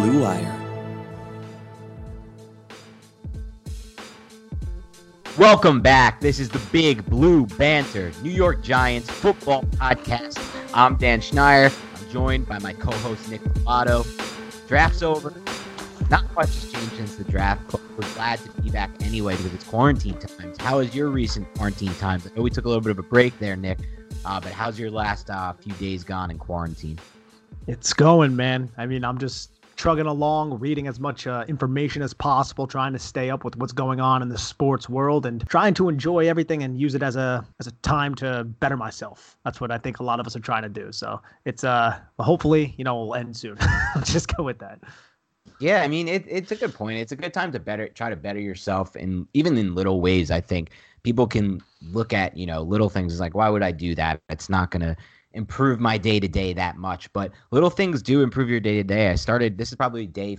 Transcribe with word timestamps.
Blue 0.00 0.22
Wire. 0.22 0.54
Welcome 5.36 5.80
back. 5.80 6.20
This 6.20 6.38
is 6.38 6.48
the 6.48 6.60
Big 6.70 7.04
Blue 7.06 7.46
Banter 7.46 8.12
New 8.22 8.30
York 8.30 8.62
Giants 8.62 9.10
football 9.10 9.64
podcast. 9.64 10.38
I'm 10.72 10.94
Dan 10.94 11.20
Schneier. 11.20 11.76
I'm 11.96 12.10
joined 12.12 12.46
by 12.46 12.60
my 12.60 12.74
co-host 12.74 13.28
Nick 13.28 13.40
Lovato. 13.42 14.06
Draft's 14.68 15.02
over. 15.02 15.34
Not 16.10 16.32
much 16.32 16.46
has 16.46 16.70
changed 16.70 16.94
since 16.94 17.16
the 17.16 17.24
draft. 17.24 17.72
We're 17.72 18.14
glad 18.14 18.38
to 18.38 18.62
be 18.62 18.70
back 18.70 18.90
anyway 19.02 19.34
because 19.34 19.52
it's 19.52 19.64
quarantine 19.64 20.16
times. 20.20 20.58
How 20.58 20.78
is 20.78 20.94
your 20.94 21.08
recent 21.08 21.52
quarantine 21.56 21.94
times? 21.96 22.24
I 22.24 22.36
know 22.36 22.42
we 22.42 22.50
took 22.50 22.66
a 22.66 22.68
little 22.68 22.82
bit 22.82 22.92
of 22.92 23.00
a 23.00 23.02
break 23.02 23.36
there, 23.40 23.56
Nick, 23.56 23.80
uh, 24.24 24.38
but 24.38 24.52
how's 24.52 24.78
your 24.78 24.92
last 24.92 25.28
uh, 25.28 25.54
few 25.54 25.72
days 25.72 26.04
gone 26.04 26.30
in 26.30 26.38
quarantine? 26.38 27.00
It's 27.66 27.92
going, 27.92 28.36
man. 28.36 28.70
I 28.78 28.86
mean, 28.86 29.04
I'm 29.04 29.18
just 29.18 29.57
trugging 29.78 30.06
along, 30.06 30.58
reading 30.58 30.88
as 30.88 31.00
much 31.00 31.26
uh, 31.26 31.44
information 31.48 32.02
as 32.02 32.12
possible, 32.12 32.66
trying 32.66 32.92
to 32.92 32.98
stay 32.98 33.30
up 33.30 33.44
with 33.44 33.56
what's 33.56 33.72
going 33.72 34.00
on 34.00 34.20
in 34.20 34.28
the 34.28 34.36
sports 34.36 34.88
world, 34.88 35.24
and 35.24 35.48
trying 35.48 35.72
to 35.74 35.88
enjoy 35.88 36.28
everything 36.28 36.64
and 36.64 36.78
use 36.78 36.94
it 36.94 37.02
as 37.02 37.16
a 37.16 37.46
as 37.60 37.66
a 37.66 37.72
time 37.82 38.14
to 38.16 38.44
better 38.44 38.76
myself. 38.76 39.38
That's 39.44 39.60
what 39.60 39.70
I 39.70 39.78
think 39.78 40.00
a 40.00 40.02
lot 40.02 40.20
of 40.20 40.26
us 40.26 40.36
are 40.36 40.40
trying 40.40 40.64
to 40.64 40.68
do. 40.68 40.92
So 40.92 41.22
it's 41.46 41.64
uh, 41.64 41.98
hopefully, 42.18 42.74
you 42.76 42.84
know, 42.84 43.02
we'll 43.02 43.14
end 43.14 43.36
soon. 43.36 43.56
just 44.04 44.36
go 44.36 44.42
with 44.42 44.58
that. 44.58 44.80
Yeah, 45.60 45.82
I 45.82 45.88
mean, 45.88 46.08
it, 46.08 46.24
it's 46.28 46.52
a 46.52 46.56
good 46.56 46.74
point. 46.74 46.98
It's 46.98 47.12
a 47.12 47.16
good 47.16 47.32
time 47.32 47.52
to 47.52 47.58
better 47.58 47.88
try 47.88 48.10
to 48.10 48.16
better 48.16 48.40
yourself, 48.40 48.96
and 48.96 49.26
even 49.32 49.56
in 49.56 49.74
little 49.74 50.00
ways. 50.00 50.30
I 50.30 50.40
think 50.40 50.70
people 51.04 51.26
can 51.26 51.62
look 51.80 52.12
at 52.12 52.36
you 52.36 52.46
know 52.46 52.62
little 52.62 52.90
things 52.90 53.12
as 53.12 53.20
like, 53.20 53.34
why 53.34 53.48
would 53.48 53.62
I 53.62 53.72
do 53.72 53.94
that? 53.94 54.20
It's 54.28 54.48
not 54.48 54.70
gonna 54.72 54.96
improve 55.38 55.78
my 55.78 55.96
day 55.96 56.20
to 56.20 56.28
day 56.28 56.52
that 56.52 56.76
much, 56.76 57.10
but 57.12 57.32
little 57.52 57.70
things 57.70 58.02
do 58.02 58.22
improve 58.22 58.50
your 58.50 58.60
day 58.60 58.74
to 58.74 58.84
day. 58.84 59.08
I 59.08 59.14
started. 59.14 59.56
This 59.56 59.70
is 59.70 59.76
probably 59.76 60.06
day 60.06 60.36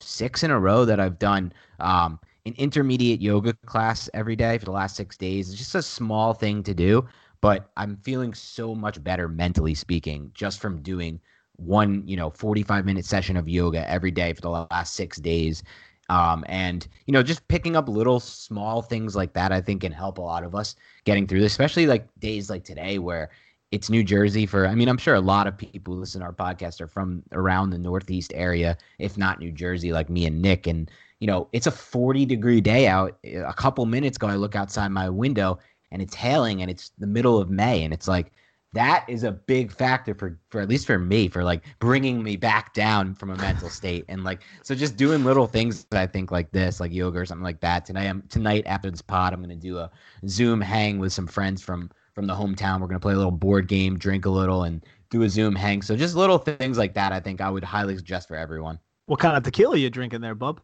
six 0.00 0.42
in 0.42 0.50
a 0.50 0.60
row 0.60 0.84
that 0.84 1.00
I've 1.00 1.18
done 1.18 1.52
um, 1.80 2.20
an 2.44 2.54
intermediate 2.58 3.22
yoga 3.22 3.54
class 3.64 4.08
every 4.12 4.36
day 4.36 4.58
for 4.58 4.66
the 4.66 4.70
last 4.70 4.96
six 4.96 5.16
days. 5.16 5.48
It's 5.48 5.58
just 5.58 5.74
a 5.74 5.82
small 5.82 6.34
thing 6.34 6.62
to 6.64 6.74
do, 6.74 7.08
but 7.40 7.70
I'm 7.78 7.96
feeling 7.96 8.34
so 8.34 8.74
much 8.74 9.02
better 9.02 9.28
mentally 9.28 9.74
speaking 9.74 10.30
just 10.34 10.60
from 10.60 10.82
doing 10.82 11.18
one, 11.56 12.06
you 12.06 12.16
know, 12.16 12.30
45 12.30 12.84
minute 12.84 13.06
session 13.06 13.36
of 13.36 13.48
yoga 13.48 13.88
every 13.88 14.10
day 14.10 14.34
for 14.34 14.42
the 14.42 14.66
last 14.70 14.94
six 14.94 15.18
days. 15.18 15.62
Um, 16.10 16.44
and 16.48 16.86
you 17.06 17.12
know, 17.12 17.22
just 17.22 17.48
picking 17.48 17.76
up 17.76 17.88
little 17.88 18.20
small 18.20 18.82
things 18.82 19.16
like 19.16 19.32
that, 19.32 19.52
I 19.52 19.62
think 19.62 19.80
can 19.80 19.92
help 19.92 20.18
a 20.18 20.22
lot 20.22 20.44
of 20.44 20.54
us 20.54 20.76
getting 21.04 21.26
through 21.26 21.40
this, 21.40 21.52
especially 21.52 21.86
like 21.86 22.06
days 22.20 22.50
like 22.50 22.62
today 22.62 22.98
where 22.98 23.30
it's 23.74 23.90
New 23.90 24.04
Jersey 24.04 24.46
for 24.46 24.68
I 24.68 24.74
mean, 24.76 24.88
I'm 24.88 24.96
sure 24.96 25.16
a 25.16 25.20
lot 25.20 25.48
of 25.48 25.58
people 25.58 25.94
who 25.94 26.00
listen 26.00 26.20
to 26.20 26.26
our 26.26 26.32
podcast 26.32 26.80
are 26.80 26.86
from 26.86 27.24
around 27.32 27.70
the 27.70 27.78
Northeast 27.78 28.32
area, 28.34 28.78
if 29.00 29.18
not 29.18 29.40
New 29.40 29.50
Jersey, 29.50 29.92
like 29.92 30.08
me 30.08 30.26
and 30.26 30.40
Nick. 30.40 30.68
And, 30.68 30.88
you 31.18 31.26
know, 31.26 31.48
it's 31.52 31.66
a 31.66 31.72
40 31.72 32.24
degree 32.24 32.60
day 32.60 32.86
out. 32.86 33.18
A 33.24 33.52
couple 33.52 33.84
minutes 33.84 34.16
ago, 34.16 34.28
I 34.28 34.36
look 34.36 34.54
outside 34.54 34.88
my 34.92 35.10
window 35.10 35.58
and 35.90 36.00
it's 36.00 36.14
hailing 36.14 36.62
and 36.62 36.70
it's 36.70 36.92
the 36.98 37.06
middle 37.08 37.36
of 37.36 37.50
May. 37.50 37.82
And 37.82 37.92
it's 37.92 38.06
like, 38.06 38.30
that 38.74 39.04
is 39.08 39.22
a 39.22 39.30
big 39.32 39.70
factor 39.70 40.14
for 40.14 40.38
for 40.50 40.60
at 40.60 40.68
least 40.68 40.84
for 40.84 40.98
me 40.98 41.28
for 41.28 41.44
like 41.44 41.62
bringing 41.78 42.24
me 42.24 42.34
back 42.36 42.74
down 42.74 43.14
from 43.14 43.30
a 43.30 43.36
mental 43.36 43.68
state 43.80 44.04
and 44.08 44.24
like 44.24 44.40
so 44.64 44.74
just 44.74 44.96
doing 44.96 45.22
little 45.22 45.46
things 45.46 45.84
that 45.90 46.00
I 46.00 46.08
think 46.08 46.32
like 46.32 46.50
this 46.50 46.80
like 46.80 46.92
yoga 46.92 47.20
or 47.20 47.24
something 47.24 47.44
like 47.44 47.60
that 47.60 47.86
tonight 47.86 48.08
I'm 48.08 48.22
tonight 48.22 48.64
after 48.66 48.90
this 48.90 49.00
pod 49.00 49.32
I'm 49.32 49.40
gonna 49.40 49.54
do 49.54 49.78
a 49.78 49.92
Zoom 50.26 50.60
hang 50.60 50.98
with 50.98 51.12
some 51.12 51.28
friends 51.28 51.62
from 51.62 51.88
from 52.14 52.26
the 52.26 52.34
hometown 52.34 52.80
we're 52.80 52.86
gonna 52.86 53.00
play 53.00 53.14
a 53.14 53.16
little 53.16 53.30
board 53.30 53.68
game 53.68 53.98
drink 53.98 54.24
a 54.24 54.30
little 54.30 54.62
and 54.64 54.84
do 55.10 55.22
a 55.22 55.28
Zoom 55.28 55.54
hang 55.54 55.82
so 55.82 55.96
just 55.96 56.14
little 56.14 56.38
things 56.38 56.78
like 56.78 56.94
that 56.94 57.12
I 57.12 57.20
think 57.20 57.40
I 57.40 57.50
would 57.50 57.64
highly 57.64 57.96
suggest 57.96 58.28
for 58.28 58.36
everyone. 58.36 58.78
What 59.06 59.20
kind 59.20 59.36
of 59.36 59.42
tequila 59.42 59.76
you 59.76 59.90
drinking 59.90 60.22
there, 60.22 60.34
bub? 60.34 60.60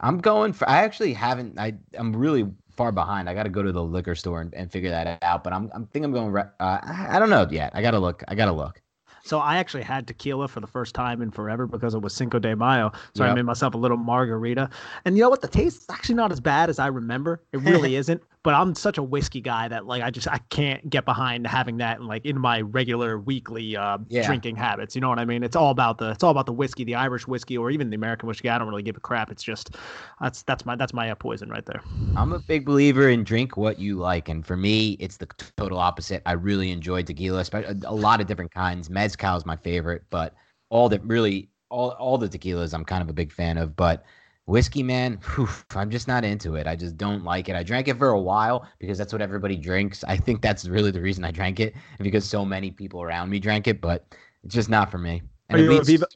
I'm 0.00 0.18
going 0.18 0.52
for. 0.52 0.68
I 0.68 0.78
actually 0.78 1.12
haven't. 1.12 1.58
I 1.58 1.74
I'm 1.96 2.14
really 2.16 2.46
far 2.70 2.90
behind. 2.92 3.28
I 3.28 3.34
got 3.34 3.44
to 3.44 3.50
go 3.50 3.62
to 3.62 3.70
the 3.70 3.82
liquor 3.84 4.14
store 4.14 4.40
and, 4.40 4.52
and 4.54 4.72
figure 4.72 4.90
that 4.90 5.22
out. 5.22 5.44
But 5.44 5.52
I'm 5.52 5.70
I'm 5.74 5.86
think 5.86 6.04
I'm 6.04 6.12
going. 6.12 6.34
Uh, 6.36 6.50
I 6.60 7.18
don't 7.18 7.30
know 7.30 7.46
yet. 7.50 7.70
I 7.74 7.82
got 7.82 7.92
to 7.92 7.98
look. 8.00 8.24
I 8.26 8.34
got 8.34 8.46
to 8.46 8.52
look. 8.52 8.80
So 9.24 9.38
I 9.38 9.58
actually 9.58 9.84
had 9.84 10.08
tequila 10.08 10.48
for 10.48 10.58
the 10.58 10.66
first 10.66 10.96
time 10.96 11.22
in 11.22 11.30
forever 11.30 11.68
because 11.68 11.94
it 11.94 12.02
was 12.02 12.12
Cinco 12.12 12.40
de 12.40 12.56
Mayo. 12.56 12.90
So 13.14 13.22
Yep. 13.22 13.30
I 13.30 13.34
made 13.36 13.44
myself 13.44 13.74
a 13.74 13.78
little 13.78 13.96
margarita. 13.96 14.68
And 15.04 15.16
you 15.16 15.22
know 15.22 15.30
what? 15.30 15.42
The 15.42 15.46
taste 15.48 15.82
is 15.82 15.86
actually 15.90 16.16
not 16.16 16.32
as 16.32 16.40
bad 16.40 16.68
as 16.68 16.80
I 16.80 16.88
remember. 16.88 17.44
It 17.52 17.58
really 17.58 17.94
isn't. 18.02 18.20
But 18.44 18.54
I'm 18.54 18.74
such 18.74 18.98
a 18.98 19.02
whiskey 19.02 19.40
guy 19.40 19.68
that 19.68 19.86
like 19.86 20.02
I 20.02 20.10
just 20.10 20.26
I 20.28 20.38
can't 20.50 20.88
get 20.90 21.04
behind 21.04 21.46
having 21.46 21.76
that 21.78 21.98
in 22.00 22.06
like 22.06 22.24
in 22.26 22.38
my 22.40 22.60
regular 22.62 23.18
weekly 23.18 23.76
uh, 23.76 23.98
Yeah. 24.08 24.24
drinking 24.24 24.56
habits. 24.56 24.94
You 24.96 25.00
know 25.00 25.08
what 25.08 25.20
I 25.20 25.24
mean? 25.24 25.42
It's 25.44 25.54
all 25.56 25.70
about 25.70 25.98
the 25.98 26.10
it's 26.10 26.24
all 26.24 26.30
about 26.32 26.46
the 26.46 26.52
whiskey, 26.52 26.84
the 26.84 26.96
Irish 26.96 27.26
whiskey, 27.28 27.56
or 27.56 27.70
even 27.70 27.90
the 27.90 27.96
American 27.96 28.26
whiskey. 28.26 28.48
I 28.48 28.58
don't 28.58 28.68
really 28.68 28.82
give 28.82 28.96
a 28.96 29.00
crap. 29.00 29.30
It's 29.30 29.42
just 29.44 29.76
that's 30.20 30.42
that's 30.42 30.66
my 30.66 30.74
that's 30.76 30.92
my 30.92 31.10
uh, 31.10 31.14
poison 31.14 31.50
right 31.50 31.64
there. 31.66 31.82
I'm 32.14 32.32
a 32.32 32.40
big 32.40 32.66
believer 32.66 33.08
in 33.08 33.24
drink 33.24 33.56
what 33.56 33.78
you 33.78 33.96
like, 33.96 34.28
and 34.28 34.46
for 34.46 34.56
me, 34.56 34.92
it's 35.00 35.16
the 35.16 35.26
total 35.56 35.78
opposite. 35.78 36.22
I 36.26 36.32
really 36.32 36.70
enjoy 36.70 37.02
tequila, 37.02 37.40
especially 37.40 37.80
a 37.84 37.94
lot 37.94 38.20
of 38.20 38.26
different 38.26 38.50
kinds. 38.52 38.90
Mezcal 38.90 39.36
is 39.36 39.46
my 39.46 39.56
favorite, 39.56 40.04
but 40.10 40.34
all 40.68 40.88
the 40.90 41.00
really 41.00 41.48
all 41.70 41.90
all 41.92 42.18
the 42.18 42.28
tequilas 42.28 42.74
I'm 42.74 42.84
kind 42.84 43.02
of 43.02 43.08
a 43.08 43.14
big 43.14 43.32
fan 43.32 43.56
of. 43.56 43.74
But 43.76 44.04
whiskey, 44.46 44.82
man, 44.82 45.18
whew, 45.34 45.48
I'm 45.74 45.90
just 45.90 46.08
not 46.08 46.24
into 46.24 46.56
it. 46.56 46.66
I 46.66 46.76
just 46.76 46.96
don't 46.96 47.24
like 47.24 47.48
it. 47.48 47.56
I 47.56 47.62
drank 47.62 47.88
it 47.88 47.98
for 47.98 48.08
a 48.10 48.20
while 48.20 48.66
because 48.78 48.98
that's 48.98 49.12
what 49.12 49.22
everybody 49.22 49.56
drinks. 49.56 50.04
I 50.04 50.16
think 50.16 50.42
that's 50.42 50.66
really 50.68 50.90
the 50.90 51.00
reason 51.00 51.24
I 51.24 51.30
drank 51.30 51.60
it, 51.60 51.74
because 52.00 52.24
so 52.28 52.44
many 52.44 52.70
people 52.70 53.02
around 53.02 53.30
me 53.30 53.38
drank 53.38 53.66
it. 53.68 53.80
But 53.80 54.04
it's 54.44 54.54
just 54.54 54.68
not 54.68 54.90
for 54.90 54.98
me. 54.98 55.22
And 55.48 55.60
Are 55.60 55.62
you 55.64 55.70
a 55.70 55.74
leads- 55.74 55.88
Viva? 55.88 56.06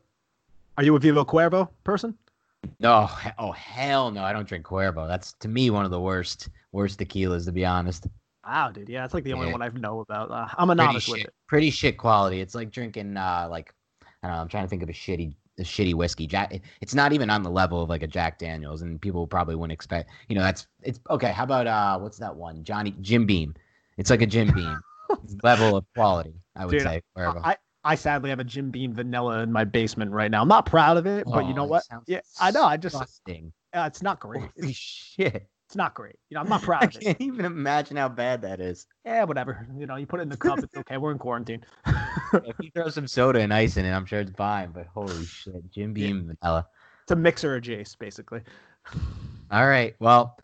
Are 0.79 0.85
you 0.85 0.95
a 0.97 0.99
Viva 0.99 1.25
Cuervo 1.25 1.69
person? 1.85 2.17
No, 2.81 3.09
oh 3.39 3.53
hell 3.53 4.11
no! 4.11 4.23
I 4.25 4.33
don't 4.33 4.47
drink 4.49 4.67
Cuervo. 4.67 5.07
That's 5.07 5.33
to 5.35 5.49
me 5.49 5.71
one 5.71 5.85
of 5.85 5.91
the 5.91 6.01
worst 6.01 6.49
worst 6.73 6.99
tequilas, 6.99 7.45
to 7.47 7.53
be 7.53 7.65
honest. 7.65 8.09
Wow, 8.45 8.71
dude. 8.73 8.89
Yeah, 8.89 9.03
that's 9.03 9.15
like 9.15 9.25
the 9.25 9.33
only 9.35 9.47
Yeah. 9.47 9.53
one 9.53 9.63
I 9.63 9.69
know 9.69 10.01
about. 10.01 10.31
Uh, 10.31 10.49
I'm 10.59 10.71
a 10.71 10.75
Pretty 10.75 10.87
novice 10.87 11.03
shit, 11.05 11.13
with 11.13 11.21
it. 11.25 11.35
pretty 11.47 11.71
shit 11.71 11.97
quality. 11.97 12.41
It's 12.41 12.55
like 12.55 12.71
drinking 12.71 13.17
uh 13.17 13.47
like 13.51 13.73
I 14.23 14.27
don't 14.29 14.37
know. 14.37 14.43
I'm 14.43 14.49
trying 14.49 14.65
to 14.65 14.69
think 14.69 14.83
of 14.83 14.89
a 14.89 14.93
shitty 14.93 15.35
a 15.59 15.63
shitty 15.63 15.95
whiskey. 15.95 16.27
Jack. 16.27 16.61
It's 16.81 16.95
not 16.95 17.13
even 17.13 17.31
on 17.31 17.43
the 17.43 17.51
level 17.51 17.83
of 17.83 17.89
like 17.89 18.03
a 18.03 18.07
Jack 18.07 18.39
Daniels, 18.39 18.83
and 18.83 19.01
people 19.01 19.27
probably 19.27 19.55
wouldn't 19.55 19.73
expect. 19.73 20.11
You 20.29 20.37
know, 20.37 20.43
that's 20.43 20.67
it's 20.83 21.01
okay. 21.11 21.33
How 21.33 21.45
about 21.45 21.67
uh 21.67 21.99
what's 21.99 22.19
that 22.19 22.35
one? 22.35 22.63
Johnny 22.65 22.95
Jim 23.01 23.27
Beam. 23.27 23.55
It's 23.97 24.11
like 24.11 24.23
a 24.23 24.27
Jim 24.27 24.53
Beam 24.55 24.79
level 25.43 25.77
of 25.77 25.85
quality. 25.95 26.35
I 26.55 26.67
would 26.67 26.73
Dude, 26.73 26.83
say. 26.83 27.03
wherever. 27.15 27.41
I, 27.43 27.57
I 27.85 27.95
sadly 27.95 28.31
have 28.31 28.41
a 28.41 28.45
Jim 28.45 28.71
Beam 28.71 28.93
vanilla 28.95 29.41
in 29.41 29.53
my 29.53 29.65
basement 29.65 30.11
right 30.11 30.31
now. 30.31 30.43
I'm 30.43 30.49
not 30.49 30.67
proud 30.67 30.97
of 30.97 31.07
it, 31.07 31.25
but 31.25 31.47
you 31.47 31.55
know 31.55 31.63
Oh, 31.63 31.69
what? 31.69 31.85
Yeah, 32.07 32.21
I 32.41 32.51
know. 32.51 32.65
I 32.65 32.77
just 32.77 32.95
disgusting. 32.95 33.53
uh, 33.73 33.85
it's 33.87 34.03
not 34.03 34.21
great. 34.21 34.43
Holy 34.61 34.73
shit! 34.73 35.49
It's 35.77 35.79
not 35.79 35.93
great. 35.95 36.17
You 36.31 36.37
know, 36.37 36.41
I'm 36.41 36.49
not 36.49 36.63
proud 36.63 36.85
I 36.85 36.87
of 36.87 36.95
it. 36.97 37.01
can't 37.03 37.21
even 37.21 37.45
imagine 37.45 37.99
how 37.99 38.09
bad 38.09 38.41
that 38.43 38.61
is. 38.61 38.87
Yeah, 39.05 39.25
whatever. 39.25 39.69
You 39.79 39.87
know, 39.87 39.97
you 39.97 40.07
put 40.07 40.21
it 40.21 40.23
in 40.23 40.31
the 40.31 40.37
cup. 40.37 40.59
It's 40.59 40.75
okay. 40.75 40.97
We're 40.97 41.13
in 41.13 41.19
quarantine. 41.19 41.65
if 42.33 42.57
you 42.61 42.71
throw 42.75 42.89
some 42.89 43.07
soda 43.07 43.41
and 43.41 43.53
ice 43.53 43.77
in 43.77 43.85
it, 43.85 43.93
I'm 43.93 44.07
sure 44.07 44.21
it's 44.21 44.33
fine. 44.33 44.71
But 44.73 44.87
holy 44.87 45.27
shit, 45.27 45.71
Jim 45.71 45.93
Beam 45.93 46.35
vanilla. 46.41 46.67
It's 47.03 47.13
a 47.13 47.17
mixer 47.17 47.57
of 47.57 47.63
Jace, 47.63 47.97
basically. 47.99 48.41
All 49.51 49.67
right. 49.67 49.95
Well, 50.01 50.39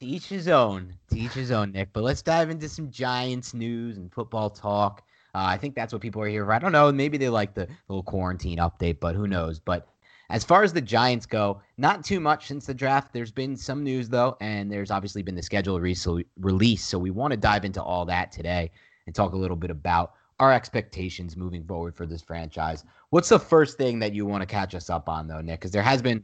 to 0.00 0.06
each 0.06 0.26
his 0.26 0.46
own. 0.46 0.92
To 1.10 1.18
each 1.18 1.32
his 1.32 1.50
own, 1.50 1.72
Nick. 1.72 1.94
But 1.94 2.04
let's 2.04 2.20
dive 2.20 2.50
into 2.50 2.68
some 2.68 2.90
Giants 2.90 3.54
news 3.54 3.96
and 3.96 4.12
football 4.12 4.50
talk. 4.50 5.02
Uh, 5.34 5.44
I 5.46 5.56
think 5.56 5.74
that's 5.74 5.92
what 5.92 6.02
people 6.02 6.20
are 6.20 6.28
here 6.28 6.44
for. 6.44 6.52
I 6.52 6.58
don't 6.58 6.72
know. 6.72 6.92
Maybe 6.92 7.16
they 7.16 7.30
like 7.30 7.54
the 7.54 7.66
little 7.88 8.02
quarantine 8.02 8.58
update, 8.58 9.00
but 9.00 9.14
who 9.14 9.26
knows? 9.26 9.58
But 9.58 9.88
as 10.30 10.44
far 10.44 10.62
as 10.62 10.72
the 10.72 10.80
Giants 10.80 11.26
go, 11.26 11.60
not 11.78 12.04
too 12.04 12.20
much 12.20 12.46
since 12.48 12.66
the 12.66 12.74
draft. 12.74 13.12
There's 13.12 13.30
been 13.30 13.56
some 13.56 13.82
news 13.82 14.08
though, 14.08 14.36
and 14.40 14.70
there's 14.70 14.90
obviously 14.90 15.22
been 15.22 15.34
the 15.34 15.42
schedule 15.42 15.80
re- 15.80 15.96
release. 16.40 16.84
So 16.84 16.98
we 16.98 17.10
want 17.10 17.32
to 17.32 17.36
dive 17.36 17.64
into 17.64 17.82
all 17.82 18.04
that 18.06 18.32
today 18.32 18.70
and 19.06 19.14
talk 19.14 19.32
a 19.32 19.36
little 19.36 19.56
bit 19.56 19.70
about 19.70 20.12
our 20.38 20.52
expectations 20.52 21.36
moving 21.36 21.64
forward 21.64 21.94
for 21.94 22.06
this 22.06 22.22
franchise. 22.22 22.84
What's 23.10 23.28
the 23.28 23.38
first 23.38 23.78
thing 23.78 23.98
that 24.00 24.12
you 24.12 24.26
want 24.26 24.42
to 24.42 24.46
catch 24.46 24.74
us 24.74 24.90
up 24.90 25.08
on 25.08 25.28
though, 25.28 25.40
Nick? 25.40 25.60
Because 25.60 25.70
there 25.70 25.82
has 25.82 26.02
been 26.02 26.22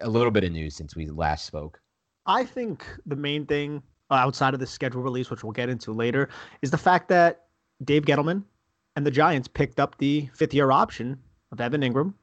a 0.00 0.08
little 0.08 0.30
bit 0.30 0.44
of 0.44 0.52
news 0.52 0.76
since 0.76 0.94
we 0.94 1.06
last 1.06 1.46
spoke. 1.46 1.80
I 2.26 2.44
think 2.44 2.86
the 3.06 3.16
main 3.16 3.46
thing 3.46 3.82
uh, 4.10 4.14
outside 4.14 4.54
of 4.54 4.60
the 4.60 4.66
schedule 4.66 5.02
release, 5.02 5.30
which 5.30 5.42
we'll 5.42 5.52
get 5.52 5.68
into 5.68 5.92
later, 5.92 6.28
is 6.62 6.70
the 6.70 6.78
fact 6.78 7.08
that 7.08 7.46
Dave 7.84 8.04
Gettleman 8.04 8.44
and 8.94 9.06
the 9.06 9.10
Giants 9.10 9.48
picked 9.48 9.80
up 9.80 9.96
the 9.98 10.28
fifth 10.34 10.54
year 10.54 10.70
option 10.70 11.18
of 11.50 11.60
Evan 11.60 11.80
Engram 11.80 12.14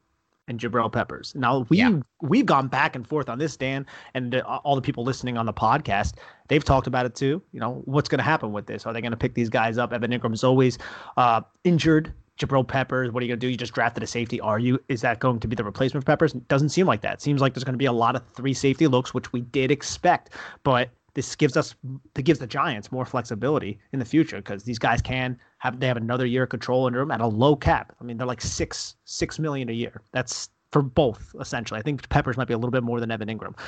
and 0.48 0.58
Jabrill 0.58 0.90
Peppers. 0.90 1.34
Now 1.36 1.66
we 1.68 1.78
Yeah. 1.78 1.98
we've 2.22 2.46
gone 2.46 2.66
back 2.68 2.96
and 2.96 3.06
forth 3.06 3.28
on 3.28 3.38
this, 3.38 3.56
Dan, 3.56 3.86
and 4.14 4.34
all 4.42 4.74
the 4.74 4.82
people 4.82 5.04
listening 5.04 5.36
on 5.38 5.46
the 5.46 5.52
podcast, 5.52 6.14
they've 6.48 6.64
talked 6.64 6.86
about 6.86 7.06
it 7.06 7.14
too. 7.14 7.40
You 7.52 7.60
know, 7.60 7.82
what's 7.84 8.08
going 8.08 8.18
to 8.18 8.24
happen 8.24 8.52
with 8.52 8.66
this? 8.66 8.86
Are 8.86 8.92
they 8.92 9.00
going 9.00 9.12
to 9.12 9.16
pick 9.16 9.34
these 9.34 9.48
guys 9.50 9.78
up? 9.78 9.92
Evan 9.92 10.10
Engram's 10.10 10.42
always 10.42 10.78
uh, 11.16 11.42
injured. 11.64 12.12
Jabrill 12.38 12.66
Peppers, 12.66 13.10
what 13.10 13.20
are 13.20 13.26
you 13.26 13.30
going 13.30 13.40
to 13.40 13.46
do? 13.46 13.50
You 13.50 13.56
just 13.56 13.72
drafted 13.74 14.02
a 14.04 14.06
safety. 14.06 14.40
Are 14.40 14.60
you? 14.60 14.78
Is 14.88 15.00
that 15.00 15.18
going 15.18 15.40
to 15.40 15.48
be 15.48 15.56
the 15.56 15.64
replacement 15.64 16.04
for 16.04 16.12
Peppers? 16.12 16.32
Doesn't 16.34 16.68
seem 16.68 16.86
like 16.86 17.00
that. 17.00 17.14
It 17.14 17.20
seems 17.20 17.40
like 17.40 17.52
there's 17.52 17.64
going 17.64 17.74
to 17.74 17.78
be 17.78 17.86
a 17.86 17.92
lot 17.92 18.14
of 18.14 18.22
three 18.28 18.54
safety 18.54 18.86
looks, 18.86 19.12
which 19.12 19.32
we 19.32 19.40
did 19.40 19.72
expect. 19.72 20.30
But 20.62 20.90
this 21.14 21.34
gives 21.34 21.56
us, 21.56 21.74
it 22.16 22.22
gives 22.22 22.38
the 22.38 22.46
Giants 22.46 22.92
more 22.92 23.04
flexibility 23.04 23.78
in 23.92 23.98
the 23.98 24.04
future 24.04 24.36
because 24.36 24.64
these 24.64 24.78
guys 24.78 25.02
can 25.02 25.38
have, 25.58 25.80
they 25.80 25.86
have 25.86 25.96
another 25.96 26.26
year 26.26 26.44
of 26.44 26.48
control 26.48 26.86
under 26.86 27.00
them 27.00 27.10
at 27.10 27.20
a 27.20 27.26
low 27.26 27.56
cap. 27.56 27.94
I 28.00 28.04
mean, 28.04 28.16
they're 28.16 28.26
like 28.26 28.40
six, 28.40 28.96
six 29.04 29.38
million 29.38 29.68
a 29.68 29.72
year. 29.72 30.02
That's 30.12 30.50
for 30.70 30.82
both, 30.82 31.34
essentially. 31.40 31.80
I 31.80 31.82
think 31.82 32.08
Peppers 32.08 32.36
might 32.36 32.46
be 32.46 32.54
a 32.54 32.58
little 32.58 32.70
bit 32.70 32.82
more 32.82 33.00
than 33.00 33.10
Evan 33.10 33.28
Engram. 33.28 33.58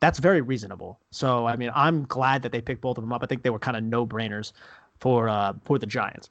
That's 0.00 0.18
very 0.18 0.40
reasonable. 0.40 1.00
So, 1.10 1.46
I 1.46 1.56
mean, 1.56 1.70
I'm 1.74 2.04
glad 2.04 2.42
that 2.42 2.52
they 2.52 2.60
picked 2.60 2.80
both 2.80 2.98
of 2.98 3.04
them 3.04 3.12
up. 3.12 3.22
I 3.22 3.26
think 3.26 3.42
they 3.42 3.50
were 3.50 3.58
kind 3.58 3.76
of 3.76 3.82
no 3.82 4.06
brainers 4.06 4.52
for, 4.98 5.28
uh, 5.28 5.54
for 5.64 5.78
the 5.78 5.86
Giants. 5.86 6.30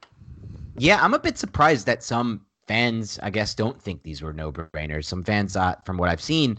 Yeah, 0.76 1.02
I'm 1.02 1.14
a 1.14 1.18
bit 1.18 1.38
surprised 1.38 1.86
that 1.86 2.02
some 2.02 2.44
fans, 2.66 3.18
I 3.22 3.30
guess, 3.30 3.54
don't 3.54 3.80
think 3.80 4.02
these 4.02 4.22
were 4.22 4.32
no 4.32 4.52
brainers. 4.52 5.04
Some 5.04 5.22
fans, 5.22 5.56
uh, 5.56 5.74
from 5.84 5.98
what 5.98 6.08
I've 6.08 6.20
seen, 6.20 6.58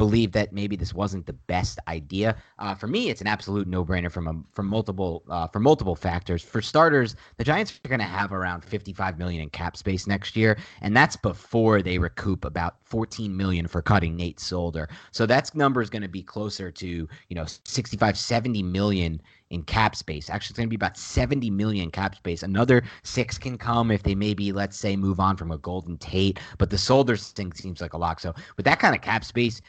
believe 0.00 0.32
that 0.32 0.50
maybe 0.50 0.76
this 0.76 0.94
wasn't 0.94 1.26
the 1.26 1.34
best 1.34 1.78
idea. 1.86 2.34
Uh, 2.58 2.74
for 2.74 2.86
me, 2.86 3.10
it's 3.10 3.20
an 3.20 3.26
absolute 3.26 3.68
no 3.68 3.84
brainer 3.84 4.10
from 4.10 4.26
a, 4.28 4.34
from 4.50 4.66
multiple 4.66 5.22
uh, 5.28 5.46
for 5.46 5.60
multiple 5.60 5.94
factors. 5.94 6.42
For 6.42 6.62
starters, 6.62 7.16
the 7.36 7.44
Giants 7.44 7.78
are 7.84 7.88
going 7.88 8.00
to 8.00 8.06
have 8.06 8.32
around 8.32 8.64
55 8.64 9.18
million 9.18 9.42
in 9.42 9.50
cap 9.50 9.76
space 9.76 10.06
next 10.06 10.36
year, 10.36 10.56
and 10.80 10.96
that's 10.96 11.16
before 11.16 11.82
they 11.82 11.98
recoup 11.98 12.46
about 12.46 12.76
14 12.84 13.36
million 13.36 13.66
for 13.66 13.82
cutting 13.82 14.16
Nate 14.16 14.40
Solder. 14.40 14.88
So 15.10 15.26
that 15.26 15.54
number 15.54 15.82
is 15.82 15.90
going 15.90 16.00
to 16.00 16.08
be 16.08 16.22
closer 16.22 16.70
to 16.70 16.86
you 16.86 17.34
know 17.34 17.44
65, 17.44 18.16
70 18.16 18.62
million 18.62 19.20
in 19.50 19.62
cap 19.64 19.96
space. 19.96 20.30
Actually, 20.30 20.52
it's 20.52 20.58
going 20.58 20.68
to 20.68 20.70
be 20.70 20.76
about 20.76 20.96
70 20.96 21.50
million 21.50 21.90
cap 21.90 22.14
space. 22.14 22.42
Another 22.42 22.82
six 23.02 23.36
can 23.36 23.58
come 23.58 23.90
if 23.90 24.02
they 24.02 24.14
maybe, 24.14 24.52
let's 24.52 24.78
say, 24.78 24.96
move 24.96 25.20
on 25.20 25.36
from 25.36 25.50
a 25.50 25.58
Golden 25.58 25.98
Tate. 25.98 26.38
But 26.58 26.70
the 26.70 26.78
Solders 26.78 27.30
thing 27.30 27.52
seems 27.52 27.80
like 27.80 27.92
a 27.92 27.98
lock. 27.98 28.20
So 28.20 28.32
with 28.56 28.64
that 28.66 28.78
kind 28.78 28.94
of 28.94 29.02
cap 29.02 29.24
space, 29.24 29.60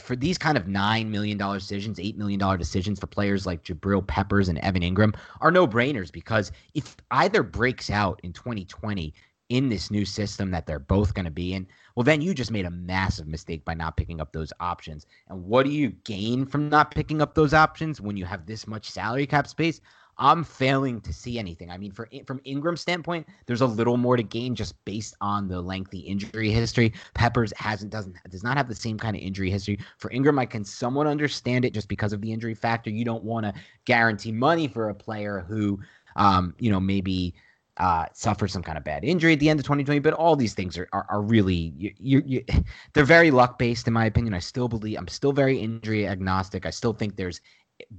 for 0.00 0.16
these 0.16 0.38
kind 0.38 0.56
of 0.56 0.64
$9 0.64 1.06
million 1.08 1.38
decisions, 1.38 1.98
$8 1.98 2.16
million 2.16 2.58
decisions 2.58 3.00
for 3.00 3.06
players 3.06 3.46
like 3.46 3.64
Jabrill 3.64 4.06
Peppers 4.06 4.48
and 4.48 4.58
Evan 4.58 4.82
Engram 4.82 5.14
are 5.40 5.50
no 5.50 5.66
brainers 5.66 6.12
because 6.12 6.52
if 6.74 6.96
either 7.10 7.42
breaks 7.42 7.90
out 7.90 8.20
in 8.22 8.32
2020 8.32 9.14
in 9.48 9.68
this 9.68 9.90
new 9.90 10.04
system 10.04 10.50
that 10.50 10.66
they're 10.66 10.78
both 10.78 11.14
going 11.14 11.24
to 11.24 11.30
be 11.30 11.52
in, 11.52 11.66
well, 11.94 12.04
then 12.04 12.22
you 12.22 12.32
just 12.32 12.50
made 12.50 12.64
a 12.64 12.70
massive 12.70 13.26
mistake 13.26 13.64
by 13.64 13.74
not 13.74 13.96
picking 13.96 14.20
up 14.20 14.32
those 14.32 14.52
options. 14.60 15.06
And 15.28 15.44
what 15.44 15.64
do 15.64 15.70
you 15.70 15.90
gain 16.04 16.46
from 16.46 16.68
not 16.68 16.90
picking 16.90 17.20
up 17.20 17.34
those 17.34 17.52
options 17.52 18.00
when 18.00 18.16
you 18.16 18.24
have 18.24 18.46
this 18.46 18.66
much 18.66 18.90
salary 18.90 19.26
cap 19.26 19.46
space? 19.46 19.80
I'm 20.18 20.44
failing 20.44 21.00
to 21.02 21.12
see 21.12 21.38
anything. 21.38 21.70
I 21.70 21.78
mean, 21.78 21.90
for 21.90 22.08
from 22.26 22.38
Engram's 22.40 22.80
standpoint, 22.80 23.26
there's 23.46 23.62
a 23.62 23.66
little 23.66 23.96
more 23.96 24.16
to 24.16 24.22
gain 24.22 24.54
just 24.54 24.82
based 24.84 25.16
on 25.20 25.48
the 25.48 25.60
lengthy 25.60 26.00
injury 26.00 26.50
history. 26.50 26.92
Peppers 27.14 27.52
hasn't 27.56 27.90
doesn't 27.90 28.16
does 28.28 28.44
not 28.44 28.56
have 28.56 28.68
the 28.68 28.74
same 28.74 28.98
kind 28.98 29.16
of 29.16 29.22
injury 29.22 29.50
history. 29.50 29.78
For 29.98 30.10
Ingram, 30.10 30.38
I 30.38 30.46
can 30.46 30.64
somewhat 30.64 31.06
understand 31.06 31.64
it 31.64 31.72
just 31.72 31.88
because 31.88 32.12
of 32.12 32.20
the 32.20 32.32
injury 32.32 32.54
factor. 32.54 32.90
You 32.90 33.04
don't 33.04 33.24
want 33.24 33.46
to 33.46 33.54
guarantee 33.84 34.32
money 34.32 34.68
for 34.68 34.90
a 34.90 34.94
player 34.94 35.44
who, 35.48 35.80
um, 36.16 36.54
you 36.58 36.70
know, 36.70 36.80
maybe 36.80 37.34
uh, 37.78 38.04
some 38.12 38.36
kind 38.36 38.76
of 38.76 38.84
bad 38.84 39.04
injury 39.04 39.32
at 39.32 39.40
the 39.40 39.48
end 39.48 39.58
of 39.58 39.64
2020. 39.64 39.98
But 40.00 40.12
all 40.12 40.36
these 40.36 40.54
things 40.54 40.76
are 40.76 40.88
are, 40.92 41.06
are 41.08 41.22
really 41.22 41.72
you, 41.76 41.92
you, 41.98 42.22
you, 42.26 42.44
they're 42.92 43.04
very 43.04 43.30
luck 43.30 43.58
based 43.58 43.86
in 43.88 43.94
my 43.94 44.04
opinion. 44.04 44.34
I 44.34 44.40
still 44.40 44.68
believe 44.68 44.98
I'm 44.98 45.08
still 45.08 45.32
very 45.32 45.58
injury 45.58 46.06
agnostic. 46.06 46.66
I 46.66 46.70
still 46.70 46.92
think 46.92 47.16
there's 47.16 47.40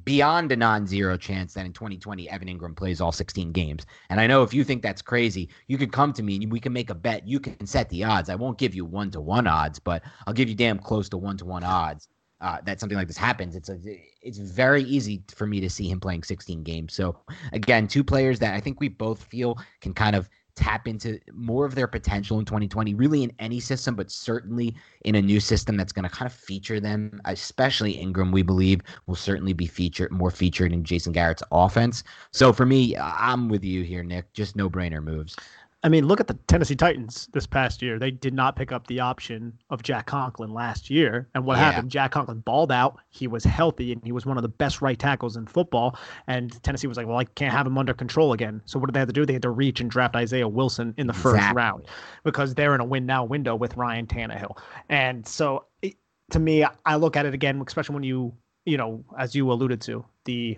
beyond 0.04 0.52
a 0.52 0.56
non-zero 0.56 1.18
chance 1.18 1.54
that 1.54 1.66
in 1.66 1.74
2020 1.74 2.30
Evan 2.30 2.48
Engram 2.48 2.76
plays 2.76 3.02
all 3.02 3.12
16 3.12 3.52
games. 3.52 3.86
And 4.10 4.20
I 4.20 4.28
know 4.28 4.44
if 4.44 4.54
you 4.54 4.64
think 4.64 4.82
that's 4.82 5.02
crazy, 5.02 5.50
you 5.68 5.78
could 5.78 5.92
come 5.92 6.14
to 6.14 6.24
me 6.24 6.36
and 6.36 6.52
we 6.52 6.60
can 6.60 6.74
make 6.74 6.90
a 6.90 6.96
bet. 6.96 7.28
You 7.28 7.40
can 7.40 7.66
set 7.66 7.90
the 7.90 8.04
odds. 8.04 8.30
I 8.30 8.36
won't 8.36 8.58
give 8.58 8.76
you 8.76 8.86
one 8.86 9.12
to 9.12 9.22
one 9.22 9.48
odds, 9.48 9.80
but 9.80 10.04
I'll 10.28 10.34
give 10.34 10.50
you 10.50 10.56
damn 10.56 10.80
close 10.80 11.10
to 11.10 11.18
one 11.18 11.38
to 11.38 11.46
one 11.46 11.64
odds. 11.64 12.08
Uh, 12.42 12.58
that 12.66 12.78
something 12.78 12.98
like 12.98 13.08
this 13.08 13.16
happens. 13.16 13.56
It's 13.56 13.70
a, 13.70 13.78
it's 14.22 14.38
very 14.38 14.84
easy 14.84 15.24
for 15.34 15.48
me 15.48 15.62
to 15.62 15.70
see 15.70 15.88
him 15.88 16.02
playing 16.02 16.24
16 16.24 16.62
games. 16.64 16.94
So 16.94 17.16
again, 17.54 17.88
two 17.88 18.04
players 18.04 18.38
that 18.40 18.54
I 18.54 18.60
think 18.60 18.82
we 18.82 18.90
both 18.90 19.24
feel 19.24 19.58
can 19.80 19.94
kind 19.94 20.14
of 20.14 20.28
tap 20.56 20.88
into 20.88 21.20
more 21.34 21.66
of 21.66 21.76
their 21.76 21.88
potential 21.88 22.40
in 22.40 22.46
2020, 22.46 22.94
really 22.94 23.24
in 23.24 23.32
any 23.40 23.60
system, 23.60 23.96
but 23.96 24.12
certainly 24.12 24.76
in 25.04 25.16
a 25.16 25.22
new 25.22 25.40
system 25.40 25.76
that's 25.76 25.92
going 25.92 26.08
to 26.08 26.16
kind 26.16 26.30
of 26.30 26.34
feature 26.34 26.80
them, 26.80 27.20
especially 27.26 27.96
Engram, 27.96 28.32
we 28.32 28.44
believe 28.44 28.82
will 29.08 29.16
certainly 29.16 29.54
be 29.54 29.66
featured 29.66 30.12
more 30.12 30.32
featured 30.32 30.72
in 30.72 30.84
Jason 30.84 31.12
Garrett's 31.12 31.44
offense. 31.52 32.04
So 32.32 32.54
for 32.54 32.66
me, 32.66 32.96
I'm 32.98 33.50
with 33.50 33.64
you 33.64 33.84
here, 33.84 34.04
Nick. 34.04 34.32
Just 34.34 34.56
no 34.56 34.70
brainer 34.70 35.04
moves. 35.04 35.36
I 35.86 35.90
mean, 35.90 36.08
look 36.08 36.22
at 36.22 36.28
the 36.28 36.36
Tennessee 36.48 36.76
Titans 36.78 37.28
this 37.34 37.46
past 37.46 37.82
year. 37.82 38.00
They 38.00 38.10
did 38.10 38.34
not 38.34 38.56
pick 38.56 38.72
up 38.72 38.88
the 38.88 39.02
option 39.02 39.52
of 39.70 39.84
Jack 39.84 40.06
Conklin 40.06 40.54
last 40.54 40.90
year. 40.90 41.28
And 41.36 41.46
what 41.46 41.58
Yeah. 41.58 41.72
happened? 41.72 41.92
Jack 41.92 42.12
Conklin 42.12 42.40
balled 42.40 42.72
out. 42.72 43.00
He 43.10 43.28
was 43.28 43.44
healthy 43.44 43.92
and 43.92 44.02
he 44.06 44.14
was 44.14 44.26
one 44.26 44.38
of 44.38 44.44
the 44.44 44.50
best 44.50 44.82
right 44.82 44.98
tackles 44.98 45.36
in 45.36 45.46
football. 45.46 45.98
And 46.28 46.62
Tennessee 46.64 46.88
was 46.88 46.96
like, 46.96 47.06
well, 47.06 47.18
I 47.18 47.26
can't 47.26 47.52
have 47.52 47.68
him 47.68 47.78
under 47.78 47.94
control 47.94 48.32
again. 48.32 48.62
So 48.64 48.80
what 48.80 48.86
did 48.88 48.94
they 48.94 49.00
have 49.00 49.10
to 49.10 49.14
do? 49.14 49.26
They 49.26 49.34
had 49.34 49.42
to 49.42 49.50
reach 49.50 49.82
and 49.82 49.92
draft 49.92 50.16
Isaiah 50.16 50.48
Wilson 50.48 50.94
in 50.98 51.08
the 51.08 51.14
first 51.14 51.36
Exactly. 51.36 51.58
round 51.58 51.88
because 52.24 52.56
they're 52.56 52.74
in 52.76 52.80
a 52.80 52.86
win 52.86 53.06
now 53.06 53.26
window 53.26 53.54
with 53.54 53.76
Ryan 53.76 54.08
Tannehill. 54.08 54.58
And 54.88 55.28
so 55.28 55.66
it, 55.82 55.96
to 56.32 56.40
me, 56.40 56.66
I 56.86 56.96
look 56.96 57.18
at 57.18 57.26
it 57.26 57.34
again, 57.34 57.62
especially 57.68 57.96
when 57.96 58.04
you, 58.04 58.34
you 58.66 58.78
know, 58.78 59.04
as 59.20 59.36
you 59.36 59.52
alluded 59.52 59.82
to, 59.82 60.06
the 60.24 60.58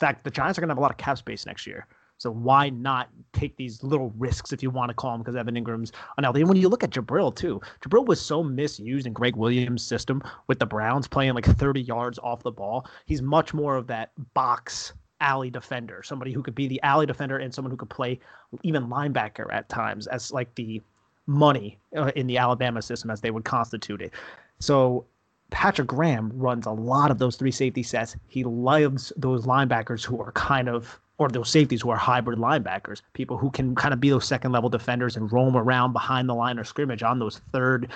fact 0.00 0.24
the 0.24 0.32
Giants 0.32 0.58
are 0.58 0.62
going 0.62 0.68
to 0.70 0.72
have 0.72 0.78
a 0.78 0.82
lot 0.82 0.90
of 0.90 0.96
cap 0.96 1.16
space 1.18 1.46
next 1.46 1.64
year. 1.64 1.86
So 2.24 2.30
why 2.30 2.70
not 2.70 3.10
take 3.34 3.54
these 3.58 3.82
little 3.82 4.10
risks, 4.16 4.50
if 4.50 4.62
you 4.62 4.70
want 4.70 4.88
to 4.88 4.94
call 4.94 5.12
them, 5.12 5.20
because 5.20 5.36
Evan 5.36 5.56
Engram's 5.56 5.92
unhealthy. 6.16 6.40
And 6.40 6.48
when 6.48 6.56
you 6.56 6.70
look 6.70 6.82
at 6.82 6.88
Jabrill 6.88 7.36
too, 7.36 7.60
Jabrill 7.82 8.06
was 8.06 8.18
so 8.18 8.42
misused 8.42 9.06
in 9.06 9.12
Gregg 9.12 9.36
Williams' 9.36 9.82
system 9.82 10.22
with 10.46 10.58
the 10.58 10.64
Browns 10.64 11.06
playing 11.06 11.34
like 11.34 11.44
30 11.44 11.82
yards 11.82 12.18
off 12.20 12.42
the 12.42 12.50
ball. 12.50 12.86
He's 13.04 13.20
much 13.20 13.52
more 13.52 13.76
of 13.76 13.86
that 13.88 14.12
box 14.32 14.94
alley 15.20 15.50
defender, 15.50 16.02
somebody 16.02 16.32
who 16.32 16.42
could 16.42 16.54
be 16.54 16.66
the 16.66 16.80
alley 16.82 17.04
defender 17.04 17.36
and 17.36 17.52
someone 17.52 17.70
who 17.70 17.76
could 17.76 17.90
play 17.90 18.18
even 18.62 18.86
linebacker 18.86 19.52
at 19.52 19.68
times 19.68 20.06
as 20.06 20.32
like 20.32 20.54
the 20.54 20.80
money 21.26 21.78
uh, 21.94 22.10
in 22.16 22.26
the 22.26 22.38
Alabama 22.38 22.80
system 22.80 23.10
as 23.10 23.20
they 23.20 23.32
would 23.32 23.44
constitute 23.44 24.00
it. 24.00 24.14
So 24.60 25.04
Patrick 25.50 25.88
Graham 25.88 26.32
runs 26.34 26.64
a 26.64 26.72
lot 26.72 27.10
of 27.10 27.18
those 27.18 27.36
three 27.36 27.50
safety 27.50 27.82
sets. 27.82 28.16
He 28.28 28.44
loves 28.44 29.12
those 29.14 29.44
linebackers 29.44 30.02
who 30.02 30.22
are 30.22 30.32
kind 30.32 30.70
of 30.70 30.98
or 31.18 31.28
those 31.28 31.50
safeties 31.50 31.82
who 31.82 31.90
are 31.90 31.96
hybrid 31.96 32.38
linebackers, 32.38 33.02
people 33.12 33.36
who 33.38 33.50
can 33.50 33.74
kind 33.74 33.94
of 33.94 34.00
be 34.00 34.10
those 34.10 34.24
second 34.24 34.52
level 34.52 34.68
defenders 34.68 35.16
and 35.16 35.32
roam 35.32 35.56
around 35.56 35.92
behind 35.92 36.28
the 36.28 36.34
line 36.34 36.58
of 36.58 36.66
scrimmage 36.66 37.02
on 37.02 37.18
those 37.18 37.40
third 37.52 37.88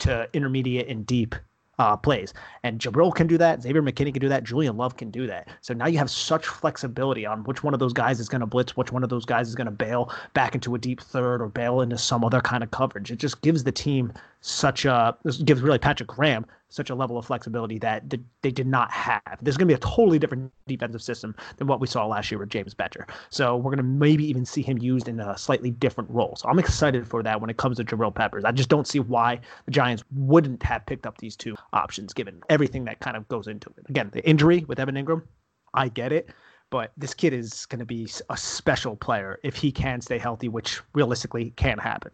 to 0.00 0.28
intermediate 0.32 0.88
and 0.88 1.06
deep 1.06 1.34
uh, 1.78 1.96
plays. 1.96 2.34
And 2.64 2.80
Jabrill 2.80 3.14
can 3.14 3.26
do 3.26 3.38
that. 3.38 3.62
Xavier 3.62 3.82
McKinney 3.82 4.12
can 4.12 4.20
do 4.20 4.28
that. 4.28 4.42
Julian 4.44 4.76
Love 4.76 4.96
can 4.96 5.10
do 5.10 5.26
that. 5.28 5.48
So 5.60 5.74
now 5.74 5.86
you 5.86 5.98
have 5.98 6.10
such 6.10 6.46
flexibility 6.46 7.24
on 7.24 7.44
which 7.44 7.62
one 7.62 7.72
of 7.72 7.80
those 7.80 7.92
guys 7.92 8.18
is 8.18 8.28
going 8.28 8.40
to 8.40 8.46
blitz, 8.46 8.76
which 8.76 8.92
one 8.92 9.04
of 9.04 9.10
those 9.10 9.24
guys 9.24 9.48
is 9.48 9.54
going 9.54 9.66
to 9.66 9.70
bail 9.70 10.12
back 10.34 10.54
into 10.54 10.74
a 10.74 10.78
deep 10.78 11.00
third 11.00 11.40
or 11.40 11.48
bail 11.48 11.80
into 11.80 11.96
some 11.96 12.24
other 12.24 12.40
kind 12.40 12.64
of 12.64 12.70
coverage. 12.70 13.12
It 13.12 13.18
just 13.18 13.40
gives 13.42 13.62
the 13.64 13.72
team 13.72 14.12
such 14.40 14.84
a 14.84 15.16
gives 15.44 15.62
really 15.62 15.78
Patrick 15.78 16.08
Graham 16.08 16.46
such 16.68 16.90
a 16.90 16.94
level 16.94 17.18
of 17.18 17.24
flexibility 17.24 17.78
that 17.78 18.04
they 18.42 18.50
did 18.50 18.66
not 18.66 18.90
have. 18.90 19.38
There's 19.40 19.56
going 19.56 19.68
to 19.68 19.74
be 19.74 19.76
a 19.76 19.78
totally 19.78 20.18
different 20.18 20.52
defensive 20.66 21.02
system 21.02 21.34
than 21.56 21.66
what 21.66 21.80
we 21.80 21.86
saw 21.86 22.06
last 22.06 22.30
year 22.30 22.38
with 22.38 22.50
James 22.50 22.74
Bettcher. 22.74 23.08
So 23.30 23.56
we're 23.56 23.70
going 23.70 23.78
to 23.78 23.82
maybe 23.82 24.24
even 24.24 24.44
see 24.44 24.62
him 24.62 24.78
used 24.78 25.08
in 25.08 25.20
a 25.20 25.36
slightly 25.38 25.70
different 25.70 26.10
role. 26.10 26.36
So 26.36 26.48
I'm 26.48 26.58
excited 26.58 27.06
for 27.06 27.22
that 27.22 27.40
when 27.40 27.50
it 27.50 27.56
comes 27.56 27.78
to 27.78 27.84
Jabrill 27.84 28.14
Peppers. 28.14 28.44
I 28.44 28.52
just 28.52 28.68
don't 28.68 28.86
see 28.86 29.00
why 29.00 29.40
the 29.64 29.70
Giants 29.70 30.04
wouldn't 30.14 30.62
have 30.62 30.84
picked 30.86 31.06
up 31.06 31.18
these 31.18 31.36
two 31.36 31.56
options 31.72 32.12
given 32.12 32.40
everything 32.48 32.84
that 32.84 33.00
kind 33.00 33.16
of 33.16 33.26
goes 33.28 33.46
into 33.46 33.70
it. 33.76 33.88
Again, 33.88 34.10
the 34.12 34.26
injury 34.28 34.64
with 34.68 34.78
Evan 34.78 34.94
Engram, 34.94 35.22
I 35.74 35.88
get 35.88 36.12
it 36.12 36.30
but 36.70 36.92
this 36.96 37.14
kid 37.14 37.32
is 37.32 37.66
going 37.66 37.78
to 37.78 37.86
be 37.86 38.08
a 38.28 38.36
special 38.36 38.96
player 38.96 39.38
if 39.42 39.56
he 39.56 39.72
can 39.72 40.00
stay 40.00 40.18
healthy, 40.18 40.48
which 40.48 40.80
realistically 40.92 41.50
can 41.56 41.78
happen. 41.78 42.10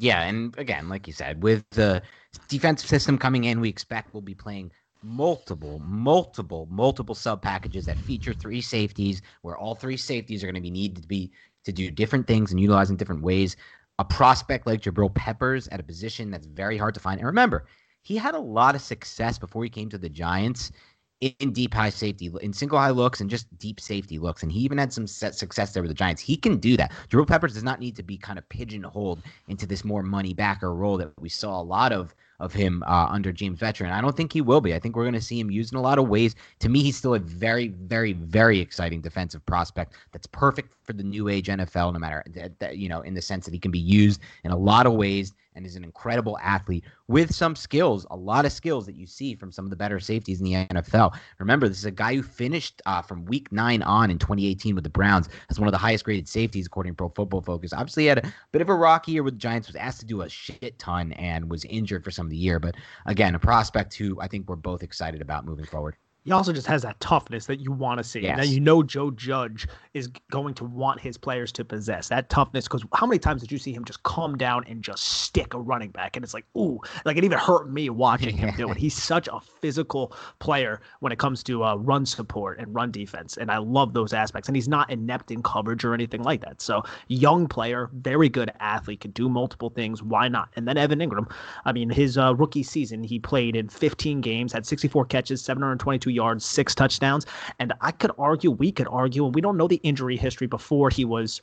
Yeah, 0.00 0.22
and 0.22 0.56
again, 0.56 0.88
like 0.88 1.06
you 1.06 1.12
said, 1.12 1.42
with 1.42 1.68
the 1.72 2.00
defensive 2.48 2.88
system 2.88 3.18
coming 3.18 3.44
in, 3.44 3.60
we 3.60 3.68
expect 3.68 4.14
we'll 4.14 4.22
be 4.22 4.34
playing 4.34 4.72
multiple, 5.02 5.78
multiple, 5.80 6.66
multiple 6.70 7.14
sub 7.14 7.42
packages 7.42 7.84
that 7.84 7.98
feature 7.98 8.32
three 8.32 8.62
safeties, 8.62 9.20
where 9.42 9.58
all 9.58 9.74
three 9.74 9.98
safeties 9.98 10.42
are 10.42 10.46
going 10.46 10.54
to 10.54 10.60
be 10.62 10.70
needed 10.70 11.02
to 11.02 11.06
be 11.06 11.30
to 11.64 11.72
do 11.72 11.90
different 11.90 12.26
things 12.26 12.50
and 12.50 12.58
utilize 12.58 12.88
in 12.88 12.96
different 12.96 13.20
ways. 13.20 13.56
A 13.98 14.04
prospect 14.06 14.66
like 14.66 14.80
Jabrill 14.80 15.14
Peppers 15.14 15.68
at 15.68 15.80
a 15.80 15.82
position 15.82 16.30
that's 16.30 16.46
very 16.46 16.78
hard 16.78 16.94
to 16.94 17.00
find. 17.00 17.20
And 17.20 17.26
remember, 17.26 17.66
he 18.00 18.16
had 18.16 18.34
a 18.34 18.40
lot 18.40 18.74
of 18.74 18.80
success 18.80 19.38
before 19.38 19.64
he 19.64 19.68
came 19.68 19.90
to 19.90 19.98
the 19.98 20.08
Giants 20.08 20.72
in 21.20 21.52
deep 21.52 21.74
high 21.74 21.90
safety, 21.90 22.30
in 22.40 22.52
single 22.52 22.78
high 22.78 22.90
looks, 22.90 23.20
and 23.20 23.28
just 23.28 23.46
deep 23.58 23.78
safety 23.78 24.18
looks. 24.18 24.42
And 24.42 24.50
he 24.50 24.60
even 24.60 24.78
had 24.78 24.92
some 24.92 25.06
success 25.06 25.72
there 25.72 25.82
with 25.82 25.90
the 25.90 25.94
Giants. 25.94 26.22
He 26.22 26.36
can 26.36 26.56
do 26.56 26.76
that. 26.78 26.92
Jabrill 27.08 27.26
Peppers 27.26 27.54
does 27.54 27.62
not 27.62 27.78
need 27.78 27.94
to 27.96 28.02
be 28.02 28.16
kind 28.16 28.38
of 28.38 28.48
pigeonholed 28.48 29.22
into 29.48 29.66
this 29.66 29.84
more 29.84 30.02
money 30.02 30.32
backer 30.32 30.74
role 30.74 30.96
that 30.96 31.12
we 31.20 31.28
saw 31.28 31.60
a 31.60 31.62
lot 31.62 31.92
of 31.92 32.14
of 32.40 32.54
him 32.54 32.82
uh, 32.86 33.06
under 33.10 33.32
James 33.32 33.60
Bettcher. 33.60 33.82
And 33.82 33.92
I 33.92 34.00
don't 34.00 34.16
think 34.16 34.32
he 34.32 34.40
will 34.40 34.62
be. 34.62 34.74
I 34.74 34.78
think 34.78 34.96
we're 34.96 35.04
going 35.04 35.12
to 35.12 35.20
see 35.20 35.38
him 35.38 35.50
used 35.50 35.72
in 35.72 35.78
a 35.78 35.82
lot 35.82 35.98
of 35.98 36.08
ways. 36.08 36.34
To 36.60 36.70
me, 36.70 36.82
he's 36.82 36.96
still 36.96 37.14
a 37.14 37.18
very, 37.18 37.68
very, 37.68 38.14
very 38.14 38.58
exciting 38.58 39.02
defensive 39.02 39.44
prospect 39.44 39.92
that's 40.10 40.26
perfect 40.26 40.74
for 40.82 40.94
the 40.94 41.02
new 41.02 41.28
age 41.28 41.48
NFL, 41.48 41.92
no 41.92 41.98
matter, 41.98 42.24
that, 42.58 42.78
you 42.78 42.88
know, 42.88 43.02
in 43.02 43.12
the 43.12 43.20
sense 43.20 43.44
that 43.44 43.52
he 43.52 43.60
can 43.60 43.70
be 43.70 43.78
used 43.78 44.22
in 44.44 44.52
a 44.52 44.56
lot 44.56 44.86
of 44.86 44.94
ways 44.94 45.34
and 45.54 45.66
is 45.66 45.76
an 45.76 45.84
incredible 45.84 46.38
athlete 46.42 46.84
with 47.08 47.34
some 47.34 47.56
skills, 47.56 48.06
a 48.10 48.16
lot 48.16 48.44
of 48.44 48.52
skills 48.52 48.86
that 48.86 48.94
you 48.94 49.06
see 49.06 49.34
from 49.34 49.50
some 49.50 49.64
of 49.64 49.70
the 49.70 49.76
better 49.76 49.98
safeties 49.98 50.40
in 50.40 50.44
the 50.44 50.66
NFL. 50.66 51.16
Remember, 51.38 51.68
this 51.68 51.78
is 51.78 51.84
a 51.84 51.90
guy 51.90 52.14
who 52.14 52.22
finished 52.22 52.80
uh, 52.86 53.02
from 53.02 53.24
week 53.24 53.50
nine 53.52 53.82
on 53.82 54.10
in 54.10 54.18
2018 54.18 54.74
with 54.74 54.84
the 54.84 54.90
Browns 54.90 55.28
as 55.48 55.58
one 55.58 55.68
of 55.68 55.72
the 55.72 55.78
highest 55.78 56.04
graded 56.04 56.28
safeties 56.28 56.66
according 56.66 56.92
to 56.92 56.96
Pro 56.96 57.08
Football 57.08 57.42
Focus. 57.42 57.72
Obviously, 57.72 58.04
he 58.04 58.08
had 58.08 58.18
a 58.18 58.32
bit 58.52 58.62
of 58.62 58.68
a 58.68 58.74
rocky 58.74 59.12
year 59.12 59.22
with 59.22 59.34
the 59.34 59.40
Giants, 59.40 59.68
was 59.68 59.76
asked 59.76 60.00
to 60.00 60.06
do 60.06 60.22
a 60.22 60.28
shit 60.28 60.78
ton 60.78 61.12
and 61.14 61.50
was 61.50 61.64
injured 61.64 62.04
for 62.04 62.10
some 62.10 62.26
of 62.26 62.30
the 62.30 62.36
year. 62.36 62.58
But 62.58 62.76
again, 63.06 63.34
a 63.34 63.38
prospect 63.38 63.94
who 63.94 64.20
I 64.20 64.28
think 64.28 64.48
we're 64.48 64.56
both 64.56 64.82
excited 64.82 65.20
about 65.20 65.44
moving 65.44 65.66
forward 65.66 65.96
he 66.24 66.32
also 66.32 66.52
just 66.52 66.66
has 66.66 66.82
that 66.82 67.00
toughness 67.00 67.46
that 67.46 67.60
you 67.60 67.72
want 67.72 67.98
to 67.98 68.04
see. 68.04 68.20
Yes. 68.20 68.38
And 68.40 68.48
you 68.48 68.60
know 68.60 68.82
Joe 68.82 69.10
Judge 69.10 69.66
is 69.94 70.08
going 70.30 70.54
to 70.54 70.64
want 70.64 71.00
his 71.00 71.16
players 71.16 71.50
to 71.52 71.64
possess 71.64 72.08
that 72.08 72.28
toughness. 72.28 72.64
Because 72.64 72.84
how 72.94 73.06
many 73.06 73.18
times 73.18 73.40
did 73.40 73.50
you 73.50 73.58
see 73.58 73.72
him 73.72 73.84
just 73.84 74.02
come 74.02 74.36
down 74.36 74.64
and 74.68 74.82
just 74.82 75.02
stick 75.04 75.54
a 75.54 75.58
running 75.58 75.90
back? 75.90 76.16
And 76.16 76.24
it's 76.24 76.34
like, 76.34 76.44
ooh, 76.56 76.78
like 77.04 77.16
it 77.16 77.24
even 77.24 77.38
hurt 77.38 77.70
me 77.70 77.88
watching 77.88 78.36
him 78.36 78.54
do 78.56 78.70
it. 78.70 78.76
He's 78.80 78.94
such 78.94 79.28
a 79.28 79.40
physical 79.40 80.14
player 80.40 80.80
when 81.00 81.10
it 81.10 81.18
comes 81.18 81.42
to 81.44 81.64
uh, 81.64 81.76
run 81.76 82.04
support 82.04 82.58
and 82.58 82.74
run 82.74 82.90
defense. 82.90 83.38
And 83.38 83.50
I 83.50 83.58
love 83.58 83.94
those 83.94 84.12
aspects. 84.12 84.48
And 84.48 84.56
he's 84.56 84.68
not 84.68 84.90
inept 84.90 85.30
in 85.30 85.42
coverage 85.42 85.84
or 85.84 85.94
anything 85.94 86.22
like 86.22 86.42
that. 86.42 86.60
So 86.60 86.82
young 87.08 87.46
player, 87.46 87.90
very 87.94 88.28
good 88.28 88.50
athlete, 88.60 89.00
can 89.00 89.10
do 89.12 89.28
multiple 89.28 89.70
things. 89.70 90.02
Why 90.02 90.28
not? 90.28 90.50
And 90.56 90.68
then 90.68 90.76
Evan 90.76 90.98
Engram, 90.98 91.30
I 91.64 91.72
mean, 91.72 91.90
his 91.90 92.18
uh, 92.18 92.34
rookie 92.34 92.62
season, 92.62 93.02
he 93.02 93.18
played 93.18 93.56
in 93.56 93.68
15 93.68 94.20
games, 94.20 94.52
had 94.52 94.66
64 94.66 95.06
catches, 95.06 95.42
722 95.42 96.09
yards, 96.10 96.44
six 96.44 96.74
touchdowns. 96.74 97.26
And 97.58 97.72
I 97.80 97.90
could 97.92 98.10
argue, 98.18 98.50
we 98.50 98.72
could 98.72 98.88
argue, 98.88 99.24
and 99.24 99.34
we 99.34 99.40
don't 99.40 99.56
know 99.56 99.68
the 99.68 99.80
injury 99.82 100.16
history 100.16 100.46
before 100.46 100.90
he 100.90 101.04
was 101.04 101.42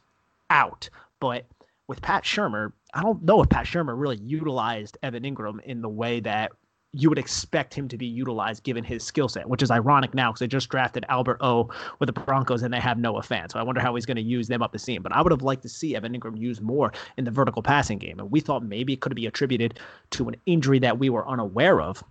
out, 0.50 0.90
but 1.20 1.46
with 1.88 2.02
Pat 2.02 2.24
Shurmur, 2.24 2.74
I 2.94 3.02
don't 3.02 3.24
know 3.24 3.42
if 3.42 3.50
Pat 3.50 3.66
Shurmur 3.66 3.98
really 3.98 4.18
utilized 4.18 4.98
Evan 5.04 5.24
Engram 5.24 5.62
in 5.64 5.82
the 5.82 5.90
way 5.90 6.20
that 6.22 6.52
you 6.94 7.10
would 7.10 7.20
expect 7.20 7.74
him 7.74 7.88
to 7.88 7.98
be 7.98 8.06
utilized 8.06 8.64
given 8.64 8.84
his 8.84 9.04
skill 9.04 9.28
set, 9.28 9.48
which 9.48 9.62
is 9.62 9.70
ironic 9.70 10.14
now 10.14 10.32
because 10.32 10.40
they 10.40 10.48
just 10.48 10.70
drafted 10.70 11.06
Albert 11.10 11.38
O 11.42 11.70
with 12.00 12.08
the 12.08 12.14
Broncos 12.14 12.64
and 12.64 12.74
they 12.74 12.80
have 12.80 12.98
Noah 12.98 13.22
Fant. 13.22 13.52
So 13.52 13.60
I 13.60 13.64
wonder 13.64 13.82
how 13.82 13.94
he's 13.96 14.06
going 14.06 14.18
to 14.18 14.24
use 14.24 14.48
them 14.48 14.62
up 14.62 14.72
the 14.72 14.80
seam. 14.80 15.04
But 15.04 15.12
I 15.12 15.22
would 15.22 15.32
have 15.32 15.42
liked 15.42 15.62
to 15.64 15.70
see 15.70 15.96
Evan 15.96 16.18
Engram 16.18 16.40
used 16.40 16.62
more 16.62 16.92
in 17.18 17.26
the 17.26 17.32
vertical 17.32 17.62
passing 17.62 17.98
game. 17.98 18.20
And 18.20 18.32
we 18.32 18.40
thought 18.40 18.64
maybe 18.64 18.94
it 18.94 19.02
could 19.02 19.16
be 19.16 19.28
attributed 19.28 19.80
to 20.12 20.28
an 20.30 20.36
injury 20.46 20.80
that 20.80 20.98
we 20.98 21.10
were 21.10 21.28
unaware 21.28 21.82
of 21.82 22.04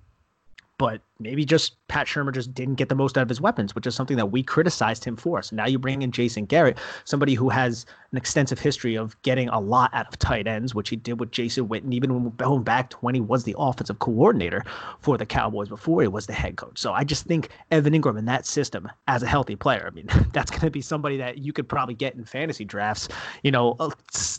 but 0.78 1.00
maybe 1.18 1.45
just 1.45 1.75
Pat 1.88 2.06
Shurmur 2.06 2.35
just 2.35 2.52
didn't 2.52 2.75
get 2.75 2.90
the 2.90 2.95
most 2.95 3.16
out 3.16 3.23
of 3.23 3.28
his 3.28 3.40
weapons, 3.40 3.75
which 3.75 3.87
is 3.87 3.95
something 3.95 4.18
that 4.18 4.26
we 4.26 4.42
criticized 4.42 5.04
him 5.04 5.16
for. 5.16 5.40
So 5.42 5.56
now 5.56 5.66
you 5.66 5.78
bring 5.78 6.02
in 6.02 6.12
Jason 6.12 6.45
Garrett, 6.45 6.76
somebody 7.04 7.35
who 7.35 7.49
has 7.49 7.87
an 8.12 8.18
extensive 8.18 8.59
history 8.59 8.95
of 8.95 9.21
getting 9.23 9.49
a 9.49 9.59
lot 9.59 9.92
out 9.95 10.06
of 10.06 10.18
tight 10.18 10.47
ends, 10.47 10.75
which 10.75 10.90
he 10.90 10.97
did 10.97 11.18
with 11.18 11.30
Jason 11.30 11.68
Witten, 11.68 11.92
even 11.95 12.12
when 12.12 12.30
going 12.37 12.62
back 12.62 12.90
to 12.90 12.97
when 12.99 13.14
he 13.14 13.21
was 13.21 13.45
the 13.45 13.54
offensive 13.59 13.99
coordinator 14.00 14.64
for 15.00 15.16
the 15.16 15.25
Cowboys 15.25 15.68
before 15.68 16.02
he 16.02 16.09
was 16.09 16.26
the 16.26 16.35
head 16.35 16.56
coach. 16.56 16.78
So 16.78 16.92
I 16.92 17.04
just 17.04 17.25
think 17.25 17.49
Evan 17.71 17.95
Engram 17.95 18.18
in 18.18 18.26
that 18.26 18.45
system 18.45 18.90
as 19.09 19.23
a 19.23 19.26
healthy 19.26 19.56
player, 19.56 19.87
I 19.87 19.95
mean, 19.95 20.09
that's 20.33 20.50
going 20.50 20.62
to 20.62 20.71
be 20.71 20.83
somebody 20.83 21.16
that 21.16 21.38
you 21.38 21.52
could 21.52 21.68
probably 21.68 21.95
get 21.95 22.14
in 22.14 22.25
fantasy 22.25 22.64
drafts, 22.64 23.09
you 23.42 23.50
know, 23.50 23.76
a 23.80 23.90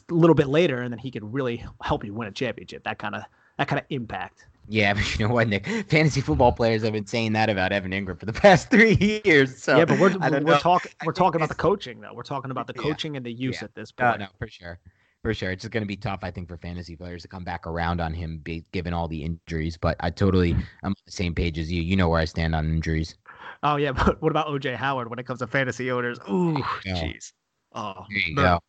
little 0.09 0.35
bit 0.35 0.47
later, 0.47 0.81
and 0.81 0.93
then 0.93 0.99
he 0.99 1.09
could 1.09 1.33
really 1.33 1.65
help 1.81 2.05
you 2.05 2.13
win 2.13 2.27
a 2.27 2.31
championship. 2.31 2.83
That 2.83 2.99
kind 2.99 3.15
of 3.15 3.23
that 3.57 3.67
kind 3.67 3.79
of 3.79 3.85
impact. 3.89 4.45
Yeah, 4.67 4.93
but 4.95 5.17
you 5.17 5.27
know 5.27 5.33
what, 5.33 5.47
Nick? 5.47 5.65
Fantasy 5.89 6.21
football 6.21 6.51
players 6.51 6.83
have 6.83 6.93
been 6.93 7.05
saying 7.05 7.33
that 7.33 7.49
about 7.49 7.71
Evan 7.71 7.91
Engram 7.91 8.19
for 8.19 8.25
the 8.25 8.33
past 8.41 8.69
three 8.69 9.21
years. 9.23 9.61
So 9.61 9.77
yeah, 9.77 9.85
but 9.85 9.99
we're 9.99 10.17
we're, 10.17 10.59
talking 10.59 10.91
we're 11.05 11.11
talking 11.13 11.39
about 11.39 11.49
the 11.49 11.55
coaching 11.55 12.01
though. 12.01 12.13
We're 12.13 12.23
talking 12.23 12.51
about 12.51 12.67
the 12.67 12.73
coaching 12.73 13.13
yeah, 13.13 13.17
and 13.17 13.25
the 13.25 13.31
use 13.31 13.57
yeah. 13.61 13.65
at 13.65 13.75
this 13.75 13.91
point. 13.91 14.19
No, 14.19 14.25
no, 14.25 14.31
for 14.37 14.47
sure, 14.47 14.79
for 15.23 15.33
sure. 15.33 15.51
It's 15.51 15.61
just 15.61 15.71
going 15.71 15.83
to 15.83 15.87
be 15.87 15.95
tough, 15.95 16.19
I 16.23 16.31
think, 16.31 16.47
for 16.47 16.57
fantasy 16.57 16.95
players 16.95 17.21
to 17.23 17.27
come 17.27 17.43
back 17.43 17.65
around 17.65 18.01
on 18.01 18.13
him, 18.13 18.39
be, 18.43 18.65
given 18.71 18.93
all 18.93 19.07
the 19.07 19.23
injuries. 19.23 19.77
But 19.77 19.95
I 19.99 20.09
totally, 20.09 20.51
I'm 20.83 20.89
on 20.89 20.95
the 21.05 21.11
same 21.11 21.33
page 21.33 21.57
as 21.57 21.71
you. 21.71 21.81
You 21.81 21.95
know 21.95 22.09
where 22.09 22.19
I 22.19 22.25
stand 22.25 22.55
on 22.55 22.65
injuries. 22.69 23.15
Oh 23.63 23.77
yeah, 23.77 23.91
but 23.91 24.21
what 24.21 24.31
about 24.31 24.47
OJ 24.47 24.75
Howard 24.75 25.09
when 25.09 25.19
it 25.19 25.25
comes 25.25 25.39
to 25.39 25.47
fantasy 25.47 25.91
owners? 25.91 26.19
Ooh, 26.29 26.57
jeez. 26.85 27.31
Oh, 27.73 28.05
there 28.09 28.19
you 28.19 28.35
murder, 28.35 28.47
go. 28.47 28.59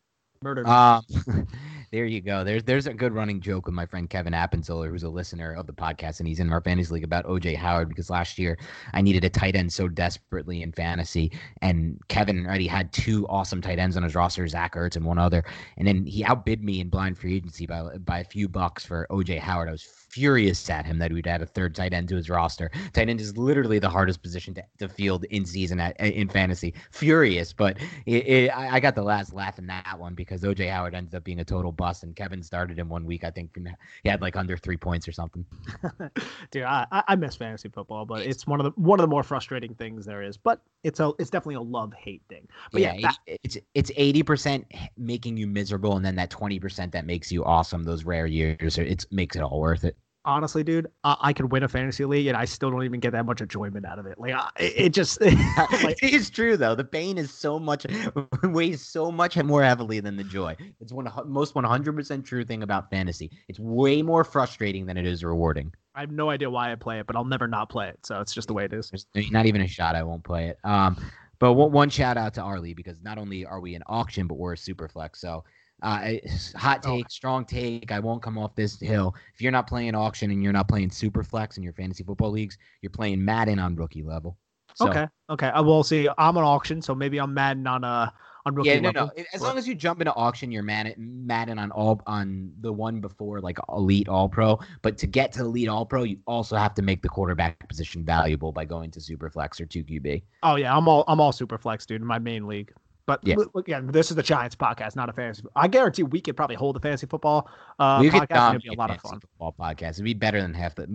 Murder. 0.41 0.67
Um, 0.67 1.47
there 1.91 2.05
you 2.05 2.21
go. 2.21 2.43
There's 2.43 2.63
there's 2.63 2.85
a 2.85 2.93
good 2.93 3.13
running 3.13 3.41
joke 3.41 3.65
with 3.65 3.73
my 3.73 3.85
friend 3.85 4.07
Kevin 4.09 4.33
Appenzeller, 4.33 4.89
who's 4.89 5.03
a 5.03 5.09
listener 5.09 5.53
of 5.53 5.65
the 5.65 5.73
podcast, 5.73 6.19
and 6.19 6.27
he's 6.27 6.39
in 6.39 6.51
our 6.51 6.61
fantasy 6.61 6.93
league 6.93 7.03
about 7.03 7.25
OJ 7.25 7.55
Howard 7.55 7.89
because 7.89 8.11
last 8.11 8.37
year 8.37 8.59
I 8.93 9.01
needed 9.01 9.23
a 9.23 9.29
tight 9.29 9.55
end 9.55 9.73
so 9.73 9.87
desperately 9.87 10.61
in 10.61 10.71
fantasy, 10.71 11.31
and 11.61 11.99
Kevin 12.07 12.45
already 12.45 12.67
had 12.67 12.93
two 12.93 13.27
awesome 13.27 13.61
tight 13.61 13.79
ends 13.79 13.97
on 13.97 14.03
his 14.03 14.13
roster, 14.13 14.47
Zach 14.47 14.75
Ertz 14.75 14.97
and 14.97 15.05
one 15.05 15.17
other, 15.17 15.43
and 15.77 15.87
then 15.87 16.05
he 16.05 16.23
outbid 16.23 16.63
me 16.63 16.79
in 16.79 16.89
blind 16.89 17.17
free 17.17 17.35
agency 17.35 17.65
by 17.65 17.97
by 17.97 18.19
a 18.19 18.23
few 18.25 18.47
bucks 18.47 18.85
for 18.85 19.07
OJ 19.09 19.39
Howard. 19.39 19.67
I 19.67 19.71
was 19.71 19.83
furious 20.09 20.69
at 20.69 20.85
him 20.85 20.97
that 20.99 21.11
we'd 21.11 21.27
add 21.27 21.41
a 21.41 21.45
third 21.45 21.75
tight 21.75 21.93
end 21.93 22.09
to 22.09 22.15
his 22.15 22.29
roster. 22.29 22.71
Tight 22.93 23.09
end 23.09 23.21
is 23.21 23.37
literally 23.37 23.79
the 23.79 23.89
hardest 23.89 24.21
position 24.21 24.53
to, 24.55 24.63
to 24.79 24.89
field 24.89 25.25
in 25.25 25.45
season 25.45 25.79
at, 25.79 25.99
in 25.99 26.27
fantasy. 26.27 26.73
Furious, 26.91 27.53
but 27.53 27.77
it, 28.05 28.27
it, 28.27 28.51
I 28.57 28.79
got 28.79 28.95
the 28.95 29.03
last 29.03 29.33
laugh 29.33 29.59
in 29.59 29.67
that 29.67 29.97
one 29.97 30.15
because 30.15 30.41
OJ 30.41 30.69
Howard 30.71 30.95
ended 30.95 31.15
up 31.15 31.23
being 31.23 31.39
a 31.39 31.45
total 31.45 31.71
bust, 31.71 32.03
and 32.03 32.15
Kevin 32.15 32.41
started 32.41 32.77
him 32.79 32.89
one 32.89 33.05
week. 33.05 33.23
I 33.23 33.31
think 33.31 33.57
he 34.03 34.09
had 34.09 34.21
like 34.21 34.35
under 34.35 34.57
three 34.57 34.77
points 34.77 35.07
or 35.07 35.11
something. 35.11 35.45
Dude, 36.51 36.63
I, 36.63 36.85
I 36.91 37.15
miss 37.15 37.35
fantasy 37.35 37.69
football, 37.69 38.05
but 38.05 38.25
it's 38.25 38.47
one 38.47 38.59
of 38.59 38.65
the 38.65 38.81
one 38.81 38.99
of 38.99 39.03
the 39.03 39.07
more 39.07 39.23
frustrating 39.23 39.75
things 39.75 40.05
there 40.05 40.23
is. 40.23 40.37
But 40.37 40.61
it's 40.83 40.99
a 40.99 41.11
it's 41.19 41.29
definitely 41.29 41.55
a 41.55 41.61
love 41.61 41.93
hate 41.93 42.23
thing. 42.29 42.47
But 42.71 42.81
yeah, 42.81 42.93
yeah 42.93 43.09
that, 43.09 43.39
it's 43.43 43.57
it's 43.75 43.91
eighty 43.95 44.23
percent 44.23 44.65
making 44.97 45.37
you 45.37 45.47
miserable, 45.47 45.95
and 45.95 46.05
then 46.05 46.15
that 46.15 46.29
twenty 46.29 46.59
percent 46.59 46.91
that 46.93 47.05
makes 47.05 47.31
you 47.31 47.43
awesome. 47.45 47.83
Those 47.83 48.05
rare 48.05 48.27
years, 48.27 48.77
it 48.77 49.05
makes 49.11 49.35
it 49.35 49.41
all 49.41 49.59
worth 49.59 49.83
it 49.83 49.95
honestly, 50.25 50.63
dude, 50.63 50.87
I, 51.03 51.15
I, 51.21 51.33
could 51.33 51.51
win 51.51 51.63
a 51.63 51.67
fantasy 51.67 52.05
league 52.05 52.27
and 52.27 52.37
I 52.37 52.45
still 52.45 52.71
don't 52.71 52.83
even 52.83 52.99
get 52.99 53.11
that 53.11 53.25
much 53.25 53.41
enjoyment 53.41 53.85
out 53.85 53.99
of 53.99 54.05
it. 54.05 54.19
Like, 54.19 54.33
I, 54.33 54.49
it 54.57 54.89
just 54.89 55.21
like, 55.83 56.01
it 56.03 56.13
is 56.13 56.29
true 56.29 56.57
though. 56.57 56.75
The 56.75 56.83
pain 56.83 57.17
is 57.17 57.31
so 57.31 57.59
much 57.59 57.85
weighs 58.43 58.85
so 58.85 59.11
much 59.11 59.37
more 59.37 59.63
heavily 59.63 59.99
than 59.99 60.17
the 60.17 60.23
joy. 60.23 60.55
It's 60.79 60.91
one 60.91 61.09
most 61.25 61.55
one 61.55 61.63
hundred 61.63 61.95
percent 61.95 62.25
true 62.25 62.43
thing 62.43 62.63
about 62.63 62.89
fantasy. 62.89 63.31
It's 63.47 63.59
way 63.59 64.01
more 64.01 64.23
frustrating 64.23 64.85
than 64.85 64.97
it 64.97 65.05
is 65.05 65.23
rewarding. 65.23 65.73
I 65.95 66.01
have 66.01 66.11
no 66.11 66.29
idea 66.29 66.49
why 66.49 66.71
I 66.71 66.75
play 66.75 66.99
it, 66.99 67.07
but 67.07 67.15
I'll 67.15 67.25
never 67.25 67.47
not 67.47 67.69
play 67.69 67.89
it. 67.89 68.05
So 68.05 68.21
it's 68.21 68.33
just 68.33 68.47
the 68.47 68.53
way 68.53 68.65
it 68.65 68.73
is. 68.73 68.91
There's 69.13 69.31
not 69.31 69.45
even 69.45 69.61
a 69.61 69.67
shot 69.67 69.95
I 69.95 70.03
won't 70.03 70.23
play 70.23 70.47
it. 70.47 70.57
Um, 70.63 70.97
but 71.39 71.53
one, 71.53 71.71
one 71.71 71.89
shout 71.89 72.17
out 72.17 72.33
to 72.35 72.41
Arlie 72.41 72.73
because 72.73 73.01
not 73.01 73.17
only 73.17 73.45
are 73.45 73.59
we 73.59 73.75
an 73.75 73.83
auction, 73.87 74.27
but 74.27 74.37
we're 74.37 74.53
a 74.53 74.57
super 74.57 74.87
flex. 74.87 75.19
So 75.19 75.43
uh, 75.81 75.99
eh, 76.03 76.19
hot 76.55 76.81
oh. 76.85 76.95
take, 76.95 77.05
oh. 77.05 77.09
strong 77.09 77.45
take. 77.45 77.91
I 77.91 77.99
won't 77.99 78.21
come 78.21 78.37
off 78.37 78.55
this 78.55 78.79
hill. 78.79 79.15
If 79.33 79.41
you're 79.41 79.51
not 79.51 79.67
playing 79.67 79.95
auction 79.95 80.31
and 80.31 80.43
you're 80.43 80.53
not 80.53 80.67
playing 80.67 80.91
super 80.91 81.23
flex 81.23 81.57
in 81.57 81.63
your 81.63 81.73
fantasy 81.73 82.03
football 82.03 82.31
leagues, 82.31 82.57
you're 82.81 82.89
playing 82.89 83.23
Madden 83.23 83.59
on 83.59 83.75
rookie 83.75 84.03
level. 84.03 84.37
So, 84.75 84.89
okay. 84.89 85.07
Okay. 85.29 85.47
Uh, 85.47 85.57
I 85.57 85.61
will 85.61 85.83
see. 85.83 86.07
I'm 86.17 86.37
an 86.37 86.43
auction, 86.43 86.81
so 86.81 86.95
maybe 86.95 87.19
I'm 87.19 87.33
Madden 87.33 87.67
on 87.67 87.83
a 87.83 88.13
on 88.45 88.55
rookie 88.55 88.69
yeah, 88.69 88.79
no, 88.79 88.89
level. 88.89 89.11
no. 89.17 89.23
As 89.33 89.41
long 89.41 89.57
as 89.57 89.67
you 89.67 89.75
jump 89.75 89.99
into 90.01 90.13
auction, 90.13 90.51
you're 90.51 90.63
Madden, 90.63 90.95
Madden 90.97 91.59
on 91.59 91.71
all 91.71 92.01
on 92.07 92.51
the 92.61 92.71
one 92.71 93.01
before 93.01 93.41
like 93.41 93.57
elite 93.69 94.07
All 94.07 94.29
Pro. 94.29 94.59
But 94.81 94.97
to 94.99 95.07
get 95.07 95.31
to 95.33 95.41
elite 95.41 95.69
All 95.69 95.85
Pro, 95.85 96.03
you 96.03 96.19
also 96.25 96.55
have 96.55 96.73
to 96.75 96.81
make 96.81 97.01
the 97.01 97.09
quarterback 97.09 97.67
position 97.67 98.03
valuable 98.03 98.51
by 98.51 98.65
going 98.65 98.91
to 98.91 99.01
super 99.01 99.29
flex 99.29 99.59
or 99.59 99.65
two 99.65 99.83
QB. 99.83 100.23
Oh 100.43 100.55
yeah, 100.55 100.75
I'm 100.75 100.87
all 100.87 101.03
I'm 101.07 101.19
all 101.19 101.31
super 101.31 101.57
flex, 101.57 101.85
dude. 101.85 102.01
In 102.01 102.07
my 102.07 102.19
main 102.19 102.47
league. 102.47 102.71
But 103.09 103.21
yeah. 103.23 103.37
again, 103.55 103.87
this 103.87 104.11
is 104.11 104.15
the 104.15 104.21
Giants 104.21 104.55
podcast, 104.55 104.95
not 104.95 105.09
a 105.09 105.13
fantasy. 105.13 105.41
I 105.55 105.67
guarantee 105.67 106.03
we 106.03 106.21
could 106.21 106.37
probably 106.37 106.55
hold 106.55 106.77
a 106.77 106.79
fantasy 106.79 107.07
football 107.07 107.49
uh, 107.79 107.97
we 107.99 108.11
could 108.11 108.21
podcast. 108.21 108.49
It'd 108.51 108.61
be 108.61 108.69
a 108.69 108.73
lot 108.73 108.91
of 108.91 109.01
fun. 109.01 109.19
Football 109.19 109.55
podcast. 109.59 109.93
It'd 109.93 110.03
be 110.03 110.13
better 110.13 110.39
than 110.39 110.53
half 110.53 110.75
the, 110.75 110.85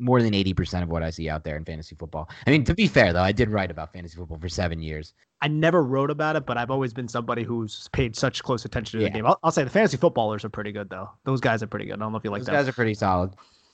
more 0.00 0.20
than 0.20 0.34
eighty 0.34 0.52
percent 0.52 0.82
of 0.82 0.88
what 0.88 1.04
I 1.04 1.10
see 1.10 1.28
out 1.28 1.44
there 1.44 1.56
in 1.56 1.64
fantasy 1.64 1.94
football. 1.94 2.28
I 2.44 2.50
mean, 2.50 2.64
to 2.64 2.74
be 2.74 2.88
fair 2.88 3.12
though, 3.12 3.22
I 3.22 3.30
did 3.30 3.50
write 3.50 3.70
about 3.70 3.92
fantasy 3.92 4.16
football 4.16 4.38
for 4.40 4.48
seven 4.48 4.82
years. 4.82 5.14
I 5.42 5.46
never 5.46 5.84
wrote 5.84 6.10
about 6.10 6.34
it, 6.34 6.44
but 6.44 6.58
I've 6.58 6.72
always 6.72 6.92
been 6.92 7.06
somebody 7.06 7.44
who's 7.44 7.86
paid 7.92 8.16
such 8.16 8.42
close 8.42 8.64
attention 8.64 8.98
to 8.98 9.04
the 9.04 9.10
game. 9.10 9.24
I'll, 9.24 9.38
I'll, 9.44 9.52
say 9.52 9.62
the 9.62 9.70
fantasy 9.70 9.96
footballers 9.96 10.44
are 10.44 10.48
pretty 10.48 10.72
good 10.72 10.90
though. 10.90 11.08
Those 11.24 11.40
guys 11.40 11.62
are 11.62 11.68
pretty 11.68 11.84
good. 11.84 11.94
I 11.94 11.96
don't 11.98 12.10
know 12.10 12.18
if 12.18 12.24
you 12.24 12.32
like 12.32 12.40
Those 12.40 12.46
that. 12.46 12.52
guys 12.52 12.68
are 12.68 12.72
pretty 12.72 12.94
solid. 12.94 13.30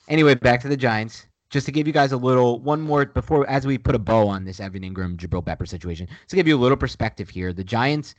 Anyway, 0.07 0.35
back 0.35 0.61
to 0.61 0.67
the 0.67 0.77
Giants 0.77 1.25
just 1.49 1.65
to 1.65 1.71
give 1.71 1.87
you 1.87 1.93
guys 1.93 2.11
a 2.11 2.17
little 2.17 2.59
one 2.59 2.81
more 2.81 3.05
before 3.05 3.49
as 3.49 3.65
we 3.65 3.77
put 3.77 3.95
a 3.95 3.99
bow 3.99 4.27
on 4.27 4.45
this 4.45 4.59
Evan 4.59 4.83
Engram 4.83 5.17
Jabrill 5.17 5.45
Pepper 5.45 5.65
situation, 5.65 6.07
to 6.27 6.35
give 6.35 6.47
you 6.47 6.55
a 6.55 6.59
little 6.59 6.77
perspective 6.77 7.29
here. 7.29 7.53
The 7.53 7.63
Giants 7.63 8.15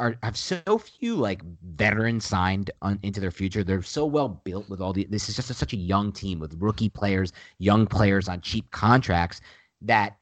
are 0.00 0.16
have 0.22 0.36
so 0.36 0.78
few 0.78 1.16
like 1.16 1.42
veterans 1.74 2.24
signed 2.24 2.70
on, 2.82 3.00
into 3.02 3.20
their 3.20 3.30
future. 3.30 3.64
They're 3.64 3.82
so 3.82 4.06
well 4.06 4.28
built 4.28 4.68
with 4.68 4.80
all 4.80 4.92
the. 4.92 5.06
This 5.10 5.28
is 5.28 5.36
just 5.36 5.50
a, 5.50 5.54
such 5.54 5.72
a 5.72 5.76
young 5.76 6.12
team 6.12 6.38
with 6.38 6.56
rookie 6.60 6.88
players, 6.88 7.32
young 7.58 7.86
players 7.86 8.28
on 8.28 8.40
cheap 8.40 8.70
contracts 8.70 9.40
that 9.82 10.16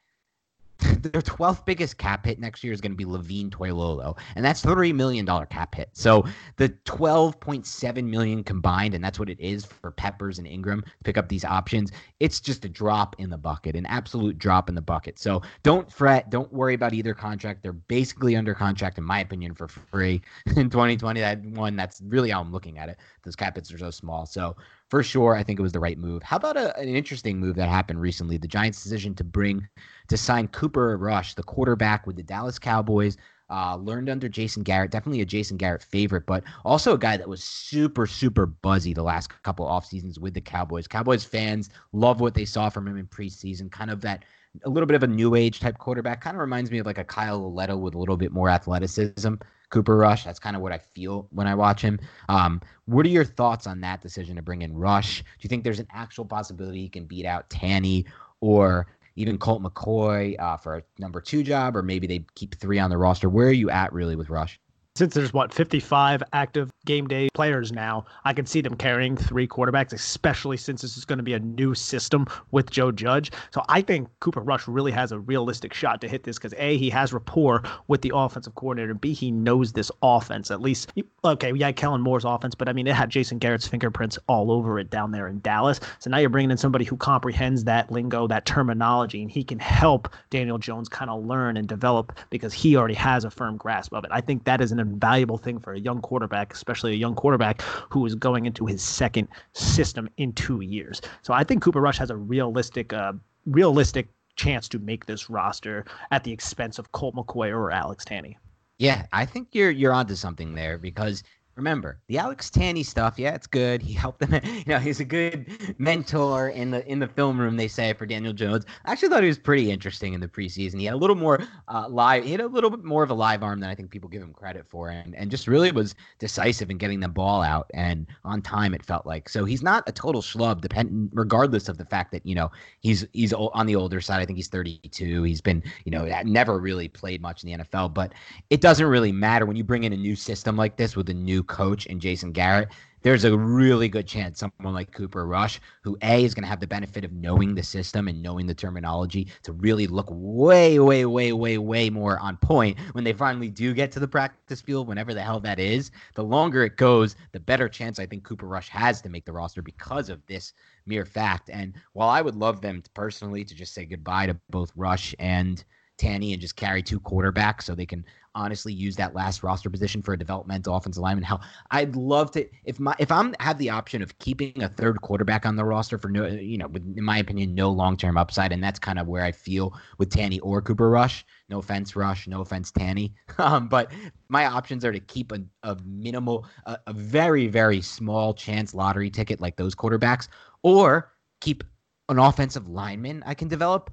their 1.02 1.22
12th 1.22 1.64
biggest 1.64 1.96
cap 1.96 2.26
hit 2.26 2.38
next 2.38 2.62
year 2.62 2.72
is 2.72 2.80
going 2.80 2.92
to 2.92 2.96
be 2.96 3.04
Levine 3.04 3.50
Toilolo, 3.50 4.18
and 4.34 4.44
that's 4.44 4.62
$3 4.62 4.94
million 4.94 5.26
cap 5.46 5.74
hit. 5.74 5.88
So 5.92 6.24
the 6.56 6.68
12.7 6.84 8.04
million 8.04 8.44
combined, 8.44 8.94
and 8.94 9.02
that's 9.02 9.18
what 9.18 9.30
it 9.30 9.40
is 9.40 9.64
for 9.64 9.90
Peppers 9.90 10.38
and 10.38 10.46
Engram 10.46 10.84
to 10.84 10.90
pick 11.04 11.16
up 11.16 11.28
these 11.28 11.44
options. 11.44 11.92
It's 12.20 12.40
just 12.40 12.64
a 12.64 12.68
drop 12.68 13.16
in 13.18 13.30
the 13.30 13.38
bucket, 13.38 13.74
an 13.74 13.86
absolute 13.86 14.38
drop 14.38 14.68
in 14.68 14.74
the 14.74 14.82
bucket. 14.82 15.18
So 15.18 15.42
don't 15.62 15.90
fret. 15.90 16.28
Don't 16.30 16.52
worry 16.52 16.74
about 16.74 16.92
either 16.92 17.14
contract. 17.14 17.62
They're 17.62 17.72
basically 17.72 18.36
under 18.36 18.54
contract, 18.54 18.98
in 18.98 19.04
my 19.04 19.20
opinion, 19.20 19.54
for 19.54 19.68
free 19.68 20.20
in 20.56 20.68
2020. 20.68 21.20
That 21.20 21.42
one, 21.42 21.76
that's 21.76 22.02
really 22.02 22.30
how 22.30 22.40
I'm 22.40 22.52
looking 22.52 22.78
at 22.78 22.88
it. 22.88 22.98
Those 23.22 23.36
cap 23.36 23.56
hits 23.56 23.72
are 23.72 23.78
so 23.78 23.90
small. 23.90 24.26
So 24.26 24.56
for 24.88 25.02
sure, 25.02 25.34
I 25.34 25.42
think 25.42 25.58
it 25.58 25.62
was 25.62 25.72
the 25.72 25.80
right 25.80 25.98
move. 25.98 26.22
How 26.22 26.36
about 26.36 26.56
a, 26.56 26.76
an 26.78 26.88
interesting 26.88 27.38
move 27.38 27.56
that 27.56 27.68
happened 27.68 28.00
recently? 28.00 28.36
The 28.36 28.48
Giants' 28.48 28.82
decision 28.82 29.14
to 29.16 29.24
bring 29.24 29.66
to 30.08 30.16
sign 30.16 30.48
Cooper 30.48 30.96
Rush, 30.96 31.34
the 31.34 31.42
quarterback 31.42 32.06
with 32.06 32.16
the 32.16 32.22
Dallas 32.22 32.58
Cowboys. 32.58 33.16
Uh, 33.48 33.76
learned 33.76 34.08
under 34.08 34.28
Jason 34.28 34.64
Garrett, 34.64 34.90
definitely 34.90 35.20
a 35.20 35.24
Jason 35.24 35.56
Garrett 35.56 35.82
favorite, 35.82 36.26
but 36.26 36.42
also 36.64 36.94
a 36.94 36.98
guy 36.98 37.16
that 37.16 37.28
was 37.28 37.44
super, 37.44 38.04
super 38.04 38.44
buzzy 38.44 38.92
the 38.92 39.04
last 39.04 39.30
couple 39.44 39.64
off 39.64 39.86
seasons 39.86 40.18
with 40.18 40.34
the 40.34 40.40
Cowboys. 40.40 40.88
Cowboys 40.88 41.24
fans 41.24 41.70
love 41.92 42.20
what 42.20 42.34
they 42.34 42.44
saw 42.44 42.68
from 42.68 42.88
him 42.88 42.96
in 42.96 43.06
preseason, 43.06 43.70
kind 43.70 43.92
of 43.92 44.00
that 44.00 44.24
a 44.64 44.68
little 44.68 44.86
bit 44.86 44.96
of 44.96 45.04
a 45.04 45.06
new 45.06 45.36
age 45.36 45.60
type 45.60 45.78
quarterback. 45.78 46.20
Kind 46.20 46.36
of 46.36 46.40
reminds 46.40 46.72
me 46.72 46.78
of 46.78 46.86
like 46.86 46.98
a 46.98 47.04
Kyle 47.04 47.40
Lauletta 47.40 47.76
with 47.76 47.94
a 47.94 47.98
little 47.98 48.16
bit 48.16 48.32
more 48.32 48.50
athleticism. 48.50 49.34
Cooper 49.70 49.96
Rush. 49.96 50.24
That's 50.24 50.38
kind 50.38 50.56
of 50.56 50.62
what 50.62 50.72
I 50.72 50.78
feel 50.78 51.28
when 51.30 51.46
I 51.46 51.54
watch 51.54 51.82
him. 51.82 51.98
Um, 52.28 52.60
what 52.84 53.04
are 53.06 53.10
your 53.10 53.24
thoughts 53.24 53.66
on 53.66 53.80
that 53.80 54.00
decision 54.00 54.36
to 54.36 54.42
bring 54.42 54.62
in 54.62 54.76
Rush? 54.76 55.20
Do 55.20 55.26
you 55.40 55.48
think 55.48 55.64
there's 55.64 55.80
an 55.80 55.88
actual 55.92 56.24
possibility 56.24 56.80
he 56.80 56.88
can 56.88 57.06
beat 57.06 57.26
out 57.26 57.50
Tanney 57.50 58.04
or 58.40 58.86
even 59.16 59.38
Colt 59.38 59.62
McCoy 59.62 60.38
uh, 60.38 60.56
for 60.56 60.76
a 60.76 60.82
number 60.98 61.20
two 61.20 61.42
job, 61.42 61.76
or 61.76 61.82
maybe 61.82 62.06
they 62.06 62.24
keep 62.34 62.54
three 62.56 62.78
on 62.78 62.90
the 62.90 62.98
roster? 62.98 63.28
Where 63.28 63.48
are 63.48 63.52
you 63.52 63.70
at 63.70 63.92
really 63.92 64.14
with 64.14 64.30
Rush? 64.30 64.60
since 64.96 65.14
there's 65.14 65.32
what 65.32 65.52
55 65.52 66.22
active 66.32 66.70
game 66.86 67.06
day 67.06 67.28
players 67.34 67.72
now, 67.72 68.06
I 68.24 68.32
can 68.32 68.46
see 68.46 68.62
them 68.62 68.74
carrying 68.76 69.16
three 69.16 69.46
quarterbacks, 69.46 69.92
especially 69.92 70.56
since 70.56 70.80
this 70.80 70.96
is 70.96 71.04
going 71.04 71.18
to 71.18 71.22
be 71.22 71.34
a 71.34 71.38
new 71.38 71.74
system 71.74 72.26
with 72.52 72.70
Joe 72.70 72.90
Judge. 72.90 73.30
So 73.52 73.62
I 73.68 73.82
think 73.82 74.08
Cooper 74.20 74.40
Rush 74.40 74.66
really 74.66 74.92
has 74.92 75.12
a 75.12 75.18
realistic 75.18 75.74
shot 75.74 76.00
to 76.00 76.08
hit 76.08 76.22
this 76.22 76.38
because 76.38 76.54
A, 76.56 76.78
he 76.78 76.88
has 76.90 77.12
rapport 77.12 77.62
with 77.88 78.00
the 78.00 78.12
offensive 78.14 78.54
coordinator, 78.54 78.94
B, 78.94 79.12
he 79.12 79.30
knows 79.30 79.72
this 79.72 79.90
offense. 80.02 80.50
At 80.50 80.62
least, 80.62 80.92
okay, 81.24 81.52
yeah, 81.54 81.72
Kellen 81.72 82.00
Moore's 82.00 82.24
offense, 82.24 82.54
but 82.54 82.68
I 82.68 82.72
mean, 82.72 82.86
it 82.86 82.94
had 82.94 83.10
Jason 83.10 83.38
Garrett's 83.38 83.68
fingerprints 83.68 84.18
all 84.28 84.50
over 84.50 84.78
it 84.78 84.88
down 84.90 85.10
there 85.10 85.28
in 85.28 85.40
Dallas. 85.40 85.80
So 85.98 86.08
now 86.08 86.18
you're 86.18 86.30
bringing 86.30 86.50
in 86.50 86.56
somebody 86.56 86.84
who 86.84 86.96
comprehends 86.96 87.64
that 87.64 87.90
lingo, 87.90 88.26
that 88.28 88.46
terminology, 88.46 89.20
and 89.20 89.30
he 89.30 89.42
can 89.42 89.58
help 89.58 90.08
Daniel 90.30 90.58
Jones 90.58 90.88
kind 90.88 91.10
of 91.10 91.26
learn 91.26 91.56
and 91.56 91.66
develop 91.66 92.16
because 92.30 92.54
he 92.54 92.76
already 92.76 92.94
has 92.94 93.24
a 93.24 93.30
firm 93.30 93.56
grasp 93.56 93.92
of 93.92 94.04
it. 94.04 94.10
I 94.12 94.20
think 94.20 94.44
that 94.44 94.60
is 94.60 94.72
an 94.72 94.78
invaluable 94.78 95.38
thing 95.38 95.58
for 95.58 95.72
a 95.72 95.78
young 95.78 96.00
quarterback, 96.00 96.52
especially 96.52 96.75
a 96.84 96.94
young 96.94 97.14
quarterback 97.14 97.62
who 97.90 98.04
is 98.06 98.14
going 98.14 98.46
into 98.46 98.66
his 98.66 98.82
second 98.82 99.28
system 99.52 100.08
in 100.16 100.32
two 100.32 100.60
years. 100.60 101.00
So 101.22 101.32
I 101.32 101.44
think 101.44 101.62
Cooper 101.62 101.80
Rush 101.80 101.98
has 101.98 102.10
a 102.10 102.16
realistic, 102.16 102.92
uh, 102.92 103.12
realistic 103.46 104.08
chance 104.36 104.68
to 104.68 104.78
make 104.78 105.06
this 105.06 105.30
roster 105.30 105.84
at 106.10 106.24
the 106.24 106.32
expense 106.32 106.78
of 106.78 106.92
Colt 106.92 107.14
McCoy 107.14 107.50
or 107.50 107.70
Alex 107.70 108.04
Tanney. 108.04 108.36
Yeah, 108.78 109.06
I 109.12 109.24
think 109.24 109.48
you're 109.52 109.70
you're 109.70 109.92
onto 109.92 110.14
something 110.14 110.54
there 110.54 110.76
because 110.76 111.22
remember 111.56 111.98
the 112.08 112.18
Alex 112.18 112.50
Tanney 112.50 112.84
stuff. 112.84 113.18
Yeah, 113.18 113.34
it's 113.34 113.46
good. 113.46 113.82
He 113.82 113.92
helped 113.92 114.20
them. 114.20 114.40
You 114.66 114.72
know, 114.72 114.78
he's 114.78 115.00
a 115.00 115.04
good 115.04 115.74
mentor 115.78 116.48
in 116.48 116.70
the 116.70 116.86
in 116.90 116.98
the 116.98 117.06
film 117.06 117.38
room. 117.38 117.56
They 117.56 117.68
say 117.68 117.92
for 117.92 118.06
Daniel 118.06 118.32
Jones. 118.32 118.64
I 118.84 118.92
actually 118.92 119.08
thought 119.08 119.22
he 119.22 119.28
was 119.28 119.38
pretty 119.38 119.70
interesting 119.70 120.12
in 120.12 120.20
the 120.20 120.28
preseason. 120.28 120.78
He 120.78 120.84
had 120.86 120.94
a 120.94 120.96
little 120.96 121.16
more 121.16 121.40
uh, 121.68 121.88
live. 121.88 122.24
He 122.24 122.32
had 122.32 122.40
a 122.40 122.46
little 122.46 122.70
bit 122.70 122.84
more 122.84 123.02
of 123.02 123.10
a 123.10 123.14
live 123.14 123.42
arm 123.42 123.60
than 123.60 123.70
I 123.70 123.74
think 123.74 123.90
people 123.90 124.08
give 124.08 124.22
him 124.22 124.32
credit 124.32 124.66
for, 124.68 124.90
and 124.90 125.14
and 125.14 125.30
just 125.30 125.46
really 125.46 125.70
was 125.72 125.94
decisive 126.18 126.70
in 126.70 126.78
getting 126.78 127.00
the 127.00 127.08
ball 127.08 127.42
out 127.42 127.70
and 127.74 128.06
on 128.24 128.42
time. 128.42 128.74
It 128.74 128.84
felt 128.84 129.06
like 129.06 129.28
so 129.28 129.44
he's 129.44 129.62
not 129.62 129.84
a 129.86 129.92
total 129.92 130.22
schlub. 130.22 130.60
Depend 130.60 131.10
regardless 131.12 131.68
of 131.68 131.78
the 131.78 131.84
fact 131.84 132.12
that 132.12 132.24
you 132.26 132.34
know 132.34 132.50
he's 132.80 133.06
he's 133.12 133.32
on 133.32 133.66
the 133.66 133.76
older 133.76 134.00
side. 134.00 134.20
I 134.20 134.26
think 134.26 134.36
he's 134.36 134.48
32. 134.48 135.22
He's 135.22 135.40
been 135.40 135.62
you 135.84 135.92
know 135.92 136.06
never 136.24 136.58
really 136.58 136.88
played 136.88 137.20
much 137.20 137.44
in 137.44 137.52
the 137.52 137.64
NFL, 137.64 137.94
but 137.94 138.12
it 138.50 138.60
doesn't 138.60 138.86
really 138.86 139.12
matter 139.12 139.46
when 139.46 139.56
you 139.56 139.64
bring 139.64 139.84
in 139.84 139.92
a 139.92 139.96
new 139.96 140.16
system 140.16 140.56
like 140.56 140.76
this 140.76 140.96
with 140.96 141.08
a 141.08 141.14
new 141.14 141.42
coach 141.46 141.86
in 141.86 142.00
Jason 142.00 142.32
Garrett, 142.32 142.68
there's 143.06 143.22
a 143.22 143.38
really 143.38 143.88
good 143.88 144.06
chance 144.06 144.40
someone 144.40 144.74
like 144.74 144.90
Cooper 144.90 145.26
Rush, 145.26 145.60
who 145.82 145.96
A 146.02 146.24
is 146.24 146.34
going 146.34 146.42
to 146.42 146.48
have 146.48 146.58
the 146.58 146.66
benefit 146.66 147.04
of 147.04 147.12
knowing 147.12 147.54
the 147.54 147.62
system 147.62 148.08
and 148.08 148.20
knowing 148.20 148.46
the 148.46 148.54
terminology 148.54 149.28
to 149.44 149.52
really 149.52 149.86
look 149.86 150.08
way, 150.10 150.80
way, 150.80 151.04
way, 151.04 151.32
way, 151.32 151.56
way 151.56 151.88
more 151.88 152.18
on 152.18 152.36
point 152.38 152.76
when 152.92 153.04
they 153.04 153.12
finally 153.12 153.48
do 153.48 153.74
get 153.74 153.92
to 153.92 154.00
the 154.00 154.08
practice 154.08 154.60
field, 154.60 154.88
whenever 154.88 155.14
the 155.14 155.22
hell 155.22 155.38
that 155.38 155.60
is. 155.60 155.92
The 156.16 156.24
longer 156.24 156.64
it 156.64 156.76
goes, 156.76 157.14
the 157.30 157.38
better 157.38 157.68
chance 157.68 158.00
I 158.00 158.06
think 158.06 158.24
Cooper 158.24 158.48
Rush 158.48 158.68
has 158.70 159.00
to 159.02 159.08
make 159.08 159.24
the 159.24 159.32
roster 159.32 159.62
because 159.62 160.08
of 160.08 160.26
this 160.26 160.52
mere 160.84 161.04
fact. 161.04 161.48
And 161.48 161.74
while 161.92 162.08
I 162.08 162.22
would 162.22 162.34
love 162.34 162.60
them 162.60 162.82
to 162.82 162.90
personally 162.90 163.44
to 163.44 163.54
just 163.54 163.72
say 163.72 163.84
goodbye 163.84 164.26
to 164.26 164.36
both 164.50 164.72
Rush 164.74 165.14
and 165.20 165.62
Tanney 165.96 166.32
and 166.32 166.40
just 166.40 166.56
carry 166.56 166.82
two 166.82 167.00
quarterbacks 167.00 167.62
so 167.62 167.74
they 167.74 167.86
can 167.86 168.04
honestly 168.36 168.72
use 168.72 168.94
that 168.96 169.14
last 169.14 169.42
roster 169.42 169.68
position 169.68 170.02
for 170.02 170.12
a 170.12 170.18
developmental 170.18 170.76
offensive 170.76 171.02
lineman. 171.02 171.24
Hell, 171.24 171.42
I'd 171.72 171.96
love 171.96 172.30
to 172.32 172.46
if 172.64 172.78
my 172.78 172.94
if 173.00 173.10
I'm 173.10 173.34
have 173.40 173.58
the 173.58 173.70
option 173.70 174.02
of 174.02 174.16
keeping 174.18 174.62
a 174.62 174.68
third 174.68 175.00
quarterback 175.00 175.44
on 175.44 175.56
the 175.56 175.64
roster 175.64 175.98
for 175.98 176.08
no 176.08 176.26
you 176.26 176.58
know 176.58 176.68
with 176.68 176.82
in 176.96 177.02
my 177.02 177.18
opinion 177.18 177.54
no 177.54 177.70
long 177.70 177.96
term 177.96 178.16
upside, 178.16 178.52
and 178.52 178.62
that's 178.62 178.78
kind 178.78 178.98
of 178.98 179.08
where 179.08 179.24
I 179.24 179.32
feel 179.32 179.74
with 179.98 180.10
Tanney 180.10 180.38
or 180.42 180.62
Cooper 180.62 180.90
Rush. 180.90 181.24
No 181.48 181.58
offense, 181.58 181.96
Rush. 181.96 182.28
No 182.28 182.42
offense, 182.42 182.70
Tanney. 182.70 183.12
Um, 183.38 183.68
but 183.68 183.92
my 184.28 184.46
options 184.46 184.84
are 184.84 184.92
to 184.92 184.98
keep 184.98 185.30
a, 185.30 185.40
a 185.62 185.76
minimal, 185.84 186.46
a, 186.64 186.78
a 186.86 186.92
very 186.92 187.48
very 187.48 187.80
small 187.80 188.32
chance 188.34 188.74
lottery 188.74 189.10
ticket 189.10 189.40
like 189.40 189.56
those 189.56 189.74
quarterbacks, 189.74 190.28
or 190.62 191.12
keep 191.40 191.62
an 192.08 192.18
offensive 192.18 192.68
lineman 192.68 193.22
I 193.26 193.34
can 193.34 193.48
develop 193.48 193.92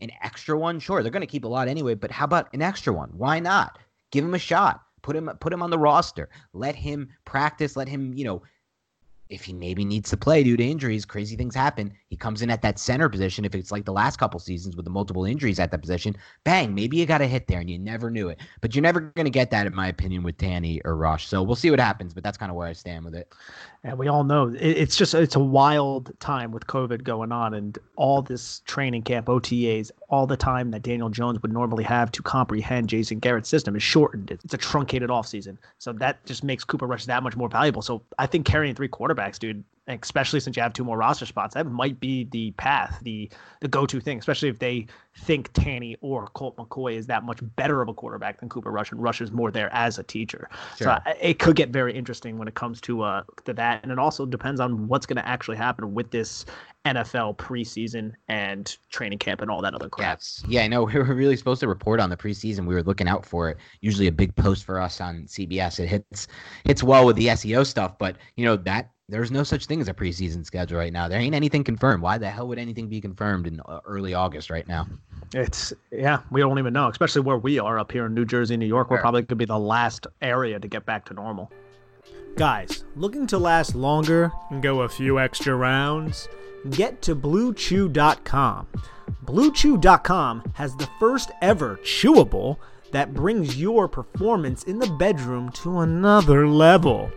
an 0.00 0.10
extra 0.22 0.58
one, 0.58 0.78
sure, 0.80 1.02
they're 1.02 1.12
going 1.12 1.20
to 1.20 1.26
keep 1.26 1.44
a 1.44 1.48
lot 1.48 1.68
anyway. 1.68 1.94
But 1.94 2.10
how 2.10 2.24
about 2.24 2.52
an 2.52 2.62
extra 2.62 2.92
one? 2.92 3.10
Why 3.16 3.40
not? 3.40 3.78
Give 4.14 4.24
him 4.24 4.34
a 4.34 4.38
shot. 4.38 4.80
Put 5.02 5.16
him 5.16 5.28
put 5.40 5.52
him 5.52 5.60
on 5.60 5.70
the 5.70 5.78
roster. 5.78 6.28
Let 6.52 6.76
him 6.76 7.08
practice. 7.24 7.74
Let 7.74 7.88
him, 7.88 8.14
you 8.14 8.24
know, 8.24 8.42
if 9.28 9.42
he 9.42 9.52
maybe 9.52 9.84
needs 9.84 10.08
to 10.10 10.16
play 10.16 10.44
due 10.44 10.56
to 10.56 10.64
injuries, 10.64 11.04
crazy 11.04 11.34
things 11.34 11.56
happen. 11.56 11.92
He 12.14 12.18
comes 12.18 12.42
in 12.42 12.50
at 12.50 12.62
that 12.62 12.78
center 12.78 13.08
position. 13.08 13.44
If 13.44 13.56
it's 13.56 13.72
like 13.72 13.84
the 13.84 13.92
last 13.92 14.18
couple 14.18 14.38
seasons 14.38 14.76
with 14.76 14.84
the 14.84 14.90
multiple 14.90 15.24
injuries 15.24 15.58
at 15.58 15.72
that 15.72 15.80
position, 15.80 16.14
bang, 16.44 16.72
maybe 16.72 16.96
you 16.96 17.06
got 17.06 17.20
a 17.20 17.26
hit 17.26 17.48
there 17.48 17.58
and 17.58 17.68
you 17.68 17.76
never 17.76 18.08
knew 18.08 18.28
it. 18.28 18.38
But 18.60 18.72
you're 18.72 18.82
never 18.82 19.00
going 19.00 19.24
to 19.24 19.32
get 19.32 19.50
that, 19.50 19.66
in 19.66 19.74
my 19.74 19.88
opinion, 19.88 20.22
with 20.22 20.38
Danny 20.38 20.80
or 20.84 20.96
Rush. 20.96 21.26
So 21.26 21.42
we'll 21.42 21.56
see 21.56 21.72
what 21.72 21.80
happens. 21.80 22.14
But 22.14 22.22
that's 22.22 22.38
kind 22.38 22.50
of 22.50 22.56
where 22.56 22.68
I 22.68 22.72
stand 22.72 23.04
with 23.04 23.16
it. 23.16 23.34
And 23.82 23.98
we 23.98 24.06
all 24.06 24.22
know 24.22 24.54
it's 24.56 24.94
just 24.94 25.12
it's 25.12 25.34
a 25.34 25.40
wild 25.40 26.12
time 26.20 26.52
with 26.52 26.68
COVID 26.68 27.02
going 27.02 27.32
on, 27.32 27.52
and 27.52 27.76
all 27.96 28.22
this 28.22 28.62
training 28.64 29.02
camp 29.02 29.26
OTAs, 29.26 29.90
all 30.08 30.28
the 30.28 30.36
time 30.36 30.70
that 30.70 30.82
Daniel 30.82 31.08
Jones 31.08 31.42
would 31.42 31.52
normally 31.52 31.82
have 31.82 32.12
to 32.12 32.22
comprehend 32.22 32.88
Jason 32.88 33.18
Garrett's 33.18 33.48
system 33.48 33.74
is 33.74 33.82
shortened. 33.82 34.30
It's 34.30 34.54
a 34.54 34.56
truncated 34.56 35.10
offseason. 35.10 35.58
So 35.78 35.92
that 35.94 36.24
just 36.26 36.44
makes 36.44 36.62
Cooper 36.62 36.86
Rush 36.86 37.06
that 37.06 37.24
much 37.24 37.36
more 37.36 37.48
valuable. 37.48 37.82
So 37.82 38.02
I 38.20 38.26
think 38.26 38.46
carrying 38.46 38.76
three 38.76 38.88
quarterbacks, 38.88 39.40
dude, 39.40 39.64
especially 39.88 40.40
since 40.40 40.56
you 40.56 40.62
have 40.62 40.72
two 40.72 40.84
more 40.84 40.96
roster 40.96 41.26
spots, 41.26 41.54
that 41.54 41.66
might 41.66 42.00
be 42.00 42.24
the 42.24 42.52
path, 42.52 42.98
the 43.02 43.30
the 43.60 43.68
go-to 43.68 44.00
thing, 44.00 44.18
especially 44.18 44.48
if 44.48 44.58
they 44.58 44.86
think 45.18 45.52
Tanney 45.52 45.96
or 46.00 46.26
Colt 46.28 46.56
McCoy 46.56 46.94
is 46.94 47.06
that 47.06 47.24
much 47.24 47.38
better 47.56 47.82
of 47.82 47.88
a 47.88 47.94
quarterback 47.94 48.40
than 48.40 48.48
Cooper 48.48 48.70
Rush, 48.70 48.90
and 48.92 49.02
Rush 49.02 49.20
is 49.20 49.30
more 49.30 49.50
there 49.50 49.72
as 49.72 49.98
a 49.98 50.02
teacher. 50.02 50.48
Sure. 50.76 50.98
So 51.04 51.12
it 51.20 51.38
could 51.38 51.56
get 51.56 51.68
very 51.70 51.94
interesting 51.94 52.38
when 52.38 52.48
it 52.48 52.54
comes 52.54 52.80
to 52.82 53.02
uh 53.02 53.22
to 53.44 53.52
that, 53.54 53.82
and 53.82 53.92
it 53.92 53.98
also 53.98 54.26
depends 54.26 54.60
on 54.60 54.88
what's 54.88 55.06
going 55.06 55.16
to 55.16 55.28
actually 55.28 55.56
happen 55.56 55.94
with 55.94 56.10
this 56.10 56.46
NFL 56.84 57.36
preseason 57.36 58.12
and 58.28 58.76
training 58.90 59.18
camp 59.18 59.40
and 59.40 59.50
all 59.50 59.62
that 59.62 59.74
other 59.74 59.88
crap. 59.88 60.18
Yes. 60.18 60.44
Yeah, 60.46 60.62
I 60.62 60.68
know 60.68 60.84
we 60.84 60.94
were 60.94 61.14
really 61.14 61.36
supposed 61.36 61.60
to 61.60 61.68
report 61.68 62.00
on 62.00 62.10
the 62.10 62.16
preseason. 62.16 62.66
We 62.66 62.74
were 62.74 62.82
looking 62.82 63.08
out 63.08 63.24
for 63.24 63.50
it. 63.50 63.58
Usually 63.80 64.06
a 64.06 64.12
big 64.12 64.34
post 64.36 64.64
for 64.64 64.80
us 64.80 65.00
on 65.00 65.24
CBS. 65.24 65.80
It 65.80 65.88
hits 65.88 66.28
hits 66.64 66.82
well 66.82 67.06
with 67.06 67.16
the 67.16 67.28
SEO 67.28 67.66
stuff, 67.66 67.98
but 67.98 68.16
you 68.36 68.44
know 68.44 68.56
that 68.56 68.90
there's 69.08 69.30
no 69.30 69.42
such 69.42 69.66
thing 69.66 69.80
as 69.80 69.88
a 69.88 69.94
preseason 69.94 70.46
schedule 70.46 70.78
right 70.78 70.92
now. 70.92 71.08
There 71.08 71.20
ain't 71.20 71.34
anything 71.34 71.62
confirmed. 71.62 72.02
Why 72.02 72.16
the 72.16 72.30
hell 72.30 72.48
would 72.48 72.58
anything 72.58 72.88
be 72.88 73.00
confirmed 73.00 73.46
in 73.46 73.60
uh, 73.60 73.80
early 73.84 74.14
August 74.14 74.48
right 74.48 74.66
now? 74.66 74.86
It's 75.34 75.72
yeah, 75.90 76.20
we 76.30 76.40
don't 76.40 76.58
even 76.58 76.72
know, 76.72 76.88
especially 76.88 77.22
where 77.22 77.36
we 77.36 77.58
are 77.58 77.78
up 77.78 77.92
here 77.92 78.06
in 78.06 78.14
New 78.14 78.24
Jersey, 78.24 78.56
New 78.56 78.66
York. 78.66 78.90
We're 78.90 79.00
probably 79.00 79.22
could 79.24 79.38
be 79.38 79.44
the 79.44 79.58
last 79.58 80.06
area 80.22 80.58
to 80.58 80.68
get 80.68 80.86
back 80.86 81.04
to 81.06 81.14
normal. 81.14 81.50
Guys, 82.36 82.84
looking 82.96 83.28
to 83.28 83.38
last 83.38 83.76
longer 83.76 84.32
and 84.50 84.60
go 84.60 84.80
a 84.82 84.88
few 84.88 85.20
extra 85.20 85.54
rounds? 85.54 86.28
Get 86.70 87.00
to 87.02 87.14
BlueChew.com. 87.14 88.66
BlueChew.com 89.24 90.52
has 90.54 90.74
the 90.74 90.88
first 90.98 91.30
ever 91.40 91.76
chewable 91.84 92.56
that 92.90 93.14
brings 93.14 93.56
your 93.60 93.86
performance 93.86 94.64
in 94.64 94.80
the 94.80 94.90
bedroom 94.98 95.50
to 95.52 95.78
another 95.78 96.48
level. 96.48 97.08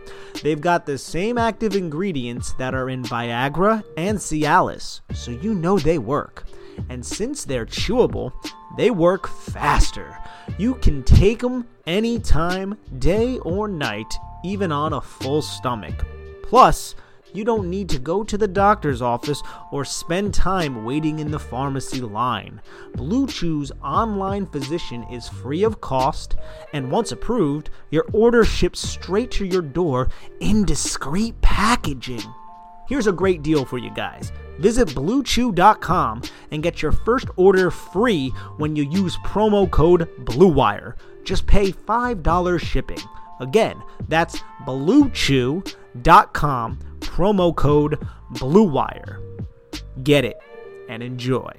They've 0.44 0.60
got 0.60 0.86
the 0.86 0.98
same 0.98 1.36
active 1.36 1.74
ingredients 1.74 2.52
that 2.54 2.74
are 2.74 2.88
in 2.88 3.02
Viagra 3.02 3.82
and 3.96 4.18
Cialis, 4.18 5.00
so 5.14 5.32
you 5.32 5.52
know 5.52 5.80
they 5.80 5.98
work. 5.98 6.44
And 6.88 7.04
since 7.04 7.44
they're 7.44 7.66
chewable, 7.66 8.32
they 8.76 8.92
work 8.92 9.26
faster. 9.26 10.16
You 10.56 10.74
can 10.76 11.02
take 11.02 11.40
them 11.40 11.66
anytime, 11.86 12.78
day 12.98 13.38
or 13.38 13.68
night, 13.68 14.12
even 14.44 14.72
on 14.72 14.92
a 14.92 15.00
full 15.00 15.42
stomach. 15.42 16.04
Plus, 16.42 16.94
you 17.34 17.44
don't 17.44 17.68
need 17.68 17.88
to 17.90 17.98
go 17.98 18.24
to 18.24 18.38
the 18.38 18.48
doctor's 18.48 19.02
office 19.02 19.42
or 19.70 19.84
spend 19.84 20.32
time 20.32 20.84
waiting 20.84 21.18
in 21.18 21.30
the 21.30 21.38
pharmacy 21.38 22.00
line. 22.00 22.60
Blue 22.94 23.26
Chew's 23.26 23.70
online 23.84 24.46
physician 24.46 25.04
is 25.04 25.28
free 25.28 25.62
of 25.62 25.80
cost, 25.80 26.36
and 26.72 26.90
once 26.90 27.12
approved, 27.12 27.70
your 27.90 28.06
order 28.12 28.44
ships 28.44 28.80
straight 28.80 29.30
to 29.32 29.44
your 29.44 29.62
door 29.62 30.08
in 30.40 30.64
discreet 30.64 31.38
packaging. 31.42 32.22
Here's 32.88 33.06
a 33.06 33.12
great 33.12 33.42
deal 33.42 33.66
for 33.66 33.76
you 33.76 33.90
guys. 33.90 34.32
Visit 34.58 34.88
BlueChew.com 34.88 36.22
and 36.50 36.62
get 36.62 36.80
your 36.80 36.92
first 36.92 37.28
order 37.36 37.70
free 37.70 38.30
when 38.56 38.74
you 38.74 38.84
use 38.84 39.18
promo 39.18 39.70
code 39.70 40.08
BLUEWIRE. 40.24 40.94
Just 41.22 41.46
pay 41.46 41.70
$5 41.70 42.60
shipping. 42.60 43.00
Again, 43.40 43.82
that's 44.08 44.40
BlueChew.com 44.66 46.78
promo 47.00 47.54
code 47.54 48.08
BLUEWIRE. 48.32 49.20
Get 50.02 50.24
it 50.24 50.38
and 50.88 51.02
enjoy. 51.02 51.52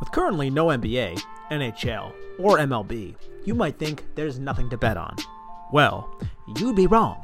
With 0.00 0.12
currently 0.12 0.50
no 0.50 0.66
NBA, 0.66 1.18
NHL, 1.50 2.12
or 2.38 2.58
MLB, 2.58 3.14
you 3.44 3.54
might 3.54 3.78
think 3.78 4.04
there's 4.16 4.38
nothing 4.38 4.68
to 4.70 4.76
bet 4.76 4.98
on. 4.98 5.16
Well, 5.72 6.14
you'd 6.56 6.76
be 6.76 6.86
wrong. 6.86 7.22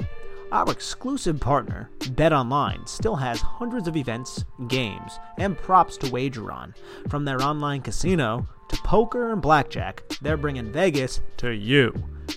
Our 0.51 0.73
exclusive 0.73 1.39
partner, 1.41 1.91
BetOnline, 1.99 2.89
still 2.89 3.17
has 3.17 3.39
hundreds 3.43 3.87
of 3.87 3.99
events, 3.99 4.47
games, 4.67 5.19
and 5.37 5.59
props 5.59 5.99
to 5.99 6.11
wager 6.11 6.51
on. 6.51 6.75
From 7.11 7.27
their 7.27 7.43
online 7.43 7.83
casino 7.83 8.49
to 8.69 8.77
poker 8.79 9.31
and 9.31 9.43
blackjack, 9.43 10.05
they're 10.23 10.39
bringing 10.39 10.73
Vegas 10.73 11.21
to 11.37 11.51
you. 11.51 11.93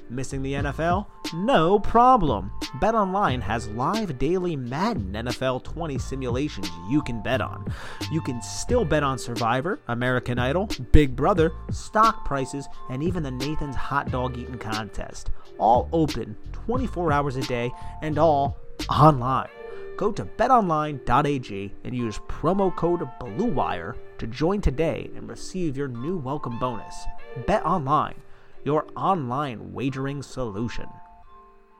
Missing 0.10 0.42
the 0.42 0.54
NFL? 0.54 1.06
No 1.34 1.80
problem. 1.80 2.52
BetOnline 2.82 3.42
has 3.42 3.70
live 3.70 4.20
daily 4.20 4.58
Madden 4.58 5.14
NFL 5.14 5.64
20 5.64 5.98
simulations 5.98 6.70
you 6.90 7.02
can 7.02 7.22
bet 7.22 7.40
on. 7.40 7.66
You 8.12 8.20
can 8.20 8.42
still 8.42 8.84
bet 8.84 9.04
on 9.04 9.18
Survivor, 9.18 9.80
American 9.88 10.38
Idol, 10.38 10.70
Big 10.92 11.16
Brother, 11.16 11.54
stock 11.72 12.26
prices, 12.26 12.68
and 12.90 13.02
even 13.02 13.24
the 13.24 13.32
Nathan's 13.32 13.76
Hot 13.78 14.12
Dog 14.12 14.38
Eating 14.38 14.58
Contest. 14.58 15.32
All 15.62 15.88
open 15.94 16.36
24 16.52 17.14
hours 17.14 17.38
a 17.38 17.42
day 17.44 17.72
and 18.02 18.18
all 18.18 18.58
online. 18.90 19.50
Go 19.96 20.12
to 20.12 20.26
betonline.ag 20.26 21.76
and 21.86 21.96
use 21.96 22.20
promo 22.28 22.76
code 22.76 23.08
BLUEWIRE 23.22 23.96
to 24.18 24.28
join 24.28 24.60
today 24.60 25.10
and 25.16 25.30
receive 25.30 25.78
your 25.78 25.88
new 25.88 26.18
welcome 26.18 26.60
bonus. 26.60 27.06
Bet 27.48 27.66
online 27.66 28.16
your 28.64 28.86
online 28.96 29.74
wagering 29.74 30.22
solution. 30.22 30.88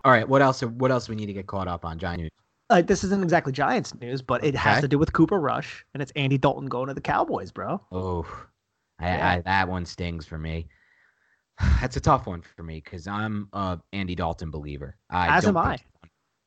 All 0.04 0.12
right, 0.12 0.28
what 0.28 0.42
else? 0.42 0.62
What 0.62 0.92
else 0.92 1.08
we 1.08 1.16
need 1.16 1.28
to 1.28 1.34
get 1.34 1.48
caught 1.48 1.68
up 1.68 1.86
on, 1.86 2.00
Giant 2.00 2.22
news? 2.22 2.32
Uh, 2.70 2.82
this 2.82 3.04
isn't 3.04 3.24
exactly 3.24 3.52
Giants 3.52 3.94
news, 4.00 4.22
but 4.22 4.44
it 4.44 4.56
has 4.56 4.82
to 4.82 4.88
do 4.88 4.98
with 4.98 5.14
Cooper 5.14 5.40
Rush, 5.40 5.86
and 5.94 6.02
it's 6.02 6.12
Andy 6.16 6.38
Dalton 6.38 6.68
going 6.68 6.88
to 6.88 6.94
the 6.94 7.02
Cowboys, 7.02 7.52
bro. 7.52 7.82
Oh, 7.92 8.26
I, 9.00 9.36
I, 9.36 9.42
that 9.42 9.68
one 9.68 9.86
stings 9.86 10.26
for 10.26 10.38
me. 10.38 10.68
That's 11.80 11.98
a 11.98 12.02
tough 12.02 12.28
one 12.28 12.42
for 12.42 12.64
me 12.64 12.82
because 12.84 13.08
I'm 13.08 13.50
a 13.54 13.80
Andy 13.94 14.16
Dalton 14.16 14.52
believer. 14.52 14.96
I 15.10 15.38
As 15.38 15.46
am 15.46 15.58
I. 15.58 15.78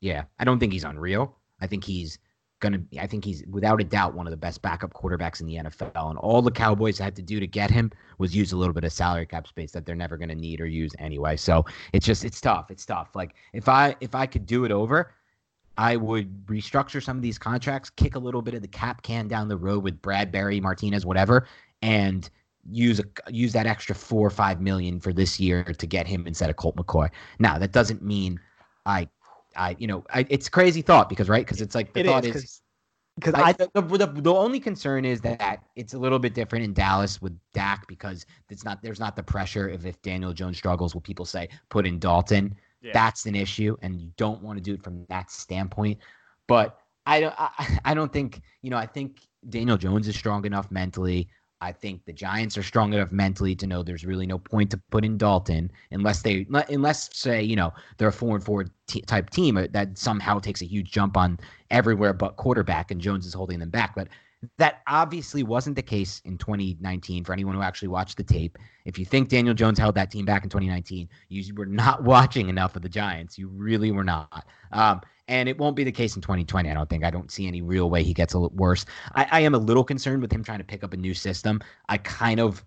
Yeah, 0.01 0.25
I 0.39 0.45
don't 0.45 0.59
think 0.59 0.73
he's 0.73 0.85
unreal. 0.85 1.37
I 1.61 1.67
think 1.67 1.85
he's 1.85 2.19
gonna. 2.61 2.83
I 2.99 3.07
think 3.07 3.25
he's 3.25 3.45
without 3.49 3.81
a 3.81 3.85
doubt 3.85 4.15
one 4.15 4.27
of 4.27 4.33
the 4.33 4.37
best 4.37 4.63
backup 4.63 4.93
quarterbacks 4.93 5.41
in 5.41 5.47
the 5.47 5.57
NFL. 5.57 6.11
And 6.11 6.19
all 6.19 6.43
the 6.43 6.51
Cowboys 6.51 6.99
had 6.99 7.17
to 7.17 7.23
do 7.23 7.41
to 7.41 7.47
get 7.47 7.71
him 7.71 7.91
was 8.19 8.35
use 8.35 8.53
a 8.53 8.57
little 8.57 8.75
bit 8.75 8.85
of 8.85 8.93
salary 8.93 9.27
cap 9.27 9.47
space 9.47 9.73
that 9.73 9.87
they're 9.87 9.95
never 9.95 10.17
gonna 10.17 10.35
need 10.35 10.61
or 10.61 10.67
use 10.67 10.93
anyway. 10.99 11.37
So 11.37 11.65
it's 11.93 12.07
just 12.07 12.25
it's 12.25 12.41
tough. 12.41 12.71
It's 12.71 12.85
tough. 12.85 13.15
Like 13.15 13.35
if 13.53 13.69
I 13.69 13.97
if 14.01 14.15
I 14.15 14.27
could 14.27 14.47
do 14.47 14.65
it 14.65 14.73
over, 14.73 15.15
I 15.77 15.97
would 15.97 16.47
restructure 16.47 17.03
some 17.03 17.17
of 17.17 17.23
these 17.23 17.39
contracts, 17.39 17.91
kick 17.91 18.15
a 18.15 18.19
little 18.19 18.43
bit 18.43 18.55
of 18.55 18.63
the 18.63 18.69
cap 18.69 19.03
can 19.03 19.29
down 19.29 19.49
the 19.49 19.57
road 19.57 19.83
with 19.83 20.01
Bradberry, 20.01 20.61
Martinez, 20.61 21.05
whatever, 21.05 21.47
and 21.83 22.29
use 22.71 23.01
a 23.01 23.05
use 23.31 23.53
that 23.53 23.67
extra 23.67 23.95
four 23.95 24.27
or 24.27 24.31
five 24.31 24.61
million 24.61 25.01
for 25.01 25.13
this 25.13 25.39
year 25.39 25.65
to 25.65 25.87
get 25.87 26.07
him 26.07 26.27
instead 26.27 26.51
of 26.51 26.57
Colt 26.57 26.77
McCoy. 26.77 27.11
Now 27.39 27.59
that 27.59 27.73
doesn't 27.73 28.03
mean 28.03 28.41
I 28.87 29.09
I, 29.57 29.77
you 29.79 29.87
know, 29.87 30.05
I, 30.13 30.27
it's 30.31 30.49
crazy 30.49 30.83
thought 30.83 31.09
because 31.09 31.29
right 31.29 31.45
because 31.45 31.61
it's 31.61 31.75
like 31.75 31.93
the 31.93 32.01
it 32.01 32.07
thought 32.07 32.25
is, 32.25 32.37
is 32.37 32.63
because 33.17 33.35
I, 33.35 33.49
I 33.49 33.53
the, 33.53 33.69
the, 33.81 34.07
the 34.07 34.35
only 34.35 34.59
concern 34.59 35.05
is 35.05 35.21
that 35.21 35.63
it's 35.77 35.95
a 35.95 35.99
little 35.99 36.19
bit 36.19 36.35
different 36.35 36.65
in 36.65 36.73
Dallas 36.73 37.23
with 37.23 37.39
Dak 37.53 37.87
because 37.87 38.27
it's 38.51 38.65
not 38.65 38.83
there's 38.83 39.01
not 39.01 39.15
the 39.15 39.23
pressure 39.23 39.69
of 39.69 39.87
if 39.87 40.01
Daniel 40.03 40.33
Jones 40.33 40.57
struggles, 40.57 40.95
will 40.95 41.01
people 41.01 41.25
say 41.25 41.49
put 41.69 41.87
in 41.87 41.99
Dalton? 41.99 42.55
Yeah. 42.83 42.91
That's 42.93 43.27
an 43.27 43.35
issue, 43.35 43.77
and 43.83 44.01
you 44.01 44.11
don't 44.17 44.43
want 44.43 44.59
to 44.59 44.63
do 44.63 44.75
it 44.75 44.83
from 44.83 45.07
that 45.09 45.31
standpoint. 45.31 45.99
But 46.49 46.79
I 47.07 47.21
don't 47.21 47.35
I, 47.39 47.79
I 47.85 47.95
don't 47.95 48.13
think 48.13 48.41
you 48.63 48.71
know 48.71 48.77
I 48.77 48.87
think 48.87 49.21
Daniel 49.49 49.77
Jones 49.77 50.09
is 50.09 50.17
strong 50.17 50.45
enough 50.45 50.71
mentally. 50.71 51.29
I 51.65 51.73
think 51.73 52.05
the 52.05 52.13
Giants 52.13 52.59
are 52.59 52.63
strong 52.63 52.93
enough 52.93 53.11
mentally 53.11 53.55
to 53.57 53.67
know 53.67 53.83
there's 53.83 54.05
really 54.05 54.27
no 54.27 54.39
point 54.39 54.71
to 54.73 54.81
put 54.91 55.05
in 55.05 55.17
Dalton 55.17 55.73
unless 55.91 56.21
they 56.21 56.47
unless 56.51 57.09
say 57.17 57.43
you 57.43 57.57
know 57.57 57.73
they're 57.97 58.09
a 58.09 58.13
four 58.13 58.37
and 58.37 58.45
four 58.45 58.67
t- 58.87 59.01
type 59.01 59.31
team 59.31 59.57
uh, 59.57 59.67
that 59.71 59.97
somehow 59.97 60.39
takes 60.39 60.61
a 60.61 60.67
huge 60.67 60.93
jump 60.93 61.17
on 61.17 61.41
everywhere 61.71 62.13
but 62.13 62.37
quarterback 62.37 62.91
and 62.91 63.01
Jones 63.01 63.25
is 63.25 63.33
holding 63.33 63.59
them 63.61 63.71
back. 63.71 63.95
But 63.95 64.09
that 64.59 64.83
obviously 64.87 65.43
wasn't 65.43 65.77
the 65.77 65.83
case 65.83 66.21
in 66.27 66.37
2019 66.37 67.25
for 67.25 67.33
anyone 67.33 67.55
who 67.55 67.63
actually 67.63 67.89
watched 67.89 68.19
the 68.19 68.23
tape. 68.23 68.59
If 68.85 68.99
you 68.99 69.07
think 69.07 69.31
Daniel 69.31 69.55
Jones 69.55 69.79
held 69.79 69.95
that 69.95 70.11
team 70.11 70.27
back 70.27 70.45
in 70.45 70.51
2019, 70.51 71.09
you 71.31 71.55
were 71.55 71.65
not 71.65 72.05
watching 72.05 72.51
enough 72.51 72.77
of 72.77 72.83
the 72.83 72.91
Giants. 72.91 73.39
You 73.39 73.49
really 73.49 73.91
were 73.91 74.05
not. 74.05 74.47
Um, 74.71 75.01
and 75.29 75.49
it 75.49 75.59
won't 75.59 75.77
be 75.77 75.85
the 75.85 75.93
case 75.93 76.17
in 76.17 76.23
2020. 76.23 76.71
I 76.71 76.75
don't 76.75 76.89
think. 76.89 77.05
I 77.05 77.11
don't 77.11 77.31
see 77.31 77.47
any 77.47 77.63
real 77.63 77.91
way 77.91 78.03
he 78.03 78.15
gets 78.15 78.35
a 78.35 78.39
little 78.39 78.57
worse. 78.57 78.85
I, 79.15 79.27
I 79.31 79.41
am 79.41 79.55
a 79.55 79.59
little 79.59 79.85
concerned 79.85 80.23
with 80.23 80.33
him 80.33 80.45
trying 80.45 80.59
to 80.59 80.65
pick 80.65 80.85
up 80.85 80.93
a 80.93 80.97
new 80.97 81.15
system. 81.15 81.61
I 81.89 81.99
kind 81.99 82.41
of 82.41 82.65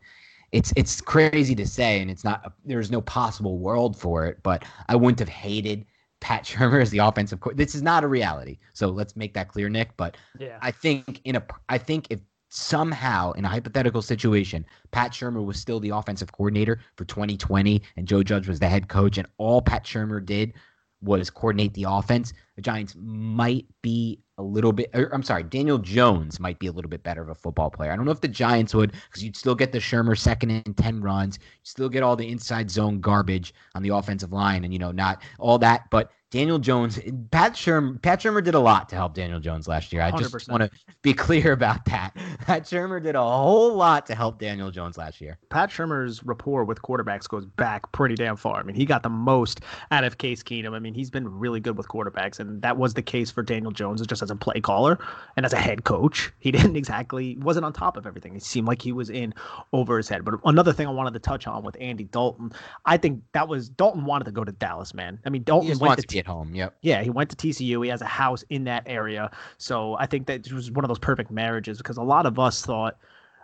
it's 0.52 0.74
it's 0.76 1.02
crazy 1.02 1.56
to 1.56 1.68
say, 1.68 2.02
and 2.02 2.10
it's 2.10 2.24
not. 2.24 2.54
There's 2.66 2.92
no 2.92 3.02
possible 3.02 3.60
world 3.60 4.00
for 4.00 4.26
it, 4.26 4.42
but 4.44 4.66
I 4.88 4.96
wouldn't 4.96 5.20
have 5.20 5.30
hated 5.30 5.86
Pat 6.20 6.44
Shurmur 6.46 6.82
as 6.82 6.90
the 6.90 7.00
offensive 7.00 7.40
coordinator. 7.40 7.66
This 7.66 7.76
is 7.76 7.82
not 7.82 8.04
a 8.04 8.08
reality. 8.08 8.58
So 8.74 8.88
let's 8.88 9.16
make 9.16 9.34
that 9.34 9.50
clear, 9.50 9.70
Nick. 9.70 9.96
But 9.98 10.18
Yeah. 10.40 10.58
I 10.62 10.72
think 10.72 11.22
in 11.26 11.36
a 11.36 11.44
I 11.70 11.78
think 11.78 12.08
if 12.10 12.20
somehow 12.50 13.34
in 13.34 13.44
a 13.44 13.50
hypothetical 13.50 14.02
situation, 14.02 14.66
Pat 14.92 15.12
Shurmur 15.12 15.46
was 15.46 15.60
still 15.60 15.82
the 15.82 15.90
offensive 15.90 16.32
coordinator 16.32 16.80
for 16.96 17.04
2020 17.04 17.82
and 17.98 18.08
Joe 18.08 18.24
Judge 18.24 18.48
was 18.48 18.60
the 18.60 18.70
head 18.70 18.88
coach, 18.88 19.18
and 19.18 19.28
all 19.38 19.62
Pat 19.62 19.84
Shurmur 19.84 20.26
did 20.26 20.54
was 21.02 21.30
coordinate 21.30 21.74
the 21.74 21.86
offense, 21.88 22.34
the 22.58 22.62
Giants 22.64 22.96
might 23.00 23.66
be 23.84 24.20
a 24.40 24.44
little 24.44 24.74
bit. 24.74 24.90
Or, 24.94 25.14
I'm 25.14 25.24
sorry, 25.24 25.44
Daniel 25.44 25.78
Jones 25.78 26.40
might 26.40 26.58
be 26.58 26.68
a 26.68 26.72
little 26.72 26.90
bit 26.90 27.04
better 27.04 27.22
of 27.22 27.30
a 27.30 27.36
football 27.36 27.70
player. 27.70 27.92
I 27.92 27.96
don't 27.96 28.04
know 28.04 28.12
if 28.12 28.22
the 28.22 28.28
Giants 28.28 28.74
would, 28.74 28.92
because 28.92 29.24
you'd 29.24 29.38
still 29.38 29.56
get 29.56 29.72
the 29.72 29.78
Shurmur 29.78 30.18
second 30.18 30.50
and 30.50 30.76
ten 30.76 31.00
runs, 31.00 31.38
you 31.40 31.46
still 31.64 31.88
get 31.88 32.04
all 32.04 32.16
the 32.16 32.28
inside 32.28 32.70
zone 32.70 33.00
garbage 33.00 33.54
on 33.76 33.84
the 33.84 33.90
offensive 33.90 34.34
line, 34.34 34.64
and 34.64 34.74
you 34.74 34.80
know 34.80 34.92
not 34.92 35.22
all 35.40 35.60
that. 35.60 35.90
But 35.92 36.12
Daniel 36.30 36.60
Jones, 36.60 37.00
Pat 37.32 37.54
Shurmur, 37.54 38.02
Pat 38.02 38.20
Shurmur 38.20 38.44
did 38.44 38.54
a 38.54 38.60
lot 38.60 38.90
to 38.90 38.96
help 38.96 39.14
Daniel 39.14 39.40
Jones 39.40 39.66
last 39.66 39.94
year. 39.94 40.02
I 40.02 40.12
just 40.12 40.34
100%. 40.34 40.50
want 40.50 40.64
to 40.64 40.70
be 41.02 41.14
clear 41.14 41.54
about 41.54 41.86
that. 41.86 42.14
Pat 42.42 42.64
Shurmur 42.64 43.02
did 43.02 43.16
a 43.16 43.22
whole 43.22 43.74
lot 43.74 44.06
to 44.08 44.16
help 44.16 44.38
Daniel 44.38 44.70
Jones 44.70 44.98
last 44.98 45.22
year. 45.22 45.38
Pat 45.50 45.70
Shurmur's 45.70 46.22
rapport 46.26 46.66
with 46.66 46.82
quarterbacks 46.82 47.30
goes 47.30 47.46
back 47.46 47.90
pretty 47.94 48.16
damn 48.16 48.36
far. 48.36 48.60
I 48.60 48.64
mean, 48.64 48.76
he 48.76 48.84
got 48.84 49.04
the 49.04 49.10
most 49.10 49.62
out 49.92 50.04
of 50.04 50.18
Case 50.18 50.44
Keenum. 50.44 50.74
I 50.74 50.80
mean, 50.80 50.94
he's 50.94 51.10
been 51.10 51.30
really 51.30 51.62
good 51.62 51.78
with 51.78 51.88
quarterbacks, 51.88 52.42
and 52.42 52.47
that 52.62 52.78
was 52.78 52.94
the 52.94 53.02
case 53.02 53.32
for 53.32 53.44
Daniel 53.44 53.72
Jones 53.72 54.06
just 54.06 54.22
as 54.22 54.32
a 54.32 54.36
play 54.36 54.60
caller 54.62 54.98
and 55.36 55.46
as 55.46 55.54
a 55.54 55.58
head 55.58 55.84
coach. 55.84 56.32
He 56.40 56.52
didn't 56.58 56.76
exactly 56.76 57.38
wasn't 57.38 57.66
on 57.66 57.74
top 57.74 57.98
of 57.98 58.06
everything. 58.06 58.36
It 58.36 58.44
seemed 58.44 58.68
like 58.68 58.82
he 58.82 58.92
was 58.92 59.10
in 59.10 59.34
over 59.74 59.98
his 59.98 60.10
head. 60.10 60.24
But 60.26 60.36
another 60.46 60.74
thing 60.74 60.88
I 60.88 60.92
wanted 60.92 61.14
to 61.14 61.20
touch 61.20 61.48
on 61.48 61.64
with 61.64 61.78
Andy 61.80 62.06
Dalton, 62.06 62.52
I 62.86 62.98
think 62.98 63.22
that 63.34 63.48
was 63.48 63.70
Dalton 63.70 64.06
wanted 64.06 64.26
to 64.26 64.32
go 64.32 64.44
to 64.44 64.52
Dallas, 64.52 64.94
man. 64.94 65.20
I 65.26 65.30
mean, 65.30 65.44
Dalton 65.44 65.70
went 65.70 65.82
wants 65.82 66.02
to 66.04 66.08
to 66.08 66.14
be 66.14 66.20
at 66.20 66.28
home. 66.28 66.54
Yep. 66.54 66.78
yeah, 66.82 67.02
he 67.02 67.10
went 67.10 67.30
to 67.30 67.36
TCU. 67.36 67.84
He 67.84 67.90
has 67.90 68.02
a 68.02 68.06
house 68.06 68.44
in 68.50 68.64
that 68.66 68.84
area. 68.86 69.32
So 69.58 69.96
I 69.96 70.06
think 70.06 70.28
that 70.28 70.46
it 70.46 70.54
was 70.54 70.72
one 70.72 70.84
of 70.84 70.90
those 70.90 71.00
perfect 71.00 71.32
marriages 71.32 71.78
because 71.78 71.98
a 71.98 72.04
lot 72.04 72.26
of 72.26 72.40
us 72.40 72.66
thought, 72.66 72.98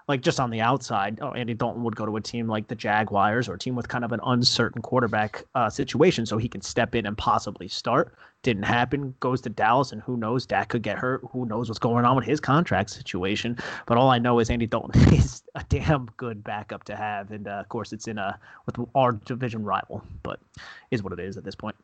like 0.07 0.21
just 0.21 0.39
on 0.39 0.49
the 0.49 0.61
outside, 0.61 1.19
oh, 1.21 1.31
Andy 1.31 1.53
Dalton 1.53 1.83
would 1.83 1.95
go 1.95 2.05
to 2.05 2.15
a 2.17 2.21
team 2.21 2.47
like 2.47 2.67
the 2.67 2.75
Jaguars 2.75 3.47
or 3.47 3.53
a 3.53 3.59
team 3.59 3.75
with 3.75 3.87
kind 3.87 4.03
of 4.03 4.11
an 4.11 4.19
uncertain 4.25 4.81
quarterback 4.81 5.45
uh, 5.55 5.69
situation 5.69 6.25
so 6.25 6.37
he 6.37 6.49
can 6.49 6.61
step 6.61 6.95
in 6.95 7.05
and 7.05 7.17
possibly 7.17 7.67
start. 7.67 8.15
Didn't 8.43 8.63
happen. 8.63 9.15
Goes 9.21 9.39
to 9.41 9.49
Dallas, 9.49 9.93
and 9.93 10.01
who 10.01 10.17
knows? 10.17 10.45
Dak 10.45 10.69
could 10.69 10.84
get 10.84 10.97
hurt. 10.97 11.21
Who 11.32 11.45
knows 11.45 11.69
what's 11.69 11.79
going 11.79 12.03
on 12.03 12.15
with 12.15 12.25
his 12.25 12.41
contract 12.41 12.89
situation? 12.89 13.58
But 13.86 13.97
all 13.97 14.10
I 14.10 14.19
know 14.19 14.39
is 14.39 14.49
Andy 14.49 14.67
Dalton 14.67 15.01
is 15.13 15.43
a 15.56 15.63
damn 15.69 16.08
good 16.17 16.43
backup 16.43 16.84
to 16.86 16.95
have, 16.95 17.32
and 17.32 17.47
uh, 17.47 17.51
of 17.51 17.69
course 17.69 17.93
it's 17.93 18.08
in 18.08 18.17
a 18.17 18.38
with 18.65 18.75
our 18.95 19.13
division 19.13 19.63
rival, 19.63 20.03
but 20.23 20.39
is 20.91 21.01
what 21.01 21.13
it 21.13 21.19
is 21.19 21.38
at 21.38 21.45
this 21.45 21.56
point. 21.56 21.75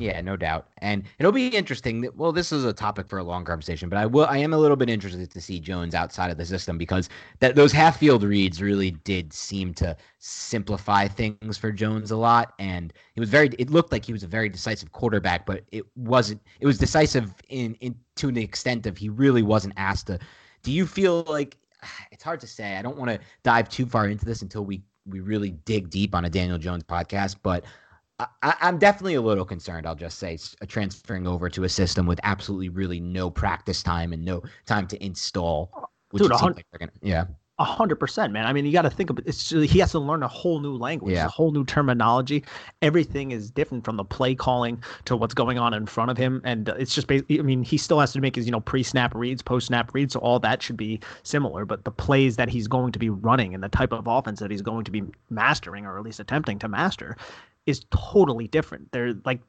Yeah, 0.00 0.22
no 0.22 0.34
doubt. 0.34 0.66
And 0.78 1.04
it'll 1.18 1.30
be 1.30 1.48
interesting. 1.48 2.00
That, 2.00 2.16
well, 2.16 2.32
this 2.32 2.52
is 2.52 2.64
a 2.64 2.72
topic 2.72 3.06
for 3.06 3.18
a 3.18 3.22
long 3.22 3.44
conversation, 3.44 3.90
but 3.90 3.98
I 3.98 4.06
will. 4.06 4.24
I 4.24 4.38
am 4.38 4.54
a 4.54 4.58
little 4.58 4.76
bit 4.76 4.88
interested 4.88 5.30
to 5.30 5.40
see 5.42 5.60
Jones 5.60 5.94
outside 5.94 6.30
of 6.30 6.38
the 6.38 6.46
system 6.46 6.78
because 6.78 7.10
that 7.40 7.54
those 7.54 7.70
half 7.70 7.98
field 7.98 8.22
reads 8.22 8.62
really 8.62 8.92
did 8.92 9.30
seem 9.30 9.74
to 9.74 9.94
simplify 10.18 11.06
things 11.06 11.58
for 11.58 11.70
Jones 11.70 12.10
a 12.12 12.16
lot. 12.16 12.54
And 12.58 12.94
he 13.12 13.20
was 13.20 13.28
very. 13.28 13.50
It 13.58 13.68
looked 13.68 13.92
like 13.92 14.06
he 14.06 14.14
was 14.14 14.22
a 14.22 14.26
very 14.26 14.48
decisive 14.48 14.90
quarterback, 14.92 15.44
but 15.44 15.64
it 15.70 15.84
wasn't. 15.96 16.40
It 16.60 16.66
was 16.66 16.78
decisive 16.78 17.34
in 17.50 17.74
in 17.74 17.94
to 18.16 18.30
an 18.30 18.38
extent 18.38 18.86
of 18.86 18.96
he 18.96 19.10
really 19.10 19.42
wasn't 19.42 19.74
asked 19.76 20.06
to. 20.06 20.18
Do 20.62 20.72
you 20.72 20.86
feel 20.86 21.24
like 21.24 21.58
it's 22.10 22.24
hard 22.24 22.40
to 22.40 22.46
say? 22.46 22.76
I 22.76 22.82
don't 22.82 22.96
want 22.96 23.10
to 23.10 23.20
dive 23.42 23.68
too 23.68 23.84
far 23.84 24.08
into 24.08 24.24
this 24.24 24.40
until 24.40 24.64
we 24.64 24.80
we 25.04 25.20
really 25.20 25.50
dig 25.50 25.90
deep 25.90 26.14
on 26.14 26.24
a 26.24 26.30
Daniel 26.30 26.56
Jones 26.56 26.84
podcast, 26.84 27.36
but. 27.42 27.66
I, 28.42 28.54
I'm 28.60 28.78
definitely 28.78 29.14
a 29.14 29.20
little 29.20 29.44
concerned. 29.44 29.86
I'll 29.86 29.94
just 29.94 30.18
say 30.18 30.38
transferring 30.66 31.26
over 31.26 31.48
to 31.50 31.64
a 31.64 31.68
system 31.68 32.06
with 32.06 32.20
absolutely 32.22 32.68
really 32.68 33.00
no 33.00 33.30
practice 33.30 33.82
time 33.82 34.12
and 34.12 34.24
no 34.24 34.42
time 34.66 34.86
to 34.88 35.04
install. 35.04 35.70
Which 36.10 36.22
Dude, 36.22 36.32
it 36.32 36.34
a 36.34 36.38
seems 36.38 36.40
hun- 36.40 36.54
like 36.54 36.80
gonna, 36.80 36.92
yeah, 37.02 37.24
A 37.60 37.64
hundred 37.64 37.96
percent, 37.96 38.32
man. 38.32 38.46
I 38.46 38.52
mean, 38.52 38.64
you 38.66 38.72
got 38.72 38.82
to 38.82 38.90
think 38.90 39.10
of 39.10 39.18
it. 39.18 39.24
It's 39.28 39.50
he 39.50 39.78
has 39.78 39.92
to 39.92 39.98
learn 40.00 40.22
a 40.22 40.28
whole 40.28 40.60
new 40.60 40.74
language, 40.76 41.14
Yeah. 41.14 41.26
a 41.26 41.28
whole 41.28 41.52
new 41.52 41.64
terminology. 41.64 42.42
Everything 42.82 43.30
is 43.30 43.50
different 43.50 43.84
from 43.84 43.96
the 43.96 44.04
play 44.04 44.34
calling 44.34 44.82
to 45.04 45.14
what's 45.16 45.34
going 45.34 45.58
on 45.58 45.72
in 45.74 45.86
front 45.86 46.10
of 46.10 46.16
him, 46.16 46.40
and 46.44 46.68
uh, 46.70 46.74
it's 46.78 46.94
just. 46.94 47.06
Basically, 47.06 47.38
I 47.38 47.42
mean, 47.42 47.62
he 47.62 47.76
still 47.76 48.00
has 48.00 48.12
to 48.14 48.20
make 48.20 48.34
his 48.34 48.46
you 48.46 48.50
know 48.52 48.60
pre-snap 48.60 49.14
reads, 49.14 49.42
post-snap 49.42 49.94
reads, 49.94 50.14
so 50.14 50.20
all 50.20 50.38
that 50.40 50.62
should 50.62 50.76
be 50.78 50.98
similar. 51.22 51.64
But 51.64 51.84
the 51.84 51.90
plays 51.92 52.36
that 52.36 52.48
he's 52.48 52.66
going 52.66 52.92
to 52.92 52.98
be 52.98 53.10
running 53.10 53.54
and 53.54 53.62
the 53.62 53.68
type 53.68 53.92
of 53.92 54.06
offense 54.06 54.40
that 54.40 54.50
he's 54.50 54.62
going 54.62 54.84
to 54.84 54.90
be 54.90 55.02
mastering, 55.28 55.86
or 55.86 55.96
at 55.98 56.02
least 56.04 56.18
attempting 56.18 56.58
to 56.60 56.68
master, 56.68 57.16
is 57.66 57.84
totally 57.90 58.48
different. 58.48 58.90
They're 58.92 59.14
like 59.24 59.40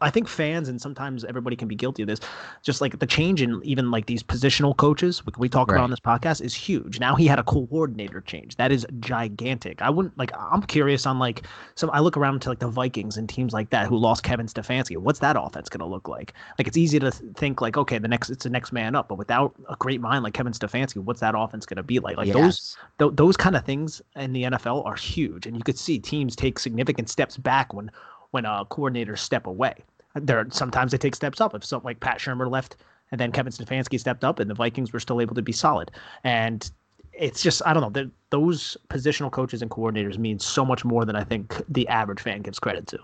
I 0.00 0.10
think 0.10 0.28
fans 0.28 0.68
and 0.68 0.80
sometimes 0.80 1.24
everybody 1.24 1.56
can 1.56 1.68
be 1.68 1.74
guilty 1.74 2.02
of 2.02 2.08
this. 2.08 2.20
Just 2.62 2.80
like 2.80 2.98
the 2.98 3.06
change 3.06 3.42
in 3.42 3.60
even 3.64 3.90
like 3.90 4.06
these 4.06 4.22
positional 4.22 4.76
coaches 4.76 5.24
we, 5.24 5.32
we 5.38 5.48
talk 5.48 5.68
Right. 5.70 5.76
about 5.76 5.84
on 5.84 5.90
this 5.90 6.00
podcast 6.00 6.40
is 6.42 6.54
huge. 6.54 6.98
Now 7.00 7.14
he 7.14 7.26
had 7.26 7.38
a 7.38 7.42
coordinator 7.44 8.20
change. 8.20 8.56
That 8.56 8.72
is 8.72 8.86
gigantic. 9.00 9.80
I 9.82 9.90
wouldn't 9.90 10.16
like. 10.18 10.30
I'm 10.36 10.62
curious 10.62 11.06
on 11.06 11.18
like 11.18 11.42
some. 11.74 11.90
I 11.92 12.00
look 12.00 12.16
around 12.16 12.42
to 12.42 12.48
like 12.48 12.58
the 12.58 12.68
Vikings 12.68 13.16
and 13.16 13.28
teams 13.28 13.52
like 13.52 13.70
that 13.70 13.86
who 13.86 13.96
lost 13.96 14.22
Kevin 14.22 14.46
Stefanski. 14.46 14.96
What's 14.96 15.18
that 15.20 15.36
offense 15.38 15.68
going 15.68 15.80
to 15.80 15.86
look 15.86 16.08
like? 16.08 16.32
Like 16.58 16.66
it's 16.66 16.76
easy 16.76 16.98
to 16.98 17.10
think 17.10 17.60
like 17.60 17.76
okay, 17.76 17.98
the 17.98 18.08
next 18.08 18.30
it's 18.30 18.44
the 18.44 18.50
next 18.50 18.72
man 18.72 18.94
up, 18.94 19.08
but 19.08 19.16
without 19.18 19.54
a 19.68 19.76
great 19.76 20.00
mind 20.00 20.24
like 20.24 20.34
Kevin 20.34 20.52
Stefanski, 20.52 20.96
what's 20.98 21.20
that 21.20 21.34
offense 21.36 21.66
going 21.66 21.76
to 21.76 21.82
be 21.82 21.98
like? 21.98 22.16
Like 22.16 22.32
those 22.32 22.76
th- 22.98 23.12
those 23.14 23.36
kind 23.36 23.56
of 23.56 23.64
things 23.64 24.02
in 24.16 24.32
the 24.32 24.44
NFL 24.44 24.84
are 24.84 24.94
huge, 24.96 25.46
and 25.46 25.56
you 25.56 25.62
could 25.62 25.78
see 25.78 25.98
teams 25.98 26.34
take 26.36 26.58
significant 26.58 27.08
steps 27.08 27.36
back 27.36 27.72
when 27.74 27.90
when 28.30 28.46
uh, 28.46 28.64
coordinators 28.64 29.18
step 29.18 29.46
away. 29.46 29.74
There 30.14 30.46
sometimes 30.50 30.92
they 30.92 30.98
take 30.98 31.14
steps 31.14 31.40
up. 31.40 31.54
If 31.54 31.64
something 31.64 31.84
like 31.84 32.00
Pat 32.00 32.18
Shurmur 32.18 32.50
left, 32.50 32.76
and 33.10 33.20
then 33.20 33.32
Kevin 33.32 33.52
Stefanski 33.52 33.98
stepped 34.00 34.24
up, 34.24 34.40
and 34.40 34.50
the 34.50 34.54
Vikings 34.54 34.92
were 34.92 35.00
still 35.00 35.20
able 35.20 35.34
to 35.34 35.42
be 35.42 35.52
solid. 35.52 35.90
And 36.24 36.70
it's 37.12 37.42
just 37.42 37.62
I 37.66 37.72
don't 37.72 37.92
know. 37.92 38.10
Those 38.30 38.76
positional 38.88 39.30
coaches 39.30 39.62
and 39.62 39.70
coordinators 39.70 40.18
mean 40.18 40.38
so 40.38 40.64
much 40.64 40.84
more 40.84 41.04
than 41.04 41.16
I 41.16 41.24
think 41.24 41.60
the 41.68 41.86
average 41.88 42.20
fan 42.20 42.42
gives 42.42 42.58
credit 42.58 42.86
to. 42.88 42.98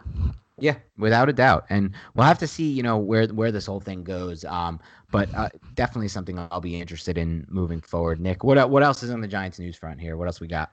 Yeah, 0.59 0.77
without 0.99 1.29
a 1.29 1.33
doubt, 1.33 1.67
and 1.69 1.93
we'll 2.15 2.27
have 2.27 2.39
to 2.39 2.47
see, 2.47 2.71
you 2.71 2.83
know, 2.83 2.97
where 2.97 3.27
where 3.29 3.51
this 3.51 3.67
whole 3.67 3.81
thing 3.81 4.05
goes. 4.05 4.45
Um, 4.45 4.79
but 5.11 5.33
uh, 5.35 5.49
definitely 5.75 6.09
something 6.09 6.39
I'll 6.39 6.61
be 6.61 6.81
interested 6.81 7.19
in 7.19 7.47
moving 7.49 7.81
forward. 7.81 8.21
Nick, 8.21 8.45
what 8.45 8.71
what 8.71 8.83
else 8.83 9.03
is 9.03 9.11
on 9.11 9.21
the 9.21 9.29
Giants 9.29 9.59
news 9.59 9.77
front 9.77 10.01
here? 10.01 10.17
What 10.17 10.29
else 10.29 10.41
we 10.41 10.47
got? 10.47 10.73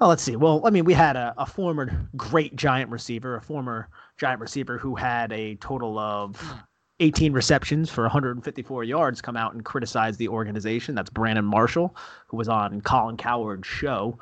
Oh, 0.00 0.08
let's 0.08 0.22
see. 0.22 0.36
Well, 0.36 0.62
I 0.64 0.70
mean, 0.70 0.84
we 0.84 0.94
had 0.94 1.16
a, 1.16 1.34
a 1.38 1.46
former 1.46 2.08
great 2.16 2.56
Giant 2.56 2.90
receiver, 2.90 3.36
a 3.36 3.42
former 3.42 3.88
Giant 4.16 4.40
receiver 4.40 4.78
who 4.78 4.94
had 4.94 5.32
a 5.32 5.56
total 5.56 5.98
of 5.98 6.40
hmm. 6.40 6.58
18 7.00 7.32
receptions 7.32 7.90
for 7.90 8.02
154 8.02 8.84
yards 8.84 9.20
come 9.20 9.36
out 9.36 9.54
and 9.54 9.64
criticize 9.64 10.16
the 10.16 10.28
organization. 10.28 10.94
That's 10.94 11.10
Brandon 11.10 11.44
Marshall, 11.44 11.94
who 12.26 12.36
was 12.36 12.48
on 12.48 12.80
Colin 12.80 13.16
Cowherd's 13.16 13.66
show. 13.66 14.18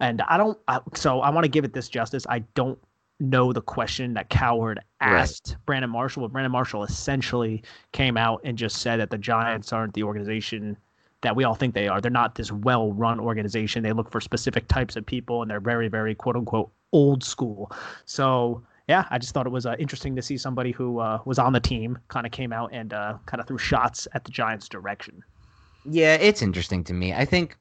And 0.00 0.22
I 0.22 0.36
don't, 0.36 0.58
I, 0.68 0.80
so 0.94 1.20
I 1.20 1.30
want 1.30 1.44
to 1.44 1.48
give 1.48 1.64
it 1.64 1.72
this 1.72 1.88
justice. 1.88 2.26
I 2.28 2.40
don't 2.54 2.78
know 3.20 3.52
the 3.52 3.62
question 3.62 4.14
that 4.14 4.28
Coward 4.28 4.80
Right. 5.00 5.20
asked 5.20 5.56
Brandon 5.64 5.90
Marshall, 5.90 6.22
but 6.22 6.32
Brandon 6.32 6.52
Marshall 6.52 6.84
essentially 6.84 7.62
came 7.92 8.16
out 8.16 8.40
and 8.44 8.58
just 8.58 8.78
said 8.78 9.00
that 9.00 9.10
the 9.10 9.18
Giants 9.18 9.72
aren't 9.72 9.94
the 9.94 10.02
organization 10.02 10.76
that 11.22 11.34
we 11.34 11.44
all 11.44 11.54
think 11.54 11.74
they 11.74 11.88
are. 11.88 12.00
They're 12.00 12.10
not 12.10 12.34
this 12.34 12.52
well 12.52 12.92
run 12.92 13.18
organization. 13.18 13.82
They 13.82 13.92
look 13.92 14.10
for 14.10 14.20
specific 14.20 14.68
types 14.68 14.96
of 14.96 15.04
people 15.04 15.42
and 15.42 15.50
they're 15.50 15.60
very, 15.60 15.88
very 15.88 16.14
quote 16.14 16.36
unquote 16.36 16.70
old 16.92 17.24
school. 17.24 17.70
So, 18.04 18.62
yeah, 18.88 19.04
I 19.10 19.18
just 19.18 19.34
thought 19.34 19.46
it 19.46 19.50
was 19.50 19.66
uh, 19.66 19.76
interesting 19.78 20.16
to 20.16 20.22
see 20.22 20.38
somebody 20.38 20.72
who 20.72 21.00
uh, 21.00 21.18
was 21.24 21.38
on 21.38 21.52
the 21.52 21.60
team 21.60 21.98
kind 22.08 22.24
of 22.24 22.32
came 22.32 22.52
out 22.52 22.70
and 22.72 22.92
uh, 22.92 23.18
kind 23.26 23.40
of 23.40 23.46
threw 23.46 23.58
shots 23.58 24.08
at 24.14 24.24
the 24.24 24.30
Giants' 24.30 24.68
direction. 24.68 25.22
Yeah, 25.84 26.14
it's 26.14 26.42
interesting 26.42 26.84
to 26.84 26.92
me. 26.92 27.12
I 27.12 27.24
think 27.24 27.56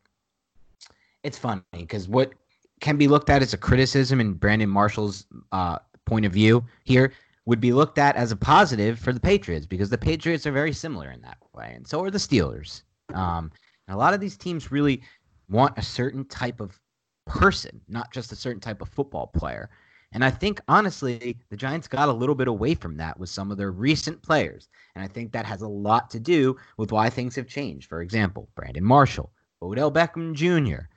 it's 1.24 1.38
funny 1.38 1.62
because 1.72 2.08
what 2.08 2.34
can 2.80 2.98
be 2.98 3.08
looked 3.08 3.30
at 3.30 3.42
as 3.42 3.54
a 3.54 3.58
criticism 3.58 4.22
in 4.22 4.34
Brandon 4.34 4.70
Marshall's 4.70 5.26
uh, 5.52 5.80
point 6.06 6.26
of 6.26 6.32
view 6.32 6.64
here 6.84 7.12
would 7.46 7.60
be 7.60 7.74
looked 7.74 7.98
at 7.98 8.16
as 8.16 8.32
a 8.32 8.36
positive 8.36 9.00
for 9.00 9.14
the 9.14 9.20
Patriots 9.20 9.66
because 9.66 9.90
the 9.90 9.98
Patriots 9.98 10.46
are 10.46 10.52
very 10.52 10.74
similar 10.74 11.10
in 11.12 11.22
that 11.22 11.38
way, 11.54 11.72
and 11.76 11.88
so 11.88 12.04
are 12.04 12.12
the 12.12 12.18
Steelers. 12.18 12.84
Um, 13.14 13.52
and 13.88 13.96
a 13.96 13.98
lot 13.98 14.14
of 14.14 14.20
these 14.20 14.38
teams 14.38 14.72
really 14.72 15.02
want 15.50 15.78
a 15.78 15.82
certain 15.82 16.26
type 16.26 16.60
of 16.60 16.80
person, 17.26 17.82
not 17.88 18.12
just 18.12 18.32
a 18.32 18.36
certain 18.36 18.62
type 18.62 18.82
of 18.82 18.90
football 18.90 19.28
player. 19.28 19.70
And 20.14 20.24
I 20.24 20.30
think 20.30 20.62
honestly, 20.68 21.38
the 21.50 21.58
Giants 21.58 21.88
got 21.88 22.10
a 22.10 22.14
little 22.14 22.36
bit 22.36 22.48
away 22.48 22.76
from 22.76 22.96
that 22.98 23.20
with 23.20 23.30
some 23.30 23.52
of 23.52 23.58
their 23.58 23.72
recent 23.72 24.22
players. 24.22 24.70
And 24.96 25.04
I 25.04 25.08
think 25.08 25.32
that 25.32 25.46
has 25.46 25.62
a 25.62 25.68
lot 25.68 26.10
to 26.12 26.20
do 26.20 26.56
with 26.78 26.92
why 26.92 27.10
things 27.10 27.36
have 27.36 27.48
changed. 27.48 27.90
For 27.90 28.02
example, 28.02 28.50
Brandon 28.56 28.84
Marshall, 28.84 29.32
Odell 29.62 29.92
Beckham 29.92 30.34
Jr., 30.34 30.88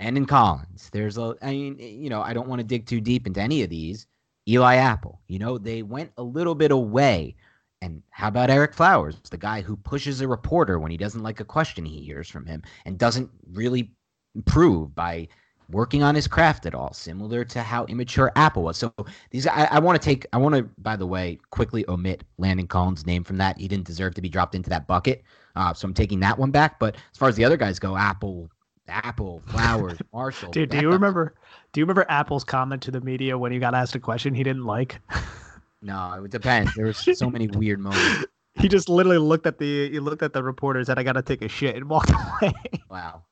Landon 0.00 0.26
Collins. 0.26 0.90
There's 0.92 1.18
a, 1.18 1.36
I 1.42 1.50
mean, 1.50 1.78
you 1.78 2.10
know, 2.10 2.22
I 2.22 2.32
don't 2.32 2.48
want 2.48 2.60
to 2.60 2.66
dig 2.66 2.86
too 2.86 3.00
deep 3.00 3.26
into 3.26 3.40
any 3.40 3.62
of 3.62 3.70
these. 3.70 4.06
Eli 4.48 4.76
Apple, 4.76 5.20
you 5.28 5.38
know, 5.38 5.56
they 5.56 5.82
went 5.82 6.12
a 6.16 6.22
little 6.22 6.54
bit 6.54 6.70
away. 6.70 7.36
And 7.84 8.02
how 8.08 8.28
about 8.28 8.48
Ereck 8.48 8.72
Flowers, 8.72 9.20
the 9.30 9.36
guy 9.36 9.60
who 9.60 9.76
pushes 9.76 10.22
a 10.22 10.26
reporter 10.26 10.78
when 10.78 10.90
he 10.90 10.96
doesn't 10.96 11.22
like 11.22 11.40
a 11.40 11.44
question 11.44 11.84
he 11.84 12.00
hears 12.00 12.30
from 12.30 12.46
him 12.46 12.62
and 12.86 12.96
doesn't 12.96 13.28
really 13.52 13.90
improve 14.34 14.94
by 14.94 15.28
working 15.68 16.02
on 16.02 16.14
his 16.14 16.26
craft 16.26 16.64
at 16.64 16.74
all, 16.74 16.94
similar 16.94 17.44
to 17.44 17.60
how 17.60 17.84
immature 17.84 18.32
Apple 18.36 18.62
was. 18.62 18.78
So 18.78 18.94
these, 19.32 19.46
I, 19.46 19.68
I 19.70 19.80
want 19.80 20.00
to 20.00 20.04
take, 20.04 20.24
I 20.32 20.38
want 20.38 20.54
to, 20.54 20.62
by 20.78 20.96
the 20.96 21.06
way, 21.06 21.38
quickly 21.50 21.84
omit 21.86 22.24
Landon 22.38 22.66
Collins' 22.66 23.04
name 23.04 23.22
from 23.22 23.36
that. 23.36 23.58
He 23.58 23.68
didn't 23.68 23.86
deserve 23.86 24.14
to 24.14 24.22
be 24.22 24.30
dropped 24.30 24.54
into 24.54 24.70
that 24.70 24.86
bucket. 24.86 25.22
Uh, 25.54 25.74
so 25.74 25.86
I'm 25.86 25.92
taking 25.92 26.20
that 26.20 26.38
one 26.38 26.50
back. 26.50 26.78
But 26.78 26.94
as 26.94 27.18
far 27.18 27.28
as 27.28 27.36
the 27.36 27.44
other 27.44 27.58
guys 27.58 27.78
go, 27.78 27.98
Apple, 27.98 28.48
Apple, 28.88 29.42
Flowers, 29.48 29.98
Marshall. 30.14 30.52
Dude, 30.52 30.70
do 30.70 30.80
you 30.80 30.90
remember? 30.90 31.34
Do 31.74 31.80
you 31.80 31.84
remember 31.84 32.06
Apple's 32.08 32.44
comment 32.44 32.80
to 32.82 32.90
the 32.90 33.02
media 33.02 33.36
when 33.36 33.52
he 33.52 33.58
got 33.58 33.74
asked 33.74 33.94
a 33.94 34.00
question 34.00 34.34
he 34.34 34.42
didn't 34.42 34.64
like? 34.64 35.02
no, 35.84 36.24
it 36.24 36.30
depends. 36.30 36.74
There 36.74 36.86
was 36.86 36.96
so 37.16 37.30
many 37.30 37.46
weird 37.46 37.80
moments. 37.80 38.26
He 38.60 38.68
just 38.68 38.88
literally 38.88 39.18
looked 39.18 39.48
at 39.48 39.58
the 39.58 39.90
he 39.90 39.98
looked 39.98 40.22
at 40.22 40.32
the 40.32 40.40
reporters 40.40 40.88
and 40.88 40.96
I 40.96 41.02
got 41.02 41.14
to 41.14 41.22
take 41.22 41.42
a 41.42 41.48
shit 41.48 41.74
and 41.74 41.88
walked 41.88 42.12
away. 42.40 42.54
Wow. 42.88 43.24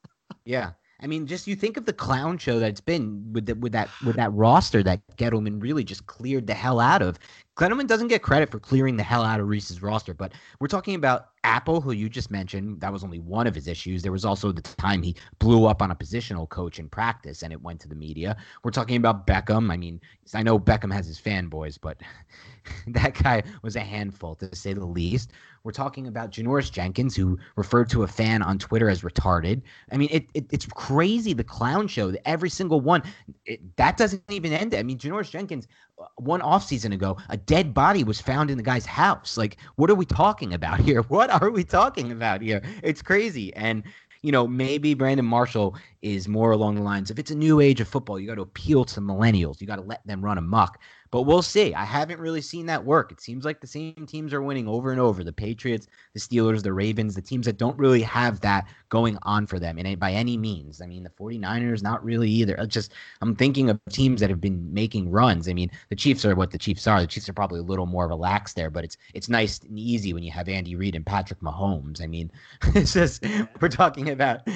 Yeah. 0.44 0.72
I 1.02 1.08
mean, 1.08 1.26
just 1.26 1.48
you 1.48 1.56
think 1.56 1.76
of 1.76 1.84
the 1.84 1.92
clown 1.92 2.38
show 2.38 2.60
that's 2.60 2.80
been 2.80 3.32
with 3.32 3.46
the, 3.46 3.54
with 3.56 3.72
that 3.72 3.88
with 4.04 4.14
that 4.16 4.32
roster 4.32 4.84
that 4.84 5.00
Gettleman 5.16 5.60
really 5.60 5.82
just 5.82 6.06
cleared 6.06 6.46
the 6.46 6.54
hell 6.54 6.78
out 6.78 7.02
of. 7.02 7.18
Gettleman 7.56 7.88
doesn't 7.88 8.08
get 8.08 8.22
credit 8.22 8.50
for 8.50 8.60
clearing 8.60 8.96
the 8.96 9.02
hell 9.02 9.22
out 9.22 9.40
of 9.40 9.48
Reese's 9.48 9.82
roster, 9.82 10.14
but 10.14 10.32
we're 10.60 10.68
talking 10.68 10.94
about 10.94 11.30
Apple, 11.44 11.80
who 11.80 11.92
you 11.92 12.08
just 12.08 12.30
mentioned. 12.30 12.80
That 12.80 12.92
was 12.92 13.02
only 13.04 13.18
one 13.18 13.46
of 13.46 13.54
his 13.54 13.66
issues. 13.66 14.02
There 14.02 14.12
was 14.12 14.24
also 14.24 14.52
the 14.52 14.62
time 14.62 15.02
he 15.02 15.16
blew 15.38 15.66
up 15.66 15.82
on 15.82 15.90
a 15.90 15.94
positional 15.94 16.48
coach 16.48 16.78
in 16.78 16.88
practice, 16.88 17.42
and 17.42 17.52
it 17.52 17.60
went 17.60 17.80
to 17.80 17.88
the 17.88 17.94
media. 17.94 18.36
We're 18.62 18.70
talking 18.70 18.96
about 18.96 19.26
Beckham. 19.26 19.70
I 19.70 19.76
mean, 19.76 20.00
I 20.34 20.42
know 20.42 20.58
Beckham 20.58 20.92
has 20.92 21.06
his 21.06 21.20
fanboys, 21.20 21.78
but 21.80 22.00
that 22.86 23.14
guy 23.20 23.42
was 23.62 23.76
a 23.76 23.80
handful 23.80 24.36
to 24.36 24.54
say 24.54 24.72
the 24.72 24.86
least. 24.86 25.32
We're 25.64 25.72
talking 25.72 26.08
about 26.08 26.32
Janoris 26.32 26.72
Jenkins, 26.72 27.14
who 27.14 27.38
referred 27.54 27.88
to 27.90 28.02
a 28.02 28.08
fan 28.08 28.42
on 28.42 28.58
Twitter 28.58 28.88
as 28.88 29.02
retarded. 29.02 29.62
I 29.92 29.96
mean, 29.96 30.08
it, 30.10 30.26
it 30.34 30.46
it's 30.50 30.66
crazy 30.66 31.34
the 31.34 31.44
clown 31.44 31.86
show. 31.86 32.12
Every 32.24 32.50
single 32.50 32.80
one. 32.80 33.02
It, 33.46 33.60
that 33.76 33.96
doesn't 33.96 34.22
even 34.28 34.52
end. 34.52 34.74
I 34.74 34.82
mean, 34.82 34.98
Janoris 34.98 35.30
Jenkins, 35.30 35.68
uh, 36.00 36.06
one 36.16 36.40
offseason 36.40 36.92
ago, 36.92 37.16
a 37.28 37.36
dead 37.36 37.72
body 37.72 38.02
was 38.02 38.20
found 38.20 38.50
in 38.50 38.56
the 38.56 38.62
guy's 38.64 38.86
house. 38.86 39.36
Like, 39.36 39.56
what 39.76 39.88
are 39.88 39.94
we 39.94 40.04
talking 40.04 40.52
about 40.52 40.80
here? 40.88 41.02
What 41.02 41.30
are 41.30 41.50
we 41.50 41.62
talking 41.62 42.10
about 42.10 42.42
here? 42.42 42.60
It's 42.82 43.02
crazy. 43.02 43.54
And 43.54 43.84
you 44.22 44.30
know, 44.30 44.46
maybe 44.46 44.94
Brandon 44.94 45.26
Marshall 45.26 45.76
is 46.00 46.28
more 46.28 46.52
along 46.52 46.76
the 46.76 46.82
lines 46.82 47.10
of 47.10 47.18
it's 47.18 47.32
a 47.32 47.34
new 47.34 47.60
age 47.60 47.80
of 47.80 47.88
football. 47.88 48.18
You 48.18 48.28
got 48.28 48.36
to 48.36 48.42
appeal 48.42 48.84
to 48.84 49.00
millennials. 49.00 49.60
You 49.60 49.66
got 49.66 49.76
to 49.76 49.82
let 49.82 50.04
them 50.06 50.24
run 50.24 50.38
amok. 50.38 50.78
But 51.12 51.22
we'll 51.22 51.42
see. 51.42 51.74
I 51.74 51.84
haven't 51.84 52.20
really 52.20 52.40
seen 52.40 52.64
that 52.66 52.86
work. 52.86 53.12
It 53.12 53.20
seems 53.20 53.44
like 53.44 53.60
the 53.60 53.66
same 53.66 54.06
teams 54.06 54.32
are 54.32 54.40
winning 54.40 54.66
over 54.66 54.92
and 54.92 54.98
over. 55.00 55.22
The 55.22 55.30
Patriots, 55.30 55.86
the 56.14 56.20
Steelers, 56.20 56.62
the 56.62 56.72
Ravens, 56.72 57.14
the 57.14 57.20
teams 57.20 57.44
that 57.44 57.58
don't 57.58 57.78
really 57.78 58.00
have 58.00 58.40
that 58.40 58.66
going 58.88 59.18
on 59.22 59.46
for 59.46 59.58
them 59.58 59.78
in 59.78 59.98
by 59.98 60.12
any 60.12 60.38
means. 60.38 60.80
I 60.80 60.86
mean, 60.86 61.02
the 61.02 61.10
49ers 61.10 61.82
not 61.82 62.02
really 62.02 62.30
either. 62.30 62.54
It's 62.54 62.72
just 62.72 62.94
I'm 63.20 63.36
thinking 63.36 63.68
of 63.68 63.78
teams 63.90 64.22
that 64.22 64.30
have 64.30 64.40
been 64.40 64.72
making 64.72 65.10
runs. 65.10 65.50
I 65.50 65.52
mean, 65.52 65.70
the 65.90 65.96
Chiefs 65.96 66.24
are 66.24 66.34
what 66.34 66.50
the 66.50 66.56
Chiefs 66.56 66.86
are. 66.86 67.02
The 67.02 67.06
Chiefs 67.06 67.28
are 67.28 67.34
probably 67.34 67.60
a 67.60 67.64
little 67.64 67.84
more 67.84 68.08
relaxed 68.08 68.56
there, 68.56 68.70
but 68.70 68.82
it's 68.82 68.96
it's 69.12 69.28
nice 69.28 69.58
and 69.58 69.78
easy 69.78 70.14
when 70.14 70.22
you 70.22 70.32
have 70.32 70.48
Andy 70.48 70.76
Reid 70.76 70.96
and 70.96 71.04
Patrick 71.04 71.40
Mahomes. 71.40 72.02
I 72.02 72.06
mean, 72.06 72.32
it's 72.74 72.94
just 72.94 73.22
we're 73.60 73.68
talking 73.68 74.08
about 74.08 74.46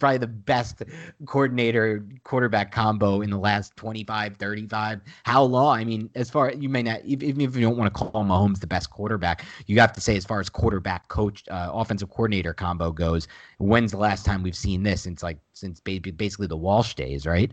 probably 0.00 0.18
the 0.18 0.26
best 0.26 0.82
coordinator 1.26 2.04
quarterback 2.24 2.72
combo 2.72 3.20
in 3.20 3.30
the 3.30 3.38
last 3.38 3.76
25, 3.76 4.36
35. 4.38 5.00
How 5.22 5.44
long? 5.44 5.83
I 5.84 5.86
mean, 5.86 6.08
as 6.14 6.30
far 6.30 6.50
you 6.50 6.70
may 6.70 6.82
not 6.82 7.02
even 7.04 7.42
if 7.42 7.54
you 7.54 7.60
don't 7.60 7.76
want 7.76 7.92
to 7.92 7.98
call 7.98 8.24
Mahomes 8.24 8.60
the 8.60 8.66
best 8.66 8.88
quarterback, 8.88 9.44
you 9.66 9.78
have 9.80 9.92
to 9.92 10.00
say 10.00 10.16
as 10.16 10.24
far 10.24 10.40
as 10.40 10.48
quarterback 10.48 11.08
coach, 11.08 11.44
uh, 11.50 11.68
offensive 11.74 12.08
coordinator 12.08 12.54
combo 12.54 12.90
goes. 12.90 13.28
When's 13.58 13.90
the 13.90 13.98
last 13.98 14.24
time 14.24 14.42
we've 14.42 14.56
seen 14.56 14.82
this? 14.82 15.02
Since 15.02 15.22
like 15.22 15.36
since 15.52 15.80
basically 15.80 16.46
the 16.46 16.56
Walsh 16.56 16.94
days, 16.94 17.26
right? 17.26 17.52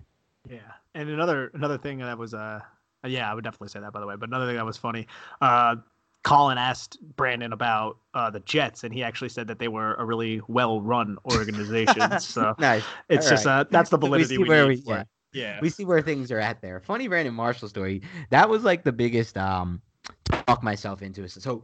Yeah, 0.50 0.60
and 0.96 1.10
another 1.10 1.52
another 1.56 1.78
thing 1.78 1.98
that 1.98 2.18
was 2.18 2.34
uh 2.34 2.62
yeah 3.06 3.30
I 3.30 3.34
would 3.34 3.44
definitely 3.44 3.68
say 3.68 3.82
that 3.82 3.92
by 3.92 4.00
the 4.00 4.08
way, 4.08 4.16
but 4.16 4.30
another 4.30 4.48
thing 4.48 4.56
that 4.56 4.66
was 4.66 4.78
funny. 4.78 5.08
Uh, 5.42 5.76
Colin 6.24 6.58
asked 6.58 7.00
Brandon 7.18 7.52
about 7.52 7.98
uh, 8.14 8.30
the 8.30 8.40
Jets, 8.42 8.86
and 8.86 8.94
he 8.94 9.04
actually 9.04 9.30
said 9.30 9.48
that 9.48 9.60
they 9.60 9.68
were 9.68 9.96
a 9.96 10.06
really 10.06 10.40
well-run 10.48 11.18
organization. 11.26 12.20
so 12.20 12.54
nice. 12.60 12.84
it's 13.10 13.26
All 13.26 13.32
just 13.32 13.46
right. 13.46 13.62
uh, 13.62 13.66
that's 13.72 13.90
the 13.90 13.98
validity 13.98 14.38
we 14.38 14.44
we, 14.44 14.50
where 14.50 14.68
need 14.70 14.86
we, 14.86 14.94
yeah. 14.94 15.04
Yeah. 15.34 15.60
we 15.62 15.70
see 15.70 15.86
where 15.86 16.02
things 16.02 16.32
are 16.32 16.40
at 16.40 16.62
there. 16.62 16.80
Funny 16.80 17.08
Brandon 17.08 17.34
Marshall 17.34 17.70
story. 17.70 18.02
That 18.30 18.50
was 18.50 18.64
like 18.64 18.84
the 18.84 18.92
biggest 18.92 19.38
um 19.38 19.82
talk 20.26 20.64
myself 20.64 21.02
into. 21.02 21.28
So 21.28 21.64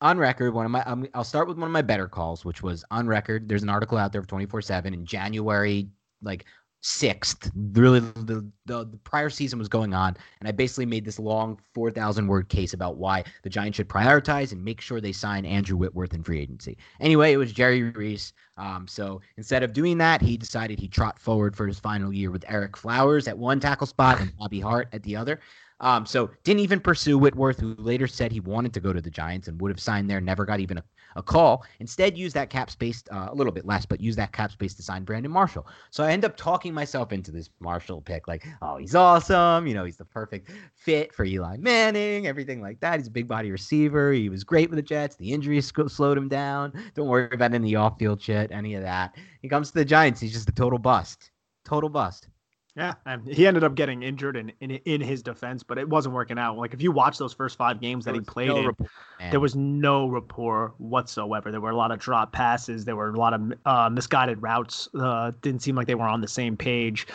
on 0.00 0.18
record, 0.18 0.52
one 0.52 0.66
of 0.66 0.70
my 0.70 0.82
um, 0.84 1.06
I'll 1.14 1.24
start 1.24 1.48
with 1.48 1.56
one 1.56 1.68
of 1.68 1.72
my 1.72 1.82
better 1.82 2.08
calls, 2.08 2.44
which 2.44 2.62
was 2.62 2.84
on 2.90 3.06
record. 3.06 3.48
There's 3.48 3.62
an 3.62 3.68
article 3.70 3.96
out 3.98 4.12
there 4.12 4.22
for 4.22 4.28
24/7 4.28 4.86
in 4.92 5.06
January, 5.06 5.88
like 6.22 6.44
sixth. 6.80 7.50
Really, 7.54 8.00
the, 8.00 8.48
the 8.66 8.86
the 8.86 8.98
prior 9.04 9.30
season 9.30 9.58
was 9.58 9.68
going 9.68 9.94
on, 9.94 10.16
and 10.40 10.48
I 10.48 10.52
basically 10.52 10.86
made 10.86 11.04
this 11.04 11.18
long 11.18 11.58
4,000 11.74 12.26
word 12.26 12.48
case 12.48 12.72
about 12.74 12.96
why 12.96 13.24
the 13.42 13.50
Giants 13.50 13.76
should 13.76 13.88
prioritize 13.88 14.52
and 14.52 14.64
make 14.64 14.80
sure 14.80 15.00
they 15.00 15.12
sign 15.12 15.44
Andrew 15.44 15.76
Whitworth 15.76 16.14
in 16.14 16.22
free 16.22 16.40
agency. 16.40 16.78
Anyway, 17.00 17.32
it 17.32 17.38
was 17.38 17.52
Jerry 17.52 17.82
Reese. 17.82 18.32
Um, 18.56 18.86
so 18.88 19.20
instead 19.36 19.62
of 19.62 19.72
doing 19.72 19.98
that, 19.98 20.22
he 20.22 20.36
decided 20.36 20.78
he'd 20.78 20.92
trot 20.92 21.18
forward 21.18 21.56
for 21.56 21.66
his 21.66 21.78
final 21.78 22.12
year 22.12 22.30
with 22.30 22.42
Ereck 22.42 22.76
Flowers 22.76 23.28
at 23.28 23.36
one 23.36 23.60
tackle 23.60 23.86
spot 23.86 24.20
and 24.20 24.36
Bobby 24.38 24.60
Hart 24.60 24.88
at 24.92 25.02
the 25.02 25.16
other. 25.16 25.40
Um, 25.80 26.06
so 26.06 26.30
didn't 26.42 26.60
even 26.60 26.80
pursue 26.80 27.18
Whitworth, 27.18 27.60
who 27.60 27.74
later 27.76 28.06
said 28.06 28.32
he 28.32 28.40
wanted 28.40 28.72
to 28.74 28.80
go 28.80 28.92
to 28.92 29.00
the 29.00 29.10
Giants 29.10 29.48
and 29.48 29.60
would 29.60 29.70
have 29.70 29.80
signed 29.80 30.08
there, 30.08 30.20
never 30.20 30.46
got 30.46 30.60
even 30.60 30.78
a, 30.78 30.84
a 31.16 31.22
call. 31.22 31.64
Instead, 31.80 32.16
use 32.16 32.32
that 32.34 32.50
cap 32.50 32.70
space 32.70 33.02
uh, 33.10 33.28
a 33.30 33.34
little 33.34 33.52
bit 33.52 33.66
less, 33.66 33.84
but 33.84 34.00
use 34.00 34.14
that 34.16 34.32
cap 34.32 34.52
space 34.52 34.74
to 34.74 34.82
sign 34.82 35.02
Brandon 35.02 35.32
Marshall. 35.32 35.66
So 35.90 36.04
I 36.04 36.12
end 36.12 36.24
up 36.24 36.36
talking 36.36 36.72
myself 36.72 37.12
into 37.12 37.32
this 37.32 37.50
Marshall 37.58 38.00
pick, 38.00 38.28
like, 38.28 38.46
oh, 38.62 38.76
he's 38.76 38.94
awesome. 38.94 39.66
You 39.66 39.74
know, 39.74 39.84
he's 39.84 39.96
the 39.96 40.04
perfect 40.04 40.50
fit 40.74 41.12
for 41.12 41.24
Eli 41.24 41.56
Manning, 41.56 42.26
everything 42.26 42.60
like 42.60 42.78
that. 42.80 42.98
He's 42.98 43.08
a 43.08 43.10
big 43.10 43.26
body 43.26 43.50
receiver. 43.50 44.12
He 44.12 44.28
was 44.28 44.44
great 44.44 44.70
with 44.70 44.76
the 44.76 44.82
Jets. 44.82 45.16
The 45.16 45.32
injuries 45.32 45.72
slowed 45.88 46.18
him 46.18 46.28
down. 46.28 46.72
Don't 46.94 47.08
worry 47.08 47.28
about 47.32 47.54
any 47.54 47.74
off 47.74 47.98
field 47.98 48.20
shit, 48.20 48.52
any 48.52 48.74
of 48.74 48.82
that. 48.82 49.16
He 49.42 49.48
comes 49.48 49.68
to 49.68 49.74
the 49.74 49.84
Giants. 49.84 50.20
He's 50.20 50.32
just 50.32 50.48
a 50.48 50.52
total 50.52 50.78
bust. 50.78 51.30
Total 51.64 51.88
bust. 51.88 52.28
Yeah, 52.76 52.92
and 53.06 53.26
he 53.26 53.46
ended 53.46 53.64
up 53.64 53.74
getting 53.74 54.02
injured 54.02 54.36
in, 54.36 54.52
in 54.60 54.72
in 54.72 55.00
his 55.00 55.22
defense, 55.22 55.62
but 55.62 55.78
it 55.78 55.88
wasn't 55.88 56.14
working 56.14 56.38
out. 56.38 56.58
Like 56.58 56.74
if 56.74 56.82
you 56.82 56.92
watch 56.92 57.16
those 57.16 57.32
first 57.32 57.56
five 57.56 57.80
games 57.80 58.04
that 58.04 58.14
he 58.14 58.20
played 58.20 58.48
No 58.48 58.58
in, 58.58 58.66
rapport, 58.66 58.90
there 59.30 59.40
was 59.40 59.56
no 59.56 60.06
rapport 60.08 60.74
whatsoever. 60.76 61.50
There 61.50 61.60
were 61.62 61.70
a 61.70 61.76
lot 61.76 61.90
of 61.90 61.98
drop 61.98 62.32
passes. 62.32 62.84
There 62.84 62.94
were 62.94 63.08
a 63.08 63.18
lot 63.18 63.32
of 63.32 63.52
uh, 63.64 63.88
misguided 63.88 64.42
routes. 64.42 64.90
Uh, 64.94 65.32
didn't 65.40 65.62
seem 65.62 65.74
like 65.74 65.86
they 65.86 65.94
were 65.94 66.04
on 66.06 66.20
the 66.20 66.28
same 66.28 66.54
page. 66.54 67.06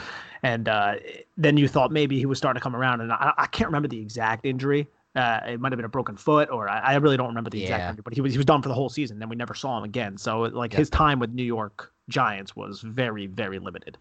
And 0.41 0.67
uh, 0.67 0.95
then 1.37 1.57
you 1.57 1.67
thought 1.67 1.91
maybe 1.91 2.17
he 2.17 2.25
was 2.25 2.39
starting 2.39 2.59
to 2.59 2.63
come 2.63 2.75
around. 2.75 3.01
And 3.01 3.13
I, 3.13 3.31
I 3.37 3.45
can't 3.45 3.67
remember 3.67 3.87
the 3.87 3.99
exact 3.99 4.47
injury. 4.47 4.87
Uh, 5.15 5.41
it 5.47 5.59
might 5.59 5.71
have 5.71 5.77
been 5.77 5.85
a 5.85 5.89
broken 5.89 6.17
foot, 6.17 6.49
or 6.49 6.69
I, 6.69 6.79
I 6.79 6.95
really 6.95 7.17
don't 7.17 7.27
remember 7.27 7.51
the 7.51 7.61
exact 7.61 7.81
Yeah. 7.81 7.89
injury. 7.89 8.01
But 8.03 8.13
he 8.15 8.21
was 8.21 8.31
he 8.31 8.39
was 8.39 8.45
done 8.45 8.63
for 8.63 8.69
the 8.69 8.75
whole 8.75 8.89
season. 8.89 9.19
Then 9.19 9.29
we 9.29 9.35
never 9.35 9.53
saw 9.53 9.77
him 9.77 9.83
again. 9.83 10.17
So 10.17 10.39
like 10.39 10.71
Yep. 10.73 10.79
his 10.79 10.89
time 10.89 11.19
with 11.19 11.31
New 11.33 11.43
York 11.43 11.93
Giants 12.09 12.55
was 12.55 12.81
very 12.81 13.27
very 13.27 13.59
limited. 13.59 13.99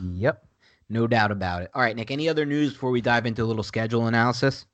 Yep. 0.00 0.44
No 0.90 1.06
doubt 1.06 1.30
about 1.30 1.62
it. 1.62 1.70
All 1.74 1.82
right, 1.82 1.94
Nick, 1.94 2.10
any 2.10 2.28
other 2.28 2.46
news 2.46 2.72
before 2.72 2.90
we 2.90 3.00
dive 3.00 3.26
into 3.26 3.42
a 3.42 3.46
little 3.46 3.62
schedule 3.62 4.06
analysis? 4.06 4.64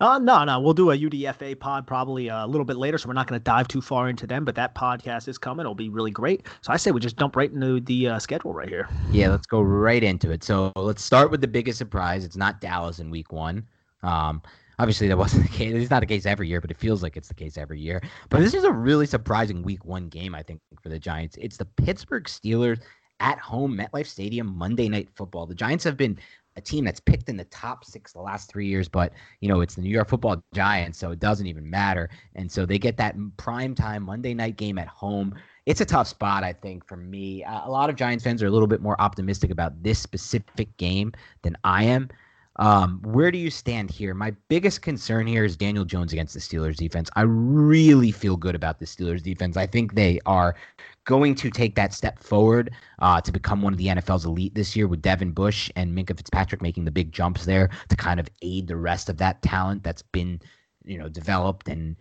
Uh, 0.00 0.18
no, 0.18 0.44
no, 0.44 0.60
we'll 0.60 0.74
do 0.74 0.90
a 0.90 0.96
UDFA 0.98 1.58
pod 1.58 1.86
probably 1.86 2.28
uh, 2.28 2.44
a 2.44 2.48
little 2.48 2.64
bit 2.64 2.76
later, 2.76 2.98
so 2.98 3.08
we're 3.08 3.14
not 3.14 3.26
going 3.26 3.38
to 3.38 3.44
dive 3.44 3.68
too 3.68 3.80
far 3.80 4.08
into 4.08 4.26
them. 4.26 4.44
But 4.44 4.54
that 4.56 4.74
podcast 4.74 5.28
is 5.28 5.38
coming; 5.38 5.60
it'll 5.60 5.74
be 5.74 5.88
really 5.88 6.10
great. 6.10 6.46
So 6.60 6.72
I 6.72 6.76
say 6.76 6.90
we 6.90 7.00
just 7.00 7.16
dump 7.16 7.36
right 7.36 7.50
into 7.50 7.80
the 7.80 8.08
uh, 8.08 8.18
schedule 8.18 8.52
right 8.52 8.68
here. 8.68 8.88
Yeah, 9.10 9.28
let's 9.28 9.46
go 9.46 9.60
right 9.60 10.02
into 10.02 10.30
it. 10.30 10.42
So 10.42 10.72
let's 10.76 11.04
start 11.04 11.30
with 11.30 11.40
the 11.40 11.48
biggest 11.48 11.78
surprise. 11.78 12.24
It's 12.24 12.36
not 12.36 12.60
Dallas 12.60 12.98
in 12.98 13.10
week 13.10 13.32
one. 13.32 13.66
Um, 14.02 14.42
obviously, 14.78 15.08
that 15.08 15.18
wasn't 15.18 15.42
the 15.50 15.56
case. 15.56 15.74
It's 15.74 15.90
not 15.90 16.00
the 16.00 16.06
case 16.06 16.26
every 16.26 16.48
year, 16.48 16.60
but 16.60 16.70
it 16.70 16.78
feels 16.78 17.02
like 17.02 17.16
it's 17.16 17.28
the 17.28 17.34
case 17.34 17.56
every 17.56 17.80
year. 17.80 18.02
But 18.28 18.40
this 18.40 18.54
is 18.54 18.64
a 18.64 18.72
really 18.72 19.06
surprising 19.06 19.62
week 19.62 19.84
one 19.84 20.08
game, 20.08 20.34
I 20.34 20.42
think, 20.42 20.60
for 20.82 20.88
the 20.88 20.98
Giants. 20.98 21.36
It's 21.40 21.56
the 21.56 21.66
Pittsburgh 21.66 22.24
Steelers 22.24 22.80
at 23.22 23.38
home, 23.38 23.78
MetLife 23.78 24.06
Stadium, 24.06 24.58
Monday 24.58 24.88
Night 24.88 25.08
Football. 25.14 25.46
The 25.46 25.54
Giants 25.54 25.84
have 25.84 25.96
been 25.96 26.18
a 26.56 26.60
team 26.60 26.84
that's 26.84 27.00
picked 27.00 27.30
in 27.30 27.36
the 27.36 27.44
top 27.44 27.84
six 27.84 28.12
the 28.12 28.20
last 28.20 28.50
three 28.50 28.66
years, 28.66 28.88
but 28.88 29.12
you 29.40 29.48
know 29.48 29.62
it's 29.62 29.76
the 29.76 29.80
New 29.80 29.88
York 29.88 30.08
Football 30.08 30.42
Giants, 30.52 30.98
so 30.98 31.12
it 31.12 31.20
doesn't 31.20 31.46
even 31.46 31.70
matter. 31.70 32.10
And 32.34 32.50
so 32.50 32.66
they 32.66 32.78
get 32.78 32.98
that 32.98 33.14
prime 33.38 33.74
time 33.74 34.02
Monday 34.02 34.34
night 34.34 34.56
game 34.56 34.76
at 34.76 34.88
home. 34.88 35.34
It's 35.64 35.80
a 35.80 35.86
tough 35.86 36.08
spot, 36.08 36.42
I 36.42 36.52
think, 36.52 36.86
for 36.86 36.96
me. 36.96 37.44
Uh, 37.44 37.66
a 37.66 37.70
lot 37.70 37.88
of 37.88 37.96
Giants 37.96 38.24
fans 38.24 38.42
are 38.42 38.48
a 38.48 38.50
little 38.50 38.66
bit 38.66 38.82
more 38.82 39.00
optimistic 39.00 39.50
about 39.50 39.82
this 39.82 40.00
specific 40.00 40.76
game 40.76 41.12
than 41.42 41.56
I 41.64 41.84
am. 41.84 42.10
Um, 42.56 43.00
where 43.02 43.30
do 43.30 43.38
you 43.38 43.50
stand 43.50 43.90
here? 43.90 44.12
My 44.12 44.32
biggest 44.48 44.82
concern 44.82 45.26
here 45.26 45.44
is 45.44 45.56
Daniel 45.56 45.86
Jones 45.86 46.12
against 46.12 46.34
the 46.34 46.40
Steelers 46.40 46.76
defense. 46.76 47.08
I 47.16 47.22
really 47.22 48.10
feel 48.10 48.36
good 48.36 48.54
about 48.54 48.78
the 48.78 48.84
Steelers 48.84 49.22
defense. 49.22 49.56
I 49.56 49.66
think 49.66 49.94
they 49.94 50.20
are 50.26 50.54
going 51.04 51.34
to 51.34 51.50
take 51.50 51.74
that 51.74 51.92
step 51.92 52.18
forward 52.18 52.70
uh, 53.00 53.20
to 53.20 53.32
become 53.32 53.62
one 53.62 53.72
of 53.72 53.78
the 53.78 53.86
NFL's 53.86 54.24
elite 54.24 54.54
this 54.54 54.76
year 54.76 54.86
with 54.86 55.02
Devin 55.02 55.32
Bush 55.32 55.70
and 55.76 55.96
Minkah 55.96 56.16
Fitzpatrick 56.16 56.62
making 56.62 56.84
the 56.84 56.90
big 56.90 57.12
jumps 57.12 57.44
there 57.44 57.70
to 57.88 57.96
kind 57.96 58.20
of 58.20 58.28
aid 58.42 58.68
the 58.68 58.76
rest 58.76 59.08
of 59.08 59.16
that 59.18 59.42
talent 59.42 59.82
that's 59.82 60.02
been 60.02 60.40
you 60.84 60.98
know 60.98 61.08
developed 61.08 61.68
and 61.68 61.96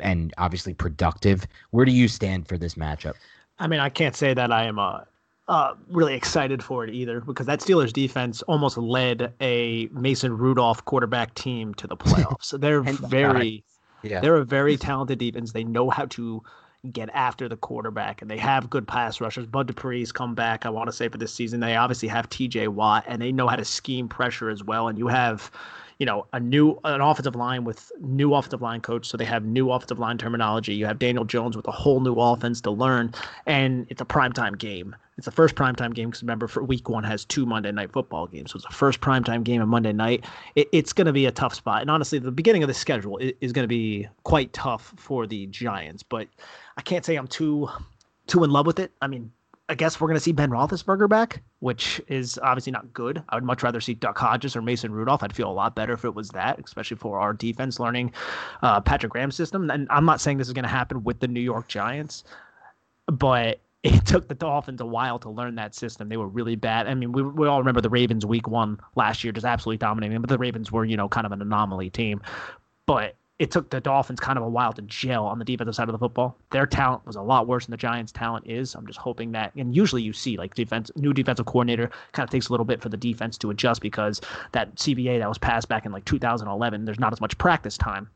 and 0.00 0.32
obviously 0.38 0.74
productive. 0.74 1.46
Where 1.70 1.84
do 1.84 1.92
you 1.92 2.08
stand 2.08 2.48
for 2.48 2.58
this 2.58 2.74
matchup? 2.74 3.14
I 3.58 3.66
mean, 3.66 3.80
I 3.80 3.88
can't 3.88 4.16
say 4.16 4.34
that 4.34 4.52
I 4.52 4.64
am 4.64 4.78
a 4.78 5.06
uh, 5.48 5.74
really 5.90 6.14
excited 6.14 6.62
for 6.62 6.84
it 6.84 6.90
either 6.90 7.20
because 7.20 7.46
that 7.46 7.60
Steelers 7.60 7.92
defense 7.92 8.42
almost 8.42 8.78
led 8.78 9.32
a 9.40 9.88
Mason 9.92 10.36
Rudolph 10.36 10.84
quarterback 10.84 11.34
team 11.34 11.74
to 11.74 11.86
the 11.86 11.96
playoffs. 11.96 12.44
So 12.44 12.56
they're 12.56 12.82
very, 12.82 13.64
yeah. 14.02 14.20
they're 14.20 14.36
a 14.36 14.44
very 14.44 14.76
talented 14.76 15.18
defense. 15.18 15.52
They 15.52 15.64
know 15.64 15.90
how 15.90 16.06
to 16.06 16.42
get 16.90 17.08
after 17.14 17.48
the 17.48 17.56
quarterback, 17.56 18.22
and 18.22 18.30
they 18.30 18.38
have 18.38 18.68
good 18.68 18.88
pass 18.88 19.20
rushers. 19.20 19.46
Bud 19.46 19.68
Dupree's 19.68 20.10
come 20.10 20.34
back, 20.34 20.66
I 20.66 20.70
want 20.70 20.88
to 20.88 20.92
say, 20.92 21.08
for 21.08 21.18
this 21.18 21.32
season. 21.32 21.60
They 21.60 21.76
obviously 21.76 22.08
have 22.08 22.28
TJ 22.28 22.68
Watt, 22.68 23.04
and 23.06 23.22
they 23.22 23.30
know 23.30 23.46
how 23.46 23.56
to 23.56 23.64
scheme 23.64 24.08
pressure 24.08 24.50
as 24.50 24.64
well. 24.64 24.88
And 24.88 24.98
you 24.98 25.06
have 25.06 25.50
you 25.98 26.06
know 26.06 26.26
a 26.32 26.40
new 26.40 26.76
an 26.84 27.00
offensive 27.00 27.36
line 27.36 27.62
with 27.64 27.92
new 28.00 28.34
offensive 28.34 28.60
line 28.60 28.80
coach 28.80 29.06
so 29.06 29.16
they 29.16 29.24
have 29.24 29.44
new 29.44 29.70
offensive 29.70 30.00
line 30.00 30.18
terminology 30.18 30.74
you 30.74 30.86
have 30.86 30.98
daniel 30.98 31.24
jones 31.24 31.54
with 31.54 31.68
a 31.68 31.70
whole 31.70 32.00
new 32.00 32.14
offense 32.14 32.60
to 32.62 32.70
learn 32.70 33.12
and 33.46 33.86
it's 33.88 34.00
a 34.00 34.04
primetime 34.04 34.58
game 34.58 34.96
it's 35.22 35.26
the 35.26 35.30
first 35.30 35.54
primetime 35.54 35.94
game 35.94 36.10
because 36.10 36.20
remember 36.20 36.48
for 36.48 36.64
week 36.64 36.88
one 36.88 37.04
has 37.04 37.24
two 37.24 37.46
monday 37.46 37.70
night 37.70 37.92
football 37.92 38.26
games 38.26 38.50
so 38.50 38.56
it's 38.56 38.66
the 38.66 38.74
first 38.74 39.00
primetime 39.00 39.44
game 39.44 39.62
on 39.62 39.68
monday 39.68 39.92
night 39.92 40.24
it, 40.56 40.68
it's 40.72 40.92
going 40.92 41.06
to 41.06 41.12
be 41.12 41.26
a 41.26 41.30
tough 41.30 41.54
spot 41.54 41.80
and 41.80 41.88
honestly 41.88 42.18
the 42.18 42.32
beginning 42.32 42.64
of 42.64 42.66
the 42.66 42.74
schedule 42.74 43.18
is, 43.18 43.32
is 43.40 43.52
going 43.52 43.62
to 43.62 43.68
be 43.68 44.08
quite 44.24 44.52
tough 44.52 44.92
for 44.96 45.28
the 45.28 45.46
giants 45.46 46.02
but 46.02 46.26
i 46.76 46.82
can't 46.82 47.04
say 47.04 47.14
i'm 47.14 47.28
too 47.28 47.68
too 48.26 48.42
in 48.42 48.50
love 48.50 48.66
with 48.66 48.80
it 48.80 48.90
i 49.00 49.06
mean 49.06 49.30
I 49.68 49.74
guess 49.74 50.00
we're 50.00 50.08
going 50.08 50.16
to 50.16 50.20
see 50.20 50.32
Ben 50.32 50.50
Roethlisberger 50.50 51.08
back, 51.08 51.40
which 51.60 51.98
is 52.08 52.38
obviously 52.42 52.72
not 52.72 52.92
good. 52.92 53.22
I 53.30 53.36
would 53.36 53.44
much 53.44 53.62
rather 53.62 53.80
see 53.80 53.94
Duck 53.94 54.18
Hodges 54.18 54.54
or 54.54 54.60
Mason 54.60 54.92
Rudolph. 54.92 55.22
I'd 55.22 55.34
feel 55.34 55.48
a 55.48 55.52
lot 55.52 55.74
better 55.74 55.94
if 55.94 56.04
it 56.04 56.14
was 56.14 56.28
that, 56.30 56.58
especially 56.62 56.98
for 56.98 57.20
our 57.20 57.32
defense 57.32 57.80
learning 57.80 58.12
uh, 58.60 58.80
Patrick 58.80 59.12
Graham's 59.12 59.36
system. 59.36 59.70
And 59.70 59.86
I'm 59.88 60.04
not 60.04 60.20
saying 60.20 60.36
this 60.36 60.48
is 60.48 60.52
going 60.52 60.64
to 60.64 60.68
happen 60.68 61.04
with 61.04 61.20
the 61.20 61.28
New 61.28 61.40
York 61.40 61.68
Giants, 61.68 62.24
but 63.06 63.60
it 63.82 64.06
took 64.06 64.28
the 64.28 64.34
Dolphins 64.34 64.80
a 64.80 64.86
while 64.86 65.18
to 65.18 65.28
learn 65.28 65.56
that 65.56 65.74
system. 65.74 66.08
They 66.08 66.16
were 66.16 66.28
really 66.28 66.54
bad. 66.54 66.86
I 66.86 66.94
mean, 66.94 67.10
we, 67.10 67.22
we 67.22 67.48
all 67.48 67.58
remember 67.58 67.80
the 67.80 67.90
Ravens 67.90 68.24
week 68.24 68.46
one 68.46 68.78
last 68.94 69.24
year 69.24 69.32
just 69.32 69.46
absolutely 69.46 69.78
dominating, 69.78 70.20
but 70.20 70.30
the 70.30 70.38
Ravens 70.38 70.70
were, 70.70 70.84
you 70.84 70.96
know, 70.96 71.08
kind 71.08 71.26
of 71.26 71.32
an 71.32 71.42
anomaly 71.42 71.90
team. 71.90 72.22
But 72.86 73.16
it 73.40 73.50
took 73.50 73.70
the 73.70 73.80
Dolphins 73.80 74.20
kind 74.20 74.38
of 74.38 74.44
a 74.44 74.48
while 74.48 74.72
to 74.72 74.82
gel 74.82 75.26
on 75.26 75.40
the 75.40 75.44
defensive 75.44 75.74
side 75.74 75.88
of 75.88 75.92
the 75.92 75.98
football. 75.98 76.38
Their 76.52 76.64
talent 76.64 77.04
was 77.06 77.16
a 77.16 77.22
lot 77.22 77.48
worse 77.48 77.66
than 77.66 77.72
the 77.72 77.76
Giants' 77.76 78.12
talent 78.12 78.46
is. 78.46 78.76
I'm 78.76 78.86
just 78.86 79.00
hoping 79.00 79.32
that, 79.32 79.52
and 79.56 79.74
usually 79.74 80.02
you 80.02 80.12
see 80.12 80.36
like 80.36 80.54
defense, 80.54 80.92
new 80.94 81.12
defensive 81.12 81.46
coordinator 81.46 81.90
kind 82.12 82.24
of 82.24 82.30
takes 82.30 82.48
a 82.48 82.52
little 82.52 82.66
bit 82.66 82.80
for 82.80 82.88
the 82.88 82.96
defense 82.96 83.36
to 83.38 83.50
adjust 83.50 83.80
because 83.80 84.20
that 84.52 84.72
CBA 84.76 85.18
that 85.18 85.28
was 85.28 85.38
passed 85.38 85.68
back 85.68 85.86
in 85.86 85.90
like 85.90 86.04
2011, 86.04 86.84
there's 86.84 87.00
not 87.00 87.12
as 87.12 87.20
much 87.20 87.36
practice 87.38 87.76
time 87.76 88.08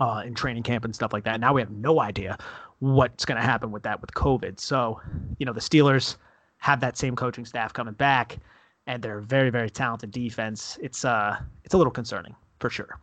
uh, 0.00 0.22
in 0.26 0.34
training 0.34 0.62
camp 0.62 0.84
and 0.84 0.94
stuff 0.94 1.12
like 1.12 1.24
that. 1.24 1.38
Now 1.38 1.52
we 1.52 1.60
have 1.60 1.70
no 1.70 2.00
idea 2.00 2.38
what's 2.80 3.24
going 3.24 3.40
to 3.40 3.46
happen 3.46 3.70
with 3.70 3.82
that 3.84 4.00
with 4.00 4.10
COVID. 4.14 4.58
So, 4.58 5.00
you 5.38 5.46
know, 5.46 5.52
the 5.52 5.60
Steelers 5.60 6.16
have 6.58 6.80
that 6.80 6.96
same 6.96 7.14
coaching 7.14 7.44
staff 7.44 7.72
coming 7.72 7.94
back, 7.94 8.38
and 8.86 9.02
they're 9.02 9.20
very, 9.20 9.50
very 9.50 9.70
talented 9.70 10.10
defense. 10.10 10.78
It's 10.82 11.04
uh, 11.04 11.38
it's 11.64 11.74
a 11.74 11.76
little 11.76 11.92
concerning 11.92 12.34
for 12.58 12.70
sure. 12.70 12.98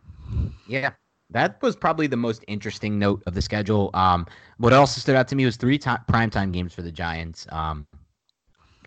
Yeah, 0.66 0.92
that 1.30 1.60
was 1.62 1.76
probably 1.76 2.06
the 2.06 2.16
most 2.16 2.44
interesting 2.48 2.98
note 2.98 3.22
of 3.26 3.34
the 3.34 3.42
schedule. 3.42 3.90
Um, 3.94 4.26
what 4.58 4.72
also 4.72 5.00
stood 5.00 5.16
out 5.16 5.28
to 5.28 5.36
me 5.36 5.44
was 5.44 5.56
three 5.56 5.78
time, 5.78 6.00
primetime 6.08 6.52
games 6.52 6.74
for 6.74 6.82
the 6.82 6.92
Giants. 6.92 7.46
Um, 7.50 7.86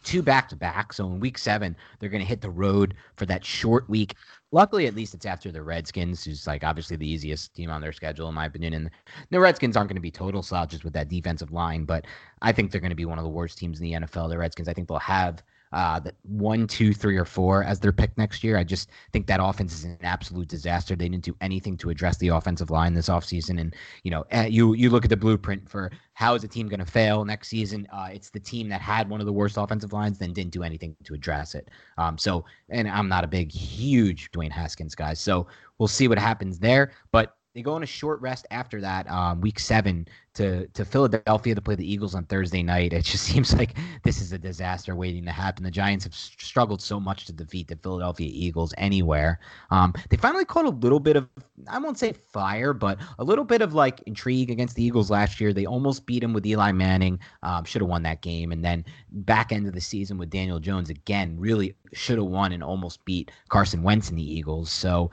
two 0.04 0.22
back 0.22 0.50
to 0.50 0.56
back. 0.56 0.94
So 0.94 1.06
in 1.06 1.20
week 1.20 1.38
seven, 1.38 1.76
they're 2.00 2.10
going 2.10 2.22
to 2.22 2.28
hit 2.28 2.42
the 2.42 2.50
road 2.50 2.96
for 3.16 3.26
that 3.28 3.46
short 3.46 3.90
week. 3.90 4.16
Luckily, 4.52 4.88
at 4.88 4.96
least 4.96 5.14
it's 5.14 5.26
after 5.26 5.52
the 5.52 5.64
Redskins, 5.64 6.24
who's 6.24 6.46
like 6.46 6.64
obviously 6.64 6.98
the 6.98 7.10
easiest 7.10 7.54
team 7.56 7.70
on 7.70 7.82
their 7.82 7.94
schedule, 7.94 8.28
in 8.28 8.36
my 8.36 8.46
opinion. 8.46 8.74
And 8.74 8.90
the 9.30 9.40
Redskins 9.40 9.78
aren't 9.78 9.90
going 9.90 9.96
to 9.96 10.02
be 10.02 10.12
total 10.12 10.44
slouches 10.44 10.84
with 10.84 10.94
that 10.94 11.10
defensive 11.10 11.52
line, 11.52 11.86
but 11.86 12.06
I 12.42 12.52
think 12.52 12.72
they're 12.72 12.82
going 12.82 12.90
to 12.90 12.96
be 12.96 13.06
one 13.06 13.18
of 13.18 13.24
the 13.24 13.30
worst 13.30 13.58
teams 13.58 13.80
in 13.80 13.86
the 13.86 13.94
NFL. 13.94 14.30
The 14.30 14.38
Redskins, 14.38 14.68
I 14.68 14.74
think 14.74 14.88
they'll 14.88 15.00
have 15.00 15.42
uh, 15.72 16.00
that 16.00 16.16
one, 16.24 16.68
two, 16.68 16.94
three, 16.94 17.18
or 17.18 17.26
four 17.26 17.64
as 17.64 17.80
their 17.80 17.92
pick 17.92 18.18
next 18.18 18.44
year. 18.44 18.58
I 18.58 18.64
just 18.64 18.90
think 19.14 19.28
that 19.28 19.40
offense 19.42 19.74
is 19.74 19.84
an 19.86 19.98
absolute 20.02 20.48
disaster. 20.48 20.96
They 20.96 21.08
didn't 21.08 21.24
do 21.24 21.36
anything 21.42 21.78
to 21.78 21.90
address 21.90 22.18
the 22.18 22.30
offensive 22.30 22.70
line 22.70 22.94
this 22.94 23.10
offseason. 23.10 23.60
And, 23.60 23.76
you 24.04 24.12
know, 24.12 24.26
eh, 24.32 24.48
you 24.48 24.74
you 24.74 24.90
look 24.90 25.04
at 25.04 25.10
the 25.10 25.18
blueprint 25.18 25.70
for 25.70 25.92
how 26.14 26.36
is 26.36 26.44
a 26.44 26.48
team 26.48 26.68
going 26.68 26.80
to 26.80 26.86
fail 26.86 27.24
next 27.26 27.48
season. 27.48 27.88
Uh, 27.92 28.10
it's 28.12 28.30
the 28.30 28.40
team 28.40 28.70
that 28.70 28.82
had 28.82 29.10
one 29.10 29.20
of 29.20 29.26
the 29.26 29.34
worst 29.34 29.58
offensive 29.58 29.94
lines, 29.94 30.18
then 30.18 30.34
didn't 30.34 30.52
do 30.52 30.64
anything 30.64 30.96
to 31.04 31.14
address 31.14 31.56
it. 31.56 31.70
Um, 31.98 32.18
so, 32.18 32.46
and 32.70 32.88
I'm 32.88 33.08
not 33.08 33.24
a 33.24 33.28
big, 33.28 33.52
huge 33.52 34.32
Dwayne 34.32 34.52
Haskins 34.52 34.96
guy. 34.96 35.14
So 35.14 35.48
we'll 35.78 35.88
see 35.88 36.08
what 36.08 36.20
happens 36.20 36.60
there. 36.60 36.92
But 37.12 37.36
they 37.54 37.62
go 37.62 37.74
on 37.74 37.84
a 37.84 37.88
short 37.88 38.22
rest 38.22 38.46
after 38.50 38.80
that, 38.82 39.10
um, 39.10 39.42
week 39.42 39.60
seven, 39.60 40.08
to 40.34 40.66
to 40.68 40.86
Philadelphia 40.86 41.54
to 41.54 41.62
play 41.62 41.76
the 41.76 41.92
Eagles 41.92 42.16
on 42.16 42.24
Thursday 42.26 42.64
night. 42.64 42.94
It 42.94 43.04
just 43.04 43.24
seems 43.32 43.54
like 43.54 43.78
this 44.04 44.22
is 44.22 44.32
a 44.32 44.38
disaster 44.38 44.96
waiting 44.96 45.26
to 45.26 45.32
happen. 45.32 45.64
The 45.64 45.72
Giants 45.72 46.06
have 46.06 46.16
struggled 46.16 46.82
so 46.82 47.00
much 47.00 47.26
to 47.26 47.34
defeat 47.34 47.68
the 47.68 47.76
Philadelphia 47.76 48.30
Eagles 48.32 48.74
anywhere. 48.78 49.40
Um, 49.70 49.94
they 50.10 50.16
finally 50.16 50.46
caught 50.46 50.66
a 50.66 50.70
little 50.70 51.02
bit 51.02 51.18
of, 51.18 51.28
I 51.68 51.78
won't 51.80 52.00
say 52.00 52.14
fire, 52.14 52.74
but 52.74 53.00
a 53.20 53.24
little 53.24 53.44
bit 53.44 53.62
of 53.62 53.74
like 53.74 54.02
intrigue 54.06 54.50
against 54.50 54.76
the 54.76 54.84
Eagles 54.84 55.12
last 55.12 55.42
year. 55.42 55.52
They 55.52 55.66
almost 55.66 56.06
beat 56.06 56.22
them 56.22 56.34
with 56.34 56.46
Eli 56.46 56.72
Manning. 56.72 57.20
Um, 57.44 57.66
should 57.66 57.82
have 57.82 57.90
won 57.90 58.04
that 58.04 58.22
game, 58.22 58.54
and 58.54 58.64
then 58.64 58.86
back 59.12 59.52
end 59.52 59.68
of 59.68 59.74
the 59.74 59.82
season 59.82 60.18
with 60.18 60.30
Daniel 60.30 60.60
Jones 60.60 60.90
again, 60.90 61.36
really 61.38 61.76
should 61.94 62.18
have 62.18 62.28
won 62.28 62.54
and 62.54 62.64
almost 62.64 63.04
beat 63.04 63.32
Carson 63.50 63.84
Wentz 63.84 64.10
and 64.10 64.18
the 64.18 64.34
Eagles. 64.34 64.72
So 64.72 65.12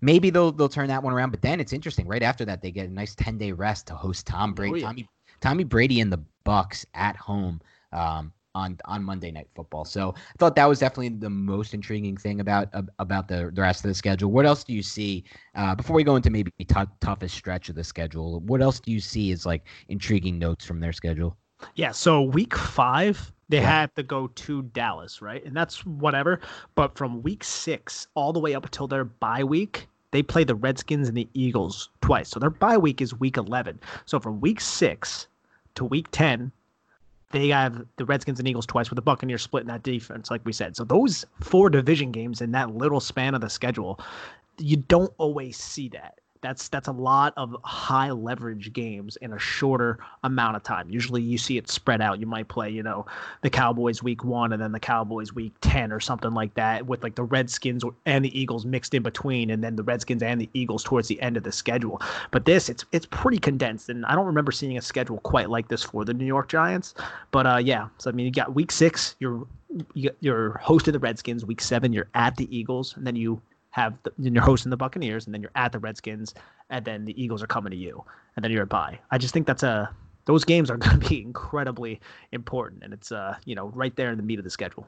maybe 0.00 0.30
they'll 0.30 0.52
they'll 0.52 0.68
turn 0.68 0.88
that 0.88 1.02
one 1.02 1.12
around. 1.12 1.30
But 1.30 1.42
then 1.42 1.60
it's 1.60 1.72
interesting. 1.72 2.06
Right 2.06 2.22
after 2.22 2.44
that, 2.44 2.62
they 2.62 2.70
get 2.70 2.88
a 2.88 2.92
nice 2.92 3.14
ten 3.14 3.38
day 3.38 3.52
rest 3.52 3.86
to 3.88 3.94
host 3.94 4.26
Tom 4.26 4.54
Brady, 4.54 4.72
oh, 4.72 4.76
yeah. 4.76 4.86
Tommy 4.86 5.08
Tommy 5.40 5.64
Brady 5.64 6.00
and 6.00 6.12
the 6.12 6.22
Bucks 6.44 6.86
at 6.94 7.16
home. 7.16 7.60
Um, 7.92 8.32
on 8.54 8.78
on 8.84 9.02
Monday 9.02 9.30
Night 9.30 9.48
Football. 9.54 9.84
So 9.84 10.14
I 10.16 10.34
thought 10.38 10.56
that 10.56 10.68
was 10.68 10.78
definitely 10.78 11.10
the 11.10 11.30
most 11.30 11.74
intriguing 11.74 12.16
thing 12.16 12.40
about 12.40 12.68
about 12.98 13.28
the, 13.28 13.50
the 13.52 13.62
rest 13.62 13.84
of 13.84 13.88
the 13.88 13.94
schedule. 13.94 14.30
What 14.30 14.46
else 14.46 14.64
do 14.64 14.72
you 14.72 14.82
see 14.82 15.24
uh, 15.54 15.74
before 15.74 15.94
we 15.94 16.04
go 16.04 16.16
into 16.16 16.30
maybe 16.30 16.50
t- 16.58 16.66
toughest 17.00 17.34
stretch 17.34 17.68
of 17.68 17.74
the 17.74 17.84
schedule? 17.84 18.40
What 18.40 18.60
else 18.60 18.80
do 18.80 18.90
you 18.92 19.00
see 19.00 19.32
as 19.32 19.46
like 19.46 19.66
intriguing 19.88 20.38
notes 20.38 20.64
from 20.64 20.80
their 20.80 20.92
schedule? 20.92 21.36
Yeah, 21.74 21.92
so 21.92 22.22
week 22.22 22.56
five 22.56 23.32
they 23.50 23.58
yeah. 23.58 23.80
have 23.80 23.94
to 23.94 24.02
go 24.04 24.28
to 24.28 24.62
Dallas, 24.62 25.20
right? 25.20 25.44
And 25.44 25.56
that's 25.56 25.84
whatever. 25.84 26.40
But 26.76 26.96
from 26.96 27.22
week 27.22 27.42
six 27.42 28.06
all 28.14 28.32
the 28.32 28.38
way 28.38 28.54
up 28.54 28.64
until 28.64 28.86
their 28.86 29.04
bye 29.04 29.42
week, 29.42 29.88
they 30.12 30.22
play 30.22 30.44
the 30.44 30.54
Redskins 30.54 31.08
and 31.08 31.16
the 31.16 31.28
Eagles 31.34 31.90
twice. 32.00 32.28
So 32.28 32.38
their 32.38 32.50
bye 32.50 32.78
week 32.78 33.00
is 33.00 33.12
week 33.12 33.36
11. 33.36 33.80
So 34.06 34.20
from 34.20 34.40
week 34.40 34.60
six 34.60 35.26
to 35.74 35.84
week 35.84 36.06
10, 36.12 36.52
they 37.32 37.48
have 37.48 37.84
the 37.96 38.04
Redskins 38.04 38.38
and 38.38 38.46
Eagles 38.46 38.66
twice 38.66 38.88
with 38.88 38.96
the 38.96 39.02
Buccaneers 39.02 39.42
splitting 39.42 39.68
that 39.68 39.82
defense, 39.82 40.30
like 40.30 40.44
we 40.44 40.52
said. 40.52 40.76
So 40.76 40.84
those 40.84 41.24
four 41.40 41.70
division 41.70 42.12
games 42.12 42.40
in 42.40 42.52
that 42.52 42.74
little 42.76 43.00
span 43.00 43.34
of 43.34 43.40
the 43.40 43.50
schedule, 43.50 43.98
you 44.58 44.76
don't 44.76 45.12
always 45.18 45.56
see 45.56 45.88
that. 45.88 46.19
That's 46.42 46.68
that's 46.68 46.88
a 46.88 46.92
lot 46.92 47.34
of 47.36 47.54
high 47.64 48.10
leverage 48.10 48.72
games 48.72 49.16
in 49.16 49.34
a 49.34 49.38
shorter 49.38 49.98
amount 50.24 50.56
of 50.56 50.62
time. 50.62 50.88
Usually 50.88 51.20
you 51.20 51.36
see 51.36 51.58
it 51.58 51.68
spread 51.68 52.00
out. 52.00 52.18
You 52.18 52.26
might 52.26 52.48
play, 52.48 52.70
you 52.70 52.82
know, 52.82 53.04
the 53.42 53.50
Cowboys 53.50 54.02
week 54.02 54.24
1 54.24 54.52
and 54.52 54.62
then 54.62 54.72
the 54.72 54.80
Cowboys 54.80 55.34
week 55.34 55.52
10 55.60 55.92
or 55.92 56.00
something 56.00 56.32
like 56.32 56.54
that 56.54 56.86
with 56.86 57.02
like 57.02 57.14
the 57.14 57.24
Redskins 57.24 57.84
and 58.06 58.24
the 58.24 58.40
Eagles 58.40 58.64
mixed 58.64 58.94
in 58.94 59.02
between 59.02 59.50
and 59.50 59.62
then 59.62 59.76
the 59.76 59.82
Redskins 59.82 60.22
and 60.22 60.40
the 60.40 60.48
Eagles 60.54 60.82
towards 60.82 61.08
the 61.08 61.20
end 61.20 61.36
of 61.36 61.42
the 61.42 61.52
schedule. 61.52 62.00
But 62.30 62.46
this 62.46 62.70
it's 62.70 62.86
it's 62.92 63.06
pretty 63.06 63.38
condensed 63.38 63.90
and 63.90 64.06
I 64.06 64.14
don't 64.14 64.26
remember 64.26 64.50
seeing 64.50 64.78
a 64.78 64.82
schedule 64.82 65.18
quite 65.18 65.50
like 65.50 65.68
this 65.68 65.82
for 65.82 66.06
the 66.06 66.14
New 66.14 66.26
York 66.26 66.48
Giants. 66.48 66.94
But 67.32 67.46
uh 67.46 67.58
yeah, 67.58 67.88
so 67.98 68.08
I 68.08 68.14
mean 68.14 68.24
you 68.24 68.32
got 68.32 68.54
week 68.54 68.72
6, 68.72 69.16
you're 69.20 69.46
you're 69.94 70.58
hosting 70.58 70.92
the 70.92 70.98
Redskins, 70.98 71.44
week 71.44 71.60
7 71.60 71.92
you're 71.92 72.08
at 72.14 72.36
the 72.36 72.56
Eagles 72.56 72.96
and 72.96 73.06
then 73.06 73.14
you 73.14 73.42
have 73.70 73.94
the, 74.02 74.12
you're 74.18 74.42
hosting 74.42 74.70
the 74.70 74.76
Buccaneers, 74.76 75.26
and 75.26 75.34
then 75.34 75.40
you're 75.40 75.52
at 75.54 75.72
the 75.72 75.78
Redskins, 75.78 76.34
and 76.70 76.84
then 76.84 77.04
the 77.04 77.22
Eagles 77.22 77.42
are 77.42 77.46
coming 77.46 77.70
to 77.70 77.76
you, 77.76 78.04
and 78.36 78.44
then 78.44 78.52
you're 78.52 78.62
at 78.62 78.68
bye. 78.68 78.98
I 79.10 79.18
just 79.18 79.32
think 79.34 79.46
that's 79.46 79.62
a 79.62 79.90
those 80.26 80.44
games 80.44 80.70
are 80.70 80.76
going 80.78 81.00
to 81.00 81.08
be 81.08 81.22
incredibly 81.22 82.00
important, 82.32 82.82
and 82.82 82.92
it's 82.92 83.12
uh 83.12 83.36
you 83.44 83.54
know 83.54 83.68
right 83.68 83.94
there 83.96 84.10
in 84.10 84.16
the 84.16 84.22
meat 84.22 84.38
of 84.38 84.44
the 84.44 84.50
schedule. 84.50 84.86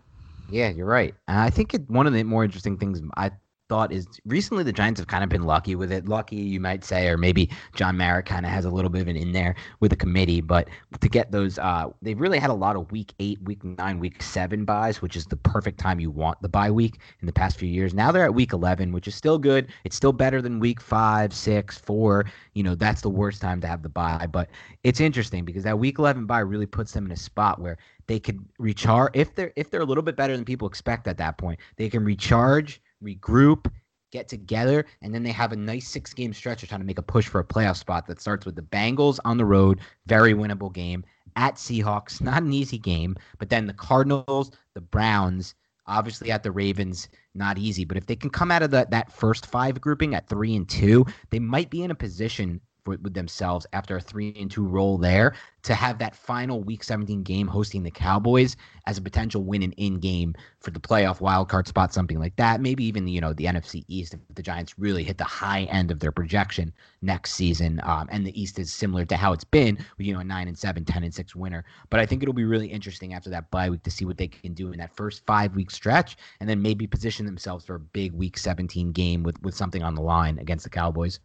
Yeah, 0.51 0.71
you're 0.71 0.87
right. 0.87 1.15
And 1.29 1.39
I 1.39 1.51
think 1.51 1.73
it, 1.75 1.89
one 1.89 2.07
of 2.07 2.13
the 2.13 2.25
more 2.25 2.45
interesting 2.45 2.77
things 2.77 3.01
I 3.17 3.31
thought 3.73 3.91
is 3.91 4.07
recently 4.27 4.63
the 4.63 4.71
Giants 4.71 5.01
have 5.01 5.07
kind 5.07 5.25
of 5.25 5.31
been 5.31 5.45
lucky 5.45 5.75
with 5.77 5.91
it. 5.91 6.07
Lucky, 6.07 6.37
you 6.37 6.61
might 6.61 6.85
say, 6.85 7.09
or 7.09 7.17
maybe 7.17 7.49
John 7.75 7.97
Mara 7.97 8.23
kind 8.23 8.45
of 8.45 8.53
has 8.53 8.67
a 8.67 8.71
little 8.71 8.91
bit 8.91 9.01
of 9.01 9.09
an 9.09 9.17
in 9.17 9.33
there 9.33 9.55
with 9.81 9.93
the 9.93 9.97
committee. 9.97 10.43
But 10.43 10.69
to 11.01 11.09
get 11.09 11.33
those, 11.33 11.59
uh, 11.59 11.87
they've 12.03 12.21
really 12.21 12.39
had 12.39 12.51
a 12.51 12.55
lot 12.55 12.77
of 12.77 12.93
week 12.93 13.15
eight, 13.19 13.41
week 13.45 13.65
nine, 13.65 13.99
week 13.99 14.23
seven 14.23 14.67
byes, 14.67 15.01
which 15.01 15.17
is 15.17 15.25
the 15.25 15.39
perfect 15.39 15.81
time 15.81 16.01
you 16.01 16.11
want 16.11 16.37
the 16.43 16.51
bye 16.51 16.71
week 16.71 16.99
in 17.23 17.27
the 17.27 17.33
past 17.33 17.57
few 17.57 17.67
years. 17.67 17.95
Now 17.95 18.13
they're 18.13 18.27
at 18.27 18.35
week 18.35 18.53
11, 18.53 18.93
which 18.93 19.09
is 19.09 19.15
still 19.15 19.39
good. 19.39 19.69
It's 19.85 19.97
still 19.97 20.13
better 20.13 20.43
than 20.43 20.61
week 20.61 20.79
five, 20.79 21.33
six, 21.33 21.79
four. 21.79 22.27
You 22.53 22.65
know, 22.65 22.75
that's 22.75 23.01
the 23.01 23.09
worst 23.09 23.41
time 23.41 23.63
to 23.63 23.67
have 23.67 23.83
the 23.83 23.89
bye. 23.89 24.27
But 24.31 24.51
it's 24.85 25.01
interesting 25.01 25.47
because 25.47 25.65
that 25.65 25.79
week 25.79 25.99
11 25.99 26.27
bye 26.27 26.41
really 26.41 26.67
puts 26.67 26.93
them 26.93 27.07
in 27.07 27.13
a 27.13 27.17
spot 27.17 27.59
where 27.59 27.79
they 28.07 28.21
could 28.21 28.45
recharge 28.59 29.13
if 29.15 29.35
they're 29.35 29.55
if 29.57 29.71
they're 29.71 29.81
a 29.81 29.87
little 29.87 30.03
bit 30.03 30.17
better 30.17 30.37
than 30.37 30.45
people 30.45 30.69
expect 30.69 31.09
at 31.09 31.17
that 31.17 31.39
point. 31.39 31.59
They 31.77 31.89
can 31.89 32.05
recharge 32.05 32.83
regroup, 33.03 33.71
get 34.11 34.29
together, 34.29 34.85
and 35.01 35.15
then 35.15 35.23
they 35.23 35.33
have 35.33 35.53
a 35.53 35.57
nice 35.57 35.89
six 35.89 36.13
game 36.13 36.33
stretch 36.33 36.63
of 36.63 36.69
trying 36.69 36.81
to 36.81 36.87
make 36.87 36.99
a 36.99 37.03
push 37.03 37.27
for 37.27 37.41
a 37.41 37.45
playoff 37.45 37.77
spot 37.77 38.07
that 38.07 38.21
starts 38.21 38.47
with 38.47 38.55
the 38.55 38.63
Bengals 38.63 39.19
on 39.25 39.39
the 39.39 39.45
road, 39.45 39.81
very 40.07 40.35
winnable 40.35 40.73
game, 40.73 41.05
at 41.37 41.55
Seahawks, 41.55 42.21
not 42.21 42.43
an 42.43 42.53
easy 42.53 42.79
game, 42.79 43.17
but 43.39 43.49
then 43.49 43.67
the 43.67 43.73
Cardinals, 43.73 44.51
the 44.75 44.81
Browns, 44.81 45.55
obviously 45.87 46.31
at 46.31 46.43
the 46.43 46.53
Ravens, 46.53 47.09
not 47.35 47.59
easy. 47.59 47.85
But 47.85 47.97
if 47.97 48.07
they 48.07 48.17
can 48.17 48.31
come 48.31 48.51
out 48.51 48.63
of 48.63 48.71
the, 48.71 48.87
that 48.91 49.13
first 49.13 49.47
five 49.47 49.81
grouping 49.81 50.15
at 50.15 50.29
three 50.29 50.55
and 50.55 50.69
two, 50.69 51.07
they 51.31 51.39
might 51.39 51.71
be 51.71 51.83
in 51.83 51.91
a 51.91 51.95
position 51.95 52.61
for, 52.85 52.97
with 53.03 53.15
themselves 53.15 53.67
after 53.73 53.97
a 53.97 54.01
three 54.01 54.35
and 54.39 54.51
two 54.51 54.67
roll 54.67 54.99
there 54.99 55.35
to 55.63 55.75
have 55.75 55.99
that 55.99 56.17
final 56.17 56.63
week 56.63 56.83
17 56.83 57.23
game 57.23 57.47
hosting 57.47 57.83
the 57.83 57.91
Cowboys 57.91 58.57
as 58.87 58.99
a 58.99 59.03
potential 59.03 59.45
win 59.45 59.63
and 59.63 59.75
in 59.77 60.01
game 60.01 60.35
for 60.61 60.71
the 60.73 60.81
playoff 60.81 61.21
wild 61.21 61.49
card 61.49 61.69
spot, 61.69 61.95
something 61.95 62.19
like 62.19 62.35
that. 62.37 62.61
Maybe 62.61 62.85
even 62.85 63.07
you 63.07 63.21
know 63.21 63.33
the 63.33 63.45
NFC 63.45 63.85
East 63.89 64.15
if 64.15 64.21
the 64.35 64.43
Giants 64.43 64.79
really 64.79 65.05
hit 65.05 65.19
the 65.19 65.25
high 65.25 65.63
end 65.65 65.91
of 65.91 66.01
their 66.01 66.13
projection 66.13 66.73
next 67.01 67.35
season. 67.35 67.81
Um, 67.85 68.09
and 68.11 68.27
the 68.27 68.41
East 68.41 68.59
is 68.59 68.73
similar 68.73 69.05
to 69.07 69.17
how 69.17 69.33
it's 69.33 69.45
been 69.45 69.79
you 69.99 70.13
know 70.13 70.21
a 70.21 70.25
nine 70.25 70.49
and 70.49 70.59
seven, 70.59 70.85
10 70.85 71.05
and 71.05 71.15
six 71.15 71.37
winner. 71.37 71.65
But 71.91 72.01
I 72.01 72.07
think 72.07 72.23
it'll 72.23 72.35
be 72.35 72.45
really 72.45 72.67
interesting 72.67 73.15
after 73.15 73.31
that 73.31 73.51
bye 73.51 73.71
week 73.71 73.83
to 73.85 73.91
see 73.91 74.05
what 74.05 74.19
they 74.19 74.29
can 74.29 74.55
do 74.55 74.73
in 74.73 74.79
that 74.79 74.95
first 74.97 75.25
five 75.27 75.55
week 75.55 75.71
stretch, 75.71 76.17
and 76.41 76.49
then 76.49 76.61
maybe 76.61 76.87
position 76.87 77.27
themselves 77.27 77.65
for 77.65 77.77
a 77.77 77.81
big 77.81 78.13
week 78.13 78.37
17 78.37 78.93
game 78.93 79.23
with 79.23 79.41
with 79.43 79.55
something 79.55 79.83
on 79.83 79.95
the 79.95 80.03
line 80.03 80.39
against 80.39 80.65
the 80.65 80.71
Cowboys. 80.71 81.21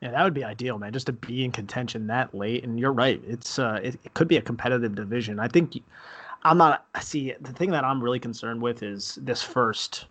Yeah, 0.00 0.10
that 0.12 0.22
would 0.24 0.34
be 0.34 0.44
ideal, 0.44 0.78
man. 0.78 0.92
Just 0.92 1.06
to 1.06 1.12
be 1.12 1.44
in 1.44 1.52
contention 1.52 2.06
that 2.08 2.34
late. 2.34 2.64
And 2.64 2.78
you're 2.78 2.92
right; 2.92 3.20
it's 3.26 3.58
uh, 3.58 3.80
it, 3.82 3.98
it 4.04 4.14
could 4.14 4.28
be 4.28 4.36
a 4.36 4.42
competitive 4.42 4.94
division. 4.94 5.40
I 5.40 5.48
think 5.48 5.80
I'm 6.44 6.58
not. 6.58 6.86
See, 7.00 7.34
the 7.40 7.52
thing 7.52 7.70
that 7.70 7.84
I'm 7.84 8.02
really 8.02 8.20
concerned 8.20 8.62
with 8.62 8.82
is 8.82 9.18
this 9.22 9.42
first. 9.42 10.06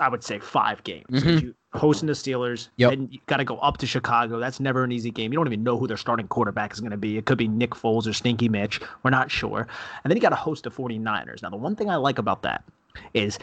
I 0.00 0.08
would 0.08 0.24
say 0.24 0.40
five 0.40 0.82
games. 0.82 1.06
Mhm. 1.10 1.40
You 1.42 1.54
hosting 1.72 2.08
the 2.08 2.12
Steelers, 2.12 2.68
Yep. 2.78 2.90
then 2.90 3.08
you 3.12 3.20
got 3.26 3.36
to 3.36 3.44
go 3.44 3.58
up 3.58 3.76
to 3.76 3.86
Chicago. 3.86 4.40
That's 4.40 4.58
never 4.58 4.82
an 4.82 4.90
easy 4.90 5.10
game. 5.12 5.32
You 5.32 5.38
don't 5.38 5.46
even 5.46 5.62
know 5.62 5.78
who 5.78 5.86
their 5.86 5.96
starting 5.98 6.26
quarterback 6.26 6.72
is 6.72 6.80
going 6.80 6.90
to 6.90 6.96
be. 6.96 7.16
It 7.16 7.26
could 7.26 7.38
be 7.38 7.46
Nick 7.46 7.70
Foles 7.72 8.06
or 8.08 8.12
Stinky 8.12 8.48
Mitch. 8.48 8.80
We're 9.04 9.10
not 9.10 9.30
sure. 9.30 9.68
And 10.02 10.10
then 10.10 10.16
you 10.16 10.20
got 10.20 10.30
to 10.30 10.34
host 10.34 10.64
the 10.64 10.70
49ers. 10.70 11.42
Now, 11.42 11.50
the 11.50 11.56
one 11.56 11.76
thing 11.76 11.90
I 11.90 11.96
like 11.96 12.18
about 12.18 12.42
that 12.42 12.64
is 13.14 13.38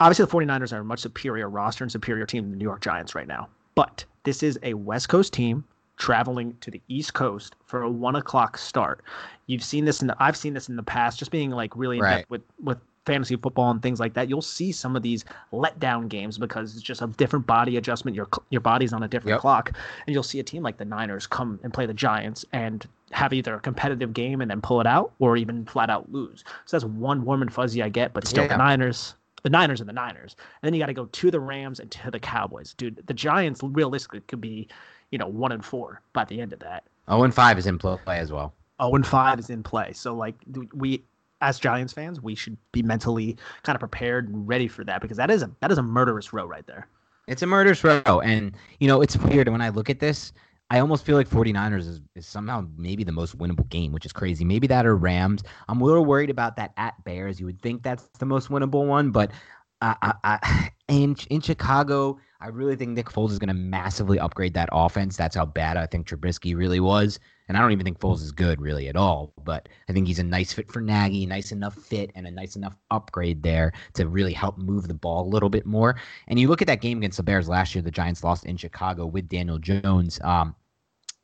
obviously 0.00 0.24
the 0.24 0.30
49ers 0.32 0.72
are 0.72 0.80
a 0.80 0.84
much 0.84 0.98
superior 1.00 1.48
roster 1.48 1.84
and 1.84 1.92
superior 1.92 2.26
team 2.26 2.42
than 2.44 2.50
the 2.52 2.56
New 2.56 2.64
York 2.64 2.80
Giants 2.80 3.14
right 3.14 3.28
now. 3.28 3.48
But 3.76 4.04
this 4.24 4.42
is 4.42 4.58
a 4.62 4.74
West 4.74 5.08
Coast 5.08 5.32
team 5.32 5.64
traveling 5.96 6.56
to 6.60 6.70
the 6.70 6.80
East 6.88 7.14
Coast 7.14 7.56
for 7.64 7.82
a 7.82 7.90
one 7.90 8.16
o'clock 8.16 8.56
start. 8.56 9.02
You've 9.46 9.64
seen 9.64 9.84
this 9.84 10.00
in 10.00 10.06
the, 10.08 10.16
I've 10.20 10.36
seen 10.36 10.54
this 10.54 10.68
in 10.68 10.76
the 10.76 10.82
past, 10.82 11.18
just 11.18 11.30
being 11.30 11.50
like 11.50 11.74
really 11.76 11.98
in 11.98 12.04
depth 12.18 12.30
with 12.30 12.42
with 12.62 12.78
fantasy 13.06 13.36
football 13.36 13.70
and 13.70 13.82
things 13.82 13.98
like 14.00 14.12
that. 14.12 14.28
You'll 14.28 14.42
see 14.42 14.70
some 14.70 14.94
of 14.94 15.02
these 15.02 15.24
letdown 15.50 16.08
games 16.10 16.36
because 16.36 16.74
it's 16.74 16.82
just 16.82 17.00
a 17.00 17.06
different 17.06 17.46
body 17.46 17.76
adjustment. 17.78 18.14
Your 18.14 18.28
your 18.50 18.60
body's 18.60 18.92
on 18.92 19.02
a 19.02 19.08
different 19.08 19.34
Yep. 19.36 19.40
clock, 19.40 19.72
and 20.06 20.12
you'll 20.14 20.22
see 20.22 20.40
a 20.40 20.42
team 20.44 20.62
like 20.62 20.76
the 20.76 20.84
Niners 20.84 21.26
come 21.26 21.58
and 21.62 21.72
play 21.72 21.86
the 21.86 21.94
Giants 21.94 22.44
and 22.52 22.86
have 23.10 23.32
either 23.32 23.54
a 23.54 23.60
competitive 23.60 24.12
game 24.12 24.42
and 24.42 24.50
then 24.50 24.60
pull 24.60 24.80
it 24.82 24.86
out, 24.86 25.12
or 25.18 25.36
even 25.38 25.64
flat 25.64 25.88
out 25.88 26.12
lose. 26.12 26.44
So 26.66 26.76
that's 26.76 26.84
one 26.84 27.24
warm 27.24 27.40
and 27.40 27.52
fuzzy 27.52 27.82
I 27.82 27.88
get, 27.88 28.12
but 28.12 28.26
still 28.26 28.44
Yeah. 28.44 28.48
the 28.48 28.58
Niners. 28.58 29.14
The 29.42 29.50
Niners 29.50 29.80
and 29.80 29.88
the 29.88 29.94
Niners. 29.94 30.36
And 30.62 30.66
then 30.66 30.74
you 30.74 30.80
got 30.80 30.86
to 30.86 30.94
go 30.94 31.06
to 31.06 31.30
the 31.30 31.40
Rams 31.40 31.80
and 31.80 31.90
to 31.90 32.10
the 32.10 32.20
Cowboys. 32.20 32.74
Dude, 32.74 33.02
the 33.06 33.14
Giants 33.14 33.60
realistically 33.62 34.20
could 34.22 34.40
be, 34.40 34.68
you 35.10 35.18
know, 35.18 35.28
one 35.28 35.52
and 35.52 35.64
four 35.64 36.02
by 36.12 36.24
the 36.24 36.40
end 36.40 36.52
of 36.52 36.60
that. 36.60 36.84
0 37.08 37.22
and 37.22 37.34
5 37.34 37.58
is 37.58 37.66
in 37.66 37.78
play 37.78 38.18
as 38.18 38.32
well. 38.32 38.52
Oh, 38.80 38.94
and 38.94 39.06
five 39.06 39.38
is 39.38 39.50
in 39.50 39.62
play. 39.62 39.92
So 39.92 40.14
like 40.14 40.34
we 40.72 41.02
as 41.40 41.58
Giants 41.58 41.92
fans, 41.92 42.20
we 42.20 42.34
should 42.34 42.56
be 42.72 42.82
mentally 42.82 43.36
kind 43.62 43.76
of 43.76 43.80
prepared 43.80 44.28
and 44.28 44.46
ready 44.46 44.68
for 44.68 44.84
that 44.84 45.00
because 45.00 45.16
that 45.16 45.30
is 45.30 45.42
a 45.42 45.50
that 45.60 45.72
is 45.72 45.78
a 45.78 45.82
murderous 45.82 46.32
row 46.32 46.44
right 46.44 46.66
there. 46.66 46.86
It's 47.26 47.42
a 47.42 47.46
murderous 47.46 47.84
row. 47.84 48.20
And, 48.24 48.56
you 48.80 48.88
know, 48.88 49.02
it's 49.02 49.16
weird. 49.16 49.48
When 49.48 49.60
I 49.60 49.68
look 49.68 49.90
at 49.90 50.00
this, 50.00 50.32
I 50.70 50.80
almost 50.80 51.04
feel 51.04 51.16
like 51.16 51.28
49ers 51.28 51.88
is, 51.88 52.00
is 52.14 52.26
somehow 52.26 52.66
maybe 52.76 53.02
the 53.02 53.12
most 53.12 53.38
winnable 53.38 53.68
game, 53.70 53.92
which 53.92 54.04
is 54.04 54.12
crazy. 54.12 54.44
Maybe 54.44 54.66
that 54.66 54.84
or 54.84 54.96
Rams. 54.96 55.42
I'm 55.68 55.80
a 55.80 55.84
little 55.84 56.04
worried 56.04 56.30
about 56.30 56.56
that 56.56 56.72
at 56.76 57.02
Bears. 57.04 57.40
You 57.40 57.46
would 57.46 57.62
think 57.62 57.82
that's 57.82 58.08
the 58.18 58.26
most 58.26 58.48
winnable 58.48 58.86
one, 58.86 59.10
but 59.10 59.30
I, 59.80 59.96
I, 60.02 60.12
I, 60.24 60.70
in, 60.88 61.16
in 61.30 61.40
Chicago, 61.40 62.18
I 62.40 62.48
really 62.48 62.76
think 62.76 62.90
Nick 62.90 63.06
Foles 63.06 63.30
is 63.30 63.38
going 63.38 63.48
to 63.48 63.54
massively 63.54 64.18
upgrade 64.18 64.54
that 64.54 64.68
offense. 64.70 65.16
That's 65.16 65.34
how 65.34 65.46
bad 65.46 65.76
I 65.76 65.86
think 65.86 66.06
Trubisky 66.06 66.54
really 66.54 66.80
was. 66.80 67.18
And 67.48 67.56
I 67.56 67.60
don't 67.60 67.72
even 67.72 67.84
think 67.84 67.98
Foles 67.98 68.22
is 68.22 68.30
good 68.30 68.60
really 68.60 68.88
at 68.88 68.96
all, 68.96 69.32
but 69.42 69.68
I 69.88 69.92
think 69.92 70.06
he's 70.06 70.18
a 70.18 70.24
nice 70.24 70.52
fit 70.52 70.70
for 70.70 70.80
Nagy, 70.80 71.24
nice 71.26 71.50
enough 71.50 71.74
fit 71.74 72.10
and 72.14 72.26
a 72.26 72.30
nice 72.30 72.56
enough 72.56 72.76
upgrade 72.90 73.42
there 73.42 73.72
to 73.94 74.06
really 74.06 74.34
help 74.34 74.58
move 74.58 74.86
the 74.86 74.94
ball 74.94 75.26
a 75.26 75.30
little 75.30 75.48
bit 75.48 75.64
more. 75.64 75.96
And 76.28 76.38
you 76.38 76.48
look 76.48 76.60
at 76.60 76.68
that 76.68 76.82
game 76.82 76.98
against 76.98 77.16
the 77.16 77.22
Bears 77.22 77.48
last 77.48 77.74
year, 77.74 77.82
the 77.82 77.90
Giants 77.90 78.22
lost 78.22 78.44
in 78.44 78.56
Chicago 78.56 79.06
with 79.06 79.28
Daniel 79.28 79.58
Jones. 79.58 80.20
Um, 80.22 80.54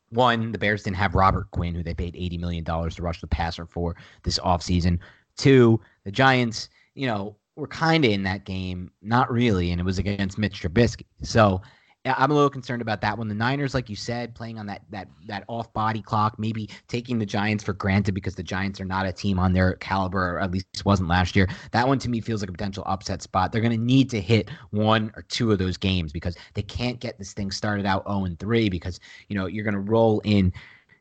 one, 0.09 0.51
the 0.51 0.57
Bears 0.57 0.83
didn't 0.83 0.97
have 0.97 1.15
Robert 1.15 1.51
Quinn, 1.51 1.75
who 1.75 1.83
they 1.83 1.93
paid 1.93 2.15
$80 2.15 2.39
million 2.39 2.63
to 2.65 3.01
rush 3.01 3.21
the 3.21 3.27
passer 3.27 3.65
for 3.65 3.95
this 4.23 4.39
offseason. 4.39 4.99
Two, 5.37 5.79
the 6.05 6.11
Giants, 6.11 6.69
you 6.95 7.07
know, 7.07 7.35
were 7.55 7.67
kind 7.67 8.03
of 8.03 8.11
in 8.11 8.23
that 8.23 8.45
game, 8.45 8.91
not 9.01 9.31
really, 9.31 9.71
and 9.71 9.79
it 9.79 9.83
was 9.83 9.99
against 9.99 10.37
Mitch 10.37 10.61
Trubisky. 10.61 11.05
So 11.21 11.61
I'm 12.05 12.29
a 12.29 12.33
little 12.33 12.49
concerned 12.49 12.81
about 12.81 13.01
that 13.01 13.17
one. 13.17 13.27
The 13.27 13.35
Niners, 13.35 13.73
like 13.73 13.89
you 13.89 13.95
said, 13.95 14.35
playing 14.35 14.59
on 14.59 14.67
that 14.67 14.83
that 14.91 15.07
that 15.27 15.43
off 15.47 15.73
body 15.73 16.01
clock, 16.01 16.37
maybe 16.37 16.69
taking 16.87 17.17
the 17.17 17.25
Giants 17.25 17.63
for 17.63 17.73
granted 17.73 18.13
because 18.13 18.35
the 18.35 18.43
Giants 18.43 18.79
are 18.79 18.85
not 18.85 19.07
a 19.07 19.11
team 19.11 19.39
on 19.39 19.53
their 19.53 19.73
caliber, 19.75 20.35
or 20.35 20.39
at 20.39 20.51
least 20.51 20.67
wasn't 20.85 21.09
last 21.09 21.35
year. 21.35 21.47
That 21.71 21.87
one 21.87 21.97
to 21.99 22.09
me 22.09 22.21
feels 22.21 22.41
like 22.41 22.49
a 22.49 22.53
potential 22.53 22.83
upset 22.85 23.21
spot. 23.21 23.51
They're 23.51 23.61
going 23.61 23.77
to 23.77 23.83
need 23.83 24.09
to 24.11 24.21
hit 24.21 24.49
one 24.69 25.11
or 25.15 25.23
two 25.23 25.51
of 25.51 25.57
those 25.57 25.77
games 25.77 26.11
because 26.11 26.37
they 26.53 26.61
can't 26.61 26.99
get 26.99 27.17
this 27.17 27.33
thing 27.33 27.49
started 27.49 27.85
out 27.85 28.05
0 28.07 28.25
and 28.25 28.39
3 28.39 28.69
because 28.69 28.99
you 29.27 29.35
know 29.35 29.47
you're 29.47 29.63
going 29.63 29.73
to 29.73 29.79
roll 29.79 30.21
in 30.25 30.53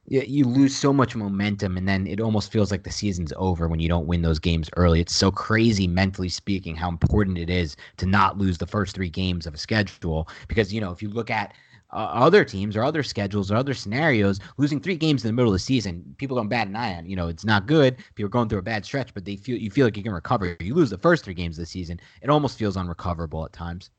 you, 0.06 0.22
you 0.26 0.44
lose 0.44 0.76
so 0.76 0.92
much 0.92 1.16
momentum 1.16 1.76
and 1.76 1.88
then 1.88 2.06
it 2.06 2.20
almost 2.20 2.52
feels 2.52 2.70
like 2.70 2.84
the 2.84 2.90
season's 2.90 3.32
over 3.36 3.68
when 3.68 3.80
you 3.80 3.88
don't 3.88 4.06
win 4.06 4.22
those 4.22 4.38
games 4.38 4.70
early. 4.76 5.00
It's 5.00 5.14
so 5.14 5.30
crazy 5.30 5.86
mentally 5.86 6.28
speaking 6.28 6.76
how 6.76 6.88
important 6.88 7.38
it 7.38 7.50
is 7.50 7.76
to 7.98 8.06
not 8.06 8.38
lose 8.38 8.58
the 8.58 8.66
first 8.66 8.94
3 8.94 9.08
games 9.10 9.46
of 9.46 9.54
a 9.54 9.58
schedule 9.58 10.28
because 10.48 10.72
you 10.72 10.80
know 10.80 10.92
if 10.92 11.02
you 11.02 11.08
look 11.08 11.30
at 11.30 11.54
uh, 11.92 11.96
other 11.96 12.44
teams 12.44 12.76
or 12.76 12.82
other 12.82 13.02
schedules 13.04 13.50
or 13.50 13.56
other 13.56 13.72
scenarios, 13.72 14.40
losing 14.56 14.80
three 14.80 14.96
games 14.96 15.24
in 15.24 15.28
the 15.28 15.32
middle 15.32 15.50
of 15.50 15.54
the 15.54 15.60
season, 15.60 16.14
people 16.18 16.36
don't 16.36 16.48
bat 16.48 16.66
an 16.66 16.74
eye 16.74 16.94
on. 16.96 17.06
You 17.06 17.14
know, 17.14 17.28
it's 17.28 17.44
not 17.44 17.66
good. 17.66 17.96
People 18.16 18.26
are 18.26 18.30
going 18.30 18.48
through 18.48 18.58
a 18.58 18.62
bad 18.62 18.84
stretch, 18.84 19.14
but 19.14 19.24
they 19.24 19.36
feel 19.36 19.56
you 19.56 19.70
feel 19.70 19.86
like 19.86 19.96
you 19.96 20.02
can 20.02 20.12
recover. 20.12 20.56
You 20.60 20.74
lose 20.74 20.90
the 20.90 20.98
first 20.98 21.24
three 21.24 21.34
games 21.34 21.56
of 21.56 21.62
the 21.62 21.66
season, 21.66 22.00
it 22.20 22.30
almost 22.30 22.58
feels 22.58 22.76
unrecoverable 22.76 23.44
at 23.44 23.52
times. 23.52 23.90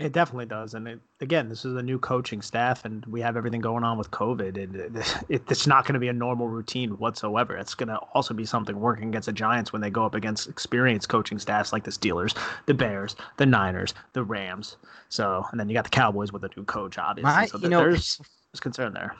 It 0.00 0.12
definitely 0.12 0.46
does, 0.46 0.74
and 0.74 0.88
it, 0.88 0.98
again, 1.20 1.48
this 1.48 1.64
is 1.64 1.76
a 1.76 1.82
new 1.82 1.98
coaching 1.98 2.40
staff, 2.40 2.84
and 2.86 3.04
we 3.06 3.20
have 3.20 3.36
everything 3.36 3.60
going 3.60 3.84
on 3.84 3.98
with 3.98 4.10
COVID, 4.10 4.56
and 4.62 4.76
it, 4.76 5.14
it, 5.28 5.42
it's 5.50 5.66
not 5.66 5.84
going 5.84 5.92
to 5.92 6.00
be 6.00 6.08
a 6.08 6.12
normal 6.12 6.48
routine 6.48 6.90
whatsoever. 6.98 7.56
It's 7.56 7.74
going 7.74 7.90
to 7.90 7.98
also 8.14 8.32
be 8.32 8.46
something 8.46 8.80
working 8.80 9.08
against 9.08 9.26
the 9.26 9.32
Giants 9.32 9.72
when 9.72 9.82
they 9.82 9.90
go 9.90 10.06
up 10.06 10.14
against 10.14 10.48
experienced 10.48 11.08
coaching 11.10 11.38
staffs 11.38 11.72
like 11.72 11.84
the 11.84 11.90
Steelers, 11.90 12.36
the 12.66 12.72
Bears, 12.74 13.14
the 13.36 13.44
Niners, 13.46 13.92
the 14.14 14.24
Rams. 14.24 14.76
So, 15.10 15.44
and 15.50 15.60
then 15.60 15.68
you 15.68 15.74
got 15.74 15.84
the 15.84 15.90
Cowboys 15.90 16.32
with 16.32 16.44
a 16.44 16.50
new 16.56 16.64
coach, 16.64 16.96
obviously. 16.96 17.30
My- 17.30 17.46
so 17.46 17.58
you 17.58 17.68
know- 17.68 17.80
there's, 17.80 18.16
there's 18.52 18.60
concern 18.60 18.94
there. 18.94 19.14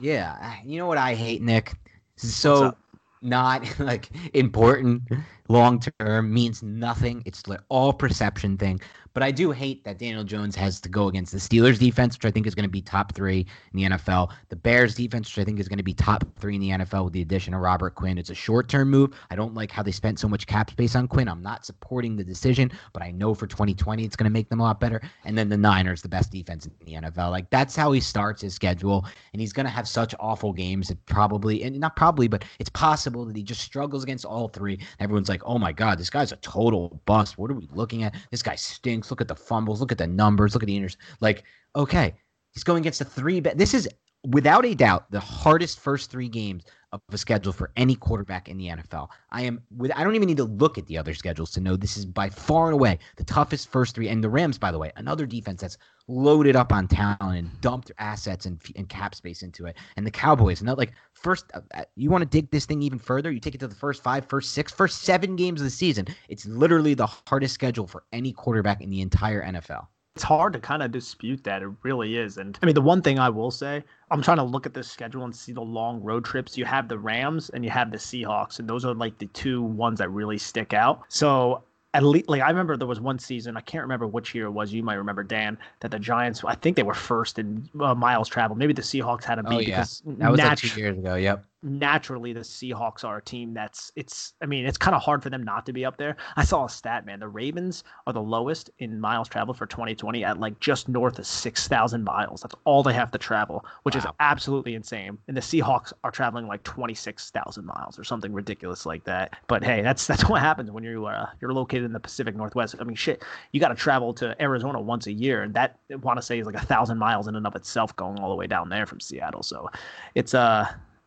Yeah, 0.00 0.56
you 0.64 0.78
know 0.78 0.86
what 0.86 0.98
I 0.98 1.14
hate, 1.14 1.40
Nick? 1.40 1.74
This 2.16 2.24
is 2.24 2.44
What's 2.44 2.60
so 2.60 2.76
not 3.22 3.64
like 3.78 4.10
important 4.34 5.02
long 5.48 5.80
term 5.98 6.32
means 6.32 6.62
nothing. 6.62 7.22
It's 7.26 7.46
like 7.46 7.60
all 7.68 7.92
perception 7.92 8.56
thing. 8.56 8.80
But 9.16 9.22
I 9.22 9.30
do 9.30 9.50
hate 9.50 9.82
that 9.84 9.96
Daniel 9.96 10.24
Jones 10.24 10.54
has 10.56 10.78
to 10.78 10.90
go 10.90 11.08
against 11.08 11.32
the 11.32 11.38
Steelers 11.38 11.78
defense, 11.78 12.18
which 12.18 12.26
I 12.26 12.30
think 12.30 12.46
is 12.46 12.54
going 12.54 12.66
to 12.66 12.70
be 12.70 12.82
top 12.82 13.14
three 13.14 13.46
in 13.72 13.80
the 13.80 13.96
NFL. 13.96 14.30
The 14.50 14.56
Bears 14.56 14.94
defense, 14.94 15.34
which 15.34 15.42
I 15.42 15.46
think 15.46 15.58
is 15.58 15.68
going 15.68 15.78
to 15.78 15.82
be 15.82 15.94
top 15.94 16.22
three 16.38 16.54
in 16.54 16.60
the 16.60 16.68
NFL 16.68 17.04
with 17.04 17.14
the 17.14 17.22
addition 17.22 17.54
of 17.54 17.62
Robert 17.62 17.94
Quinn. 17.94 18.18
It's 18.18 18.28
a 18.28 18.34
short 18.34 18.68
term 18.68 18.90
move. 18.90 19.14
I 19.30 19.34
don't 19.34 19.54
like 19.54 19.70
how 19.70 19.82
they 19.82 19.90
spent 19.90 20.18
so 20.18 20.28
much 20.28 20.46
cap 20.46 20.68
space 20.68 20.94
on 20.94 21.08
Quinn. 21.08 21.28
I'm 21.28 21.42
not 21.42 21.64
supporting 21.64 22.14
the 22.14 22.24
decision, 22.24 22.70
but 22.92 23.02
I 23.02 23.10
know 23.10 23.32
for 23.32 23.46
2020 23.46 24.04
it's 24.04 24.16
going 24.16 24.26
to 24.26 24.30
make 24.30 24.50
them 24.50 24.60
a 24.60 24.64
lot 24.64 24.80
better. 24.80 25.00
And 25.24 25.38
then 25.38 25.48
the 25.48 25.56
Niners, 25.56 26.02
the 26.02 26.10
best 26.10 26.30
defense 26.30 26.66
in 26.66 26.72
the 26.84 27.00
NFL. 27.00 27.30
Like 27.30 27.48
that's 27.48 27.74
how 27.74 27.92
he 27.92 28.00
starts 28.00 28.42
his 28.42 28.52
schedule. 28.52 29.06
And 29.32 29.40
he's 29.40 29.54
going 29.54 29.64
to 29.64 29.72
have 29.72 29.88
such 29.88 30.14
awful 30.20 30.52
games 30.52 30.88
that 30.88 31.02
probably, 31.06 31.62
and 31.62 31.80
not 31.80 31.96
probably, 31.96 32.28
but 32.28 32.44
it's 32.58 32.68
possible 32.68 33.24
that 33.24 33.34
he 33.34 33.42
just 33.42 33.62
struggles 33.62 34.02
against 34.02 34.26
all 34.26 34.48
three. 34.48 34.78
Everyone's 35.00 35.30
like, 35.30 35.40
oh 35.46 35.58
my 35.58 35.72
God, 35.72 35.98
this 35.98 36.10
guy's 36.10 36.32
a 36.32 36.36
total 36.36 37.00
bust. 37.06 37.38
What 37.38 37.50
are 37.50 37.54
we 37.54 37.66
looking 37.72 38.02
at? 38.02 38.14
This 38.30 38.42
guy 38.42 38.56
stinks. 38.56 39.05
Look 39.10 39.20
at 39.20 39.28
the 39.28 39.36
fumbles. 39.36 39.80
Look 39.80 39.92
at 39.92 39.98
the 39.98 40.06
numbers. 40.06 40.54
Look 40.54 40.62
at 40.62 40.66
the 40.66 40.78
inters. 40.78 40.96
Like, 41.20 41.44
okay, 41.74 42.14
he's 42.52 42.64
going 42.64 42.82
against 42.82 42.98
the 42.98 43.04
three. 43.04 43.40
This 43.40 43.74
is 43.74 43.88
without 44.24 44.64
a 44.64 44.74
doubt 44.74 45.10
the 45.10 45.20
hardest 45.20 45.80
first 45.80 46.10
three 46.10 46.28
games 46.28 46.64
of 46.92 47.00
a 47.10 47.18
schedule 47.18 47.52
for 47.52 47.72
any 47.76 47.94
quarterback 47.94 48.48
in 48.48 48.56
the 48.56 48.66
NFL. 48.66 49.08
I 49.30 49.42
am 49.42 49.62
with. 49.76 49.90
I 49.94 50.04
don't 50.04 50.14
even 50.14 50.28
need 50.28 50.36
to 50.36 50.44
look 50.44 50.78
at 50.78 50.86
the 50.86 50.98
other 50.98 51.14
schedules 51.14 51.50
to 51.52 51.60
know 51.60 51.76
this 51.76 51.96
is 51.96 52.06
by 52.06 52.28
far 52.28 52.66
and 52.66 52.74
away 52.74 52.98
the 53.16 53.24
toughest 53.24 53.70
first 53.70 53.94
three. 53.94 54.08
And 54.08 54.22
the 54.22 54.28
Rams, 54.28 54.58
by 54.58 54.70
the 54.70 54.78
way, 54.78 54.92
another 54.96 55.26
defense 55.26 55.60
that's 55.60 55.78
loaded 56.08 56.54
up 56.54 56.72
on 56.72 56.86
talent 56.86 57.20
and 57.20 57.60
dumped 57.60 57.90
assets 57.98 58.46
and, 58.46 58.60
and 58.76 58.88
cap 58.88 59.14
space 59.14 59.42
into 59.42 59.66
it. 59.66 59.76
And 59.96 60.06
the 60.06 60.10
Cowboys, 60.10 60.62
not 60.62 60.78
like 60.78 60.92
first. 61.12 61.46
Uh, 61.54 61.60
uh, 61.74 61.84
you 61.96 62.10
want 62.10 62.22
to 62.22 62.28
dig 62.28 62.50
this 62.50 62.66
thing 62.66 62.82
even 62.82 62.98
further? 62.98 63.30
You 63.30 63.40
take 63.40 63.54
it 63.54 63.58
to 63.58 63.68
the 63.68 63.74
first 63.74 64.02
five, 64.02 64.26
first 64.26 64.52
six, 64.52 64.72
first 64.72 65.02
seven 65.02 65.36
games 65.36 65.60
of 65.60 65.64
the 65.64 65.70
season. 65.70 66.06
It's 66.28 66.46
literally 66.46 66.94
the 66.94 67.06
hardest 67.06 67.54
schedule 67.54 67.86
for 67.86 68.04
any 68.12 68.32
quarterback 68.32 68.80
in 68.80 68.90
the 68.90 69.00
entire 69.00 69.42
NFL. 69.44 69.86
It's 70.16 70.22
hard 70.22 70.54
to 70.54 70.58
kind 70.58 70.82
of 70.82 70.90
dispute 70.92 71.44
that. 71.44 71.60
It 71.62 71.68
really 71.82 72.16
is. 72.16 72.38
And 72.38 72.58
I 72.62 72.66
mean, 72.66 72.74
the 72.74 72.80
one 72.80 73.02
thing 73.02 73.18
I 73.18 73.28
will 73.28 73.50
say, 73.50 73.84
I'm 74.10 74.22
trying 74.22 74.38
to 74.38 74.44
look 74.44 74.64
at 74.64 74.72
this 74.72 74.88
schedule 74.88 75.24
and 75.24 75.36
see 75.36 75.52
the 75.52 75.60
long 75.60 76.02
road 76.02 76.24
trips. 76.24 76.56
You 76.56 76.64
have 76.64 76.88
the 76.88 76.98
Rams 76.98 77.50
and 77.50 77.62
you 77.62 77.70
have 77.70 77.90
the 77.90 77.98
Seahawks, 77.98 78.58
and 78.58 78.66
those 78.66 78.86
are 78.86 78.94
like 78.94 79.18
the 79.18 79.26
two 79.26 79.60
ones 79.62 79.98
that 79.98 80.08
really 80.08 80.38
stick 80.38 80.72
out. 80.72 81.02
So 81.08 81.64
at 81.92 82.02
least 82.02 82.30
like 82.30 82.40
I 82.40 82.48
remember 82.48 82.78
there 82.78 82.86
was 82.86 82.98
one 82.98 83.18
season 83.18 83.58
I 83.58 83.60
can't 83.60 83.82
remember 83.82 84.06
which 84.06 84.34
year 84.34 84.46
it 84.46 84.52
was. 84.52 84.72
You 84.72 84.82
might 84.82 84.94
remember 84.94 85.22
Dan 85.22 85.58
that 85.80 85.90
the 85.90 85.98
Giants 85.98 86.42
I 86.46 86.54
think 86.54 86.76
they 86.76 86.82
were 86.82 86.94
first 86.94 87.38
in 87.38 87.68
uh, 87.78 87.94
miles 87.94 88.30
traveled. 88.30 88.58
Maybe 88.58 88.72
the 88.72 88.80
Seahawks 88.80 89.24
had 89.24 89.38
a 89.38 89.42
beat 89.42 89.54
Oh 89.54 89.60
yeah, 89.60 89.66
because 89.66 90.02
that 90.06 90.30
was 90.30 90.40
like 90.40 90.58
two 90.58 90.80
years 90.80 90.96
ago. 90.96 91.16
Yep. 91.16 91.44
Naturally 91.62 92.32
the 92.32 92.40
Seahawks 92.40 93.04
are 93.04 93.18
a 93.18 93.22
team 93.22 93.54
that's 93.54 93.90
it's 93.96 94.34
I 94.42 94.46
mean 94.46 94.66
it's 94.66 94.78
kind 94.78 94.94
of 94.94 95.02
hard 95.02 95.22
for 95.22 95.30
them 95.30 95.42
not 95.42 95.66
to 95.66 95.72
be 95.72 95.84
up 95.84 95.96
there. 95.96 96.16
I 96.36 96.44
saw 96.44 96.66
a 96.66 96.68
stat 96.68 97.06
man, 97.06 97.20
the 97.20 97.28
Ravens 97.28 97.84
are 98.06 98.12
the 98.12 98.22
lowest 98.22 98.70
in 98.78 99.00
miles 99.00 99.28
traveled 99.28 99.56
for 99.56 99.66
2020 99.66 100.24
at 100.24 100.38
like 100.38 100.58
just 100.60 100.88
north 100.88 101.18
of 101.18 101.26
6,000 101.26 102.04
miles. 102.04 102.42
That's 102.42 102.54
all 102.64 102.82
they 102.82 102.92
have 102.92 103.10
to 103.12 103.18
travel, 103.18 103.64
which 103.82 103.96
is 103.96 104.04
absolutely 104.20 104.74
insane. 104.74 105.18
And 105.28 105.36
the 105.36 105.40
Seahawks 105.40 105.92
are 106.04 106.10
traveling 106.10 106.46
like 106.46 106.62
26,000 106.62 107.64
miles 107.64 107.98
or 107.98 108.04
something 108.04 108.32
ridiculous 108.32 108.86
like 108.86 109.04
that. 109.04 109.34
But 109.48 109.64
hey, 109.64 109.82
that's 109.82 110.06
that's 110.06 110.28
what 110.28 110.40
happens 110.40 110.70
when 110.70 110.84
you're 110.84 111.06
uh, 111.06 111.26
you're 111.40 111.52
located 111.52 111.84
in 111.84 111.92
the 111.92 112.00
Pacific 112.00 112.36
Northwest. 112.36 112.74
I 112.78 112.84
mean 112.84 112.96
shit, 112.96 113.24
you 113.52 113.60
got 113.60 113.68
to 113.68 113.74
travel 113.74 114.12
to 114.14 114.40
Arizona 114.40 114.80
once 114.80 115.06
a 115.06 115.12
year 115.12 115.42
and 115.42 115.54
that 115.54 115.78
I 115.90 115.96
want 115.96 116.18
to 116.18 116.22
say 116.22 116.38
is 116.38 116.46
like 116.46 116.54
a 116.54 116.58
1,000 116.58 116.98
miles 116.98 117.28
in 117.28 117.36
and 117.36 117.46
of 117.46 117.56
itself 117.56 117.94
going 117.96 118.18
all 118.18 118.28
the 118.28 118.36
way 118.36 118.46
down 118.46 118.68
there 118.68 118.86
from 118.86 119.00
Seattle. 119.00 119.42
So 119.42 119.70
it's 120.14 120.34
uh 120.34 120.66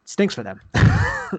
stinks 0.10 0.36
for 0.36 0.44
them. 0.44 0.60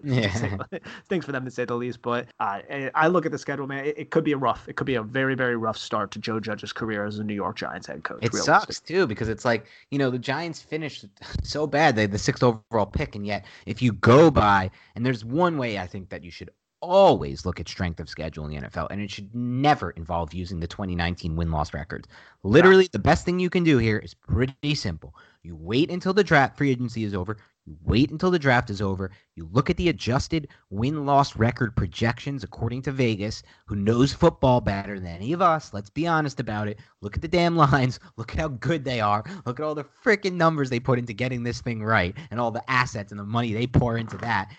Yeah. 0.04 0.56
stinks 1.04 1.26
for 1.26 1.32
them 1.32 1.44
to 1.44 1.50
say 1.50 1.64
the 1.64 1.74
least. 1.74 2.00
But 2.00 2.28
uh, 2.38 2.60
I- 2.94 3.08
look 3.08 3.26
at 3.26 3.32
the 3.32 3.38
schedule, 3.38 3.66
man. 3.66 3.84
It, 3.84 3.98
it 3.98 4.10
could 4.12 4.22
be 4.22 4.30
a 4.30 4.36
rough. 4.36 4.68
It 4.68 4.76
could 4.76 4.86
be 4.86 4.94
a 4.94 5.02
very, 5.02 5.34
very 5.34 5.56
rough 5.56 5.76
start 5.76 6.12
to 6.12 6.20
Joe 6.20 6.38
Judge's 6.38 6.72
career 6.72 7.04
as 7.04 7.18
a 7.18 7.24
New 7.24 7.34
York 7.34 7.56
Giants 7.56 7.88
head 7.88 8.04
coach. 8.04 8.20
It 8.22 8.32
sucks 8.32 8.78
too 8.78 9.08
because 9.08 9.28
it's 9.28 9.44
like 9.44 9.66
you 9.90 9.98
know 9.98 10.08
the 10.08 10.18
Giants 10.18 10.62
finished 10.62 11.06
so 11.42 11.66
bad 11.66 11.96
they 11.96 12.02
had 12.02 12.12
the 12.12 12.18
sixth 12.18 12.44
overall 12.44 12.86
pick 12.86 13.16
and 13.16 13.26
yet 13.26 13.44
if 13.66 13.82
you 13.82 13.92
go 13.94 14.30
by 14.30 14.70
and 14.94 15.04
there's 15.04 15.24
one 15.24 15.58
way 15.58 15.78
I 15.78 15.88
think 15.88 16.08
that 16.10 16.22
you 16.22 16.30
should 16.30 16.50
always 16.80 17.44
look 17.44 17.58
at 17.60 17.68
strength 17.68 17.98
of 17.98 18.08
schedule 18.08 18.46
in 18.46 18.52
the 18.52 18.68
NFL 18.68 18.86
and 18.90 19.00
it 19.00 19.10
should 19.10 19.34
never 19.34 19.90
involve 19.90 20.32
using 20.32 20.60
the 20.60 20.68
2019 20.68 21.34
win 21.34 21.50
loss 21.50 21.74
records. 21.74 22.08
Literally 22.44 22.88
the 22.92 22.98
best 22.98 23.24
thing 23.24 23.40
you 23.40 23.50
can 23.50 23.64
do 23.64 23.78
here 23.78 23.98
is 23.98 24.14
pretty 24.14 24.74
simple. 24.74 25.14
You 25.42 25.56
wait 25.56 25.90
until 25.90 26.12
the 26.12 26.24
draft 26.24 26.56
free 26.56 26.70
agency 26.70 27.04
is 27.04 27.14
over. 27.14 27.36
You 27.66 27.76
wait 27.84 28.10
until 28.10 28.30
the 28.30 28.38
draft 28.38 28.70
is 28.70 28.80
over. 28.80 29.10
You 29.36 29.48
look 29.52 29.68
at 29.68 29.76
the 29.76 29.90
adjusted 29.90 30.48
win 30.70 31.04
loss 31.04 31.36
record 31.36 31.76
projections 31.76 32.42
according 32.42 32.82
to 32.82 32.92
Vegas, 32.92 33.42
who 33.66 33.76
knows 33.76 34.12
football 34.12 34.60
better 34.60 34.98
than 34.98 35.08
any 35.08 35.32
of 35.32 35.42
us. 35.42 35.72
Let's 35.74 35.90
be 35.90 36.06
honest 36.06 36.40
about 36.40 36.68
it. 36.68 36.78
Look 37.02 37.16
at 37.16 37.22
the 37.22 37.28
damn 37.28 37.56
lines. 37.56 38.00
Look 38.16 38.32
at 38.32 38.40
how 38.40 38.48
good 38.48 38.84
they 38.84 39.00
are. 39.00 39.24
Look 39.44 39.60
at 39.60 39.64
all 39.64 39.74
the 39.74 39.84
freaking 39.84 40.34
numbers 40.34 40.70
they 40.70 40.80
put 40.80 40.98
into 40.98 41.12
getting 41.12 41.42
this 41.42 41.60
thing 41.60 41.82
right 41.82 42.16
and 42.30 42.40
all 42.40 42.50
the 42.50 42.68
assets 42.70 43.12
and 43.12 43.20
the 43.20 43.24
money 43.24 43.52
they 43.52 43.66
pour 43.66 43.98
into 43.98 44.16
that. 44.18 44.50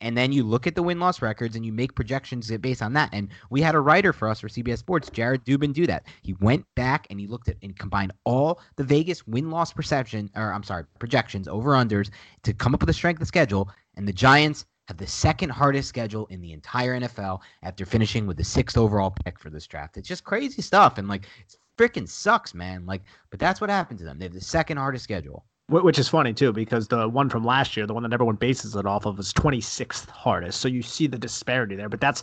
And 0.00 0.16
then 0.16 0.32
you 0.32 0.44
look 0.44 0.66
at 0.66 0.74
the 0.74 0.82
win 0.82 0.98
loss 0.98 1.20
records 1.20 1.56
and 1.56 1.64
you 1.64 1.72
make 1.72 1.94
projections 1.94 2.50
based 2.58 2.82
on 2.82 2.92
that. 2.94 3.10
And 3.12 3.28
we 3.50 3.60
had 3.60 3.74
a 3.74 3.80
writer 3.80 4.12
for 4.12 4.28
us 4.28 4.40
for 4.40 4.48
CBS 4.48 4.78
Sports, 4.78 5.10
Jared 5.10 5.44
Dubin, 5.44 5.72
do 5.72 5.86
that. 5.86 6.04
He 6.22 6.34
went 6.34 6.64
back 6.74 7.06
and 7.10 7.20
he 7.20 7.26
looked 7.26 7.48
at 7.48 7.56
and 7.62 7.78
combined 7.78 8.12
all 8.24 8.60
the 8.76 8.84
Vegas 8.84 9.26
win 9.26 9.50
loss 9.50 9.72
perception, 9.72 10.30
or 10.34 10.52
I'm 10.52 10.62
sorry, 10.62 10.84
projections 10.98 11.48
over 11.48 11.72
unders 11.72 12.10
to 12.44 12.54
come 12.54 12.74
up 12.74 12.80
with 12.80 12.90
a 12.90 12.94
strength 12.94 13.20
of 13.20 13.28
schedule. 13.28 13.70
And 13.96 14.08
the 14.08 14.12
Giants 14.12 14.64
have 14.88 14.96
the 14.96 15.06
second 15.06 15.50
hardest 15.50 15.88
schedule 15.88 16.26
in 16.26 16.40
the 16.40 16.52
entire 16.52 16.98
NFL 16.98 17.40
after 17.62 17.84
finishing 17.84 18.26
with 18.26 18.36
the 18.36 18.44
sixth 18.44 18.76
overall 18.76 19.14
pick 19.24 19.38
for 19.38 19.50
this 19.50 19.66
draft. 19.66 19.96
It's 19.96 20.08
just 20.08 20.24
crazy 20.24 20.62
stuff. 20.62 20.98
And 20.98 21.08
like, 21.08 21.26
it 21.38 21.56
freaking 21.76 22.08
sucks, 22.08 22.54
man. 22.54 22.86
Like, 22.86 23.02
but 23.30 23.38
that's 23.38 23.60
what 23.60 23.70
happened 23.70 23.98
to 24.00 24.04
them. 24.04 24.18
They 24.18 24.24
have 24.24 24.34
the 24.34 24.40
second 24.40 24.78
hardest 24.78 25.04
schedule. 25.04 25.44
Wh- 25.70 25.84
Which 25.84 25.98
is 25.98 26.08
funny 26.08 26.32
too, 26.32 26.52
because 26.52 26.88
the 26.88 27.08
one 27.08 27.28
from 27.30 27.44
last 27.44 27.76
year, 27.76 27.86
the 27.86 27.94
one 27.94 28.02
that 28.02 28.12
everyone 28.12 28.36
bases 28.36 28.74
it 28.74 28.86
off 28.86 29.06
of, 29.06 29.18
is 29.18 29.32
26th 29.32 30.08
hardest. 30.10 30.60
So 30.60 30.68
you 30.68 30.82
see 30.82 31.06
the 31.06 31.18
disparity 31.18 31.76
there. 31.76 31.88
But 31.88 32.00
that's 32.00 32.22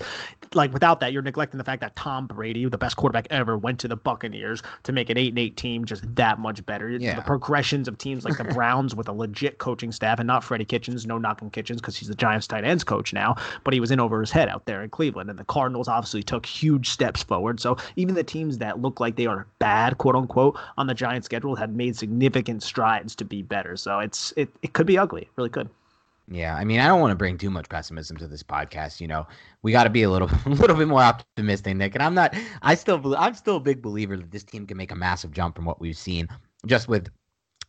like 0.54 0.74
without 0.74 1.00
that, 1.00 1.14
you're 1.14 1.22
neglecting 1.22 1.58
the 1.58 1.64
fact 1.64 1.82
that 1.82 1.95
Tom 1.95 2.28
Brady, 2.28 2.66
the 2.68 2.78
best 2.78 2.98
quarterback 2.98 3.28
ever, 3.30 3.58
went 3.58 3.80
to 3.80 3.88
the 3.88 3.95
Buccaneers 3.95 4.62
to 4.84 4.91
make 4.91 5.10
an 5.10 5.18
eight 5.18 5.30
and 5.30 5.39
eight 5.39 5.58
team 5.58 5.86
just 5.86 6.04
that 6.16 6.39
much 6.39 6.66
better. 6.66 6.89
Yeah. 6.89 7.16
The 7.16 7.22
progressions 7.22 7.88
of 7.88 7.98
teams 7.98 8.26
like 8.26 8.38
the 8.38 8.43
Browns 8.54 8.95
with 8.95 9.08
a 9.08 9.14
legit 9.14 9.58
coaching 9.60 9.91
staff 9.91 10.20
and 10.20 10.28
not 10.28 10.43
Freddie 10.43 10.66
Kitchens, 10.66 11.06
no 11.06 11.18
knocking 11.18 11.50
Kitchens 11.50 11.80
because 11.82 11.95
he's 11.95 12.10
the 12.10 12.16
Giants 12.16 12.48
tight 12.48 12.66
ends 12.66 12.84
coach 12.84 13.14
now, 13.14 13.36
but 13.64 13.74
he 13.74 13.80
was 13.80 13.91
in 13.91 14.00
over 14.00 14.20
his 14.20 14.32
head 14.32 14.50
out 14.50 14.66
there 14.66 14.84
in 14.84 14.89
Cleveland. 14.89 15.30
And 15.30 15.39
the 15.39 15.45
Cardinals 15.45 15.88
obviously 15.88 16.24
took 16.24 16.45
huge 16.45 16.89
steps 16.89 17.24
forward. 17.24 17.60
So 17.60 17.78
even 17.95 18.16
the 18.16 18.24
teams 18.24 18.58
that 18.58 18.82
look 18.82 19.00
like 19.00 19.16
they 19.16 19.26
are 19.26 19.48
bad, 19.60 19.98
quote 19.98 20.16
unquote, 20.16 20.58
on 20.78 20.88
the 20.88 20.93
Giants 20.93 21.26
schedule 21.26 21.56
had 21.56 21.76
made 21.76 21.95
significant 21.95 22.64
strides 22.64 23.16
to 23.16 23.26
be 23.26 23.37
better. 23.42 23.76
So 23.76 24.00
it's 24.00 24.34
it, 24.38 24.50
it 24.62 24.74
could 24.74 24.88
be 24.88 24.98
ugly, 24.98 25.24
It 25.24 25.30
really 25.36 25.50
could. 25.50 25.70
Yeah, 26.30 26.56
I 26.56 26.66
mean, 26.66 26.82
I 26.82 26.88
don't 26.88 27.00
want 27.00 27.12
to 27.12 27.16
bring 27.16 27.38
too 27.38 27.50
much 27.50 27.70
pessimism 27.70 28.18
to 28.18 28.28
this 28.28 28.44
podcast. 28.44 29.00
You 29.00 29.08
know, 29.08 29.26
we 29.62 29.72
got 29.72 29.86
to 29.86 29.90
be 29.90 30.04
a 30.04 30.10
little, 30.10 30.30
a 30.46 30.50
little 30.50 30.76
bit 30.76 30.88
more 30.90 31.02
optimistic, 31.02 31.78
Nick. 31.78 31.96
And 31.96 32.04
I'm 32.04 32.14
not. 32.14 32.36
I 32.62 32.76
still, 32.76 33.16
I'm 33.16 33.34
still 33.34 33.56
a 33.56 33.62
big 33.62 33.82
believer 33.82 34.18
that 34.18 34.32
this 34.32 34.44
team 34.44 34.68
can 34.68 34.76
make 34.76 34.92
a 34.92 34.96
massive 34.96 35.32
jump 35.32 35.56
from 35.56 35.64
what 35.64 35.80
we've 35.80 35.98
seen, 35.98 36.28
just 36.66 36.90
with 36.90 37.08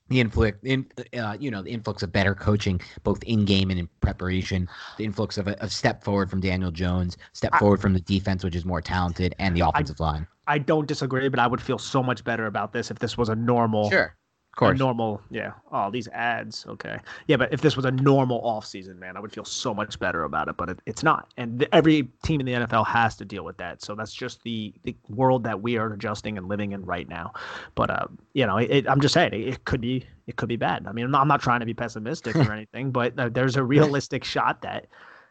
the 0.08 0.20
influx, 0.20 0.58
in, 0.64 0.86
uh, 1.16 1.36
you 1.38 1.50
know, 1.52 1.62
the 1.62 1.70
influx 1.70 2.02
of 2.02 2.10
better 2.10 2.34
coaching, 2.34 2.80
both 3.04 3.22
in 3.24 3.44
game 3.44 3.70
and 3.70 3.78
in 3.78 3.88
preparation. 4.00 4.68
The 4.96 5.04
influx 5.04 5.38
of 5.38 5.46
a, 5.46 5.56
a 5.60 5.68
step 5.68 6.02
forward 6.02 6.28
from 6.28 6.40
Daniel 6.40 6.72
Jones, 6.72 7.16
step 7.34 7.54
I- 7.54 7.58
forward 7.60 7.80
from 7.80 7.92
the 7.92 8.00
defense, 8.00 8.42
which 8.42 8.56
is 8.56 8.64
more 8.64 8.80
talented, 8.80 9.36
and 9.38 9.56
the 9.56 9.68
offensive 9.68 10.00
line. 10.00 10.26
I 10.48 10.58
don't 10.58 10.88
disagree, 10.88 11.28
but 11.28 11.38
I 11.38 11.46
would 11.46 11.60
feel 11.60 11.78
so 11.78 12.02
much 12.02 12.24
better 12.24 12.46
about 12.46 12.72
this 12.72 12.90
if 12.90 12.98
this 12.98 13.16
was 13.18 13.28
a 13.28 13.36
normal 13.36 13.90
Sure, 13.90 14.16
of 14.62 14.74
a 14.74 14.74
normal 14.78 15.20
yeah. 15.30 15.52
Oh 15.72 15.90
these 15.90 16.08
ads. 16.08 16.66
Okay. 16.66 16.98
Yeah 17.26 17.36
but 17.36 17.52
if 17.52 17.60
this 17.60 17.76
was 17.76 17.84
a 17.84 17.90
normal 17.90 18.40
off 18.46 18.66
season 18.66 18.98
man 18.98 19.16
i 19.16 19.20
would 19.20 19.32
feel 19.32 19.44
so 19.44 19.74
much 19.74 19.98
better 19.98 20.24
about 20.24 20.48
it 20.48 20.56
but 20.56 20.68
it, 20.70 20.78
it's 20.86 21.02
not. 21.02 21.32
And 21.36 21.60
th- 21.60 21.68
every 21.72 22.08
team 22.22 22.40
in 22.40 22.46
the 22.46 22.52
nfl 22.52 22.86
has 22.86 23.16
to 23.16 23.24
deal 23.24 23.44
with 23.44 23.56
that. 23.58 23.82
So 23.82 23.94
that's 23.94 24.12
just 24.12 24.42
the 24.42 24.72
the 24.82 24.96
world 25.08 25.44
that 25.44 25.60
we 25.60 25.76
are 25.78 25.92
adjusting 25.92 26.38
and 26.38 26.48
living 26.48 26.72
in 26.72 26.84
right 26.84 27.08
now. 27.08 27.32
But 27.74 27.90
uh 27.90 28.06
you 28.34 28.46
know 28.46 28.56
it, 28.58 28.88
i'm 28.88 29.00
just 29.00 29.14
saying 29.14 29.32
it, 29.32 29.48
it 29.48 29.64
could 29.64 29.80
be 29.80 30.04
it 30.26 30.36
could 30.36 30.48
be 30.48 30.56
bad. 30.56 30.86
I 30.86 30.92
mean 30.92 31.04
i'm 31.04 31.10
not, 31.10 31.22
I'm 31.22 31.28
not 31.28 31.40
trying 31.40 31.60
to 31.60 31.66
be 31.66 31.74
pessimistic 31.74 32.36
or 32.36 32.52
anything 32.58 32.90
but 32.90 33.18
uh, 33.18 33.28
there's 33.28 33.56
a 33.56 33.62
realistic 33.64 34.24
shot 34.24 34.62
that 34.62 34.86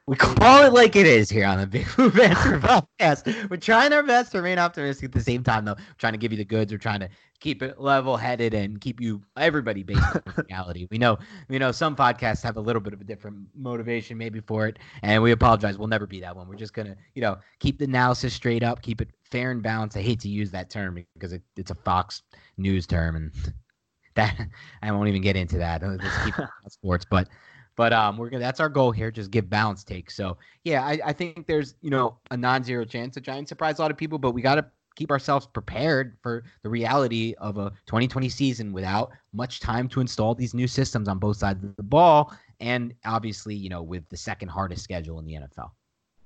We 0.08 0.16
call 0.16 0.64
it 0.64 0.72
like 0.72 0.96
it 0.96 1.06
is 1.06 1.30
here 1.30 1.46
on 1.46 1.60
the 1.60 1.68
Big 1.68 1.86
Blue 1.98 2.10
Banter 2.10 2.60
podcast. 2.62 3.50
We're 3.50 3.58
trying 3.58 3.92
our 3.92 4.04
best 4.04 4.32
to 4.32 4.38
remain 4.38 4.58
optimistic 4.58 5.06
at 5.06 5.12
the 5.12 5.20
same 5.20 5.44
time, 5.44 5.66
though. 5.66 5.74
We're 5.74 5.98
trying 5.98 6.14
to 6.14 6.18
give 6.18 6.32
you 6.32 6.38
the 6.38 6.46
goods. 6.46 6.72
We're 6.72 6.78
trying 6.78 7.02
to 7.02 7.10
keep 7.40 7.62
it 7.62 7.80
level 7.80 8.18
headed 8.18 8.54
and 8.54 8.82
keep 8.82 9.00
you 9.00 9.22
everybody 9.38 9.84
based 9.84 10.02
on 10.02 10.22
reality. 10.50 10.88
We 10.90 10.98
know, 10.98 11.18
we 11.50 11.60
know 11.60 11.72
some 11.72 11.96
podcasts 11.96 12.42
have 12.44 12.58
a 12.58 12.62
little 12.62 12.82
bit 12.82 12.94
of 12.94 13.02
a 13.02 13.04
different 13.04 13.38
motivation 13.56 14.18
maybe 14.18 14.40
for 14.40 14.68
it, 14.68 14.80
and 15.04 15.22
we 15.22 15.32
apologize. 15.32 15.78
We'll 15.78 15.88
never 15.88 16.08
be 16.08 16.20
that 16.22 16.36
one. 16.36 16.48
We're 16.48 16.56
just 16.56 16.74
gonna, 16.74 16.96
you 17.14 17.22
know, 17.22 17.38
keep 17.60 17.78
the 17.78 17.86
analysis 17.86 18.34
straight 18.34 18.64
up, 18.64 18.82
keep 18.82 19.02
it 19.02 19.10
fair 19.24 19.52
and 19.52 19.62
balanced. 19.62 19.98
I 19.98 20.02
hate 20.02 20.20
to 20.22 20.30
use 20.30 20.52
that 20.52 20.70
term 20.70 21.04
because 21.14 21.34
it, 21.34 21.44
it's 21.56 21.72
a 21.72 21.76
Fox 21.76 22.24
News 22.58 22.88
term, 22.88 23.16
and 23.16 23.32
that 24.16 24.36
I 24.82 24.92
won't 24.92 25.10
even 25.10 25.22
get 25.22 25.36
into 25.36 25.58
that. 25.60 25.82
Let's 25.84 26.26
keep 26.26 26.38
it 26.38 26.48
sports, 26.70 27.06
but. 27.10 27.30
But 27.76 27.94
um, 27.94 28.18
we're 28.18 28.32
gonna. 28.32 28.40
That's 28.40 28.60
our 28.60 28.70
goal 28.70 28.92
here. 28.92 29.12
Just 29.12 29.30
give 29.30 29.52
balanced 29.52 29.88
takes. 29.88 30.16
So 30.16 30.40
yeah, 30.64 30.84
I, 30.84 31.00
I 31.06 31.14
think 31.14 31.46
there's 31.46 31.76
you 31.84 31.92
know 31.92 32.18
a 32.32 32.36
non-zero 32.36 32.86
chance 32.86 33.14
the 33.14 33.22
Giants 33.22 33.50
surprise 33.50 33.78
a 33.78 33.84
lot 33.84 33.92
of 33.92 33.98
people, 33.98 34.18
but 34.18 34.32
we 34.32 34.42
got 34.42 34.56
to 34.56 34.66
keep 34.98 35.12
ourselves 35.12 35.46
prepared 35.46 36.18
for 36.22 36.44
the 36.64 36.70
reality 36.70 37.34
of 37.38 37.58
a 37.58 37.70
2020 37.86 38.28
season 38.28 38.74
without 38.74 39.12
much 39.32 39.62
time 39.62 39.88
to 39.88 40.02
install 40.02 40.36
these 40.36 40.54
new 40.54 40.68
systems 40.68 41.08
on 41.08 41.20
both 41.20 41.38
sides 41.38 41.64
of 41.64 41.76
the 41.78 41.84
ball, 41.84 42.34
and 42.60 42.94
obviously 43.06 43.56
you 43.56 43.70
know 43.70 43.82
with 43.82 44.08
the 44.10 44.18
second 44.18 44.50
hardest 44.50 44.84
schedule 44.84 45.20
in 45.20 45.26
the 45.26 45.34
NFL. 45.34 45.70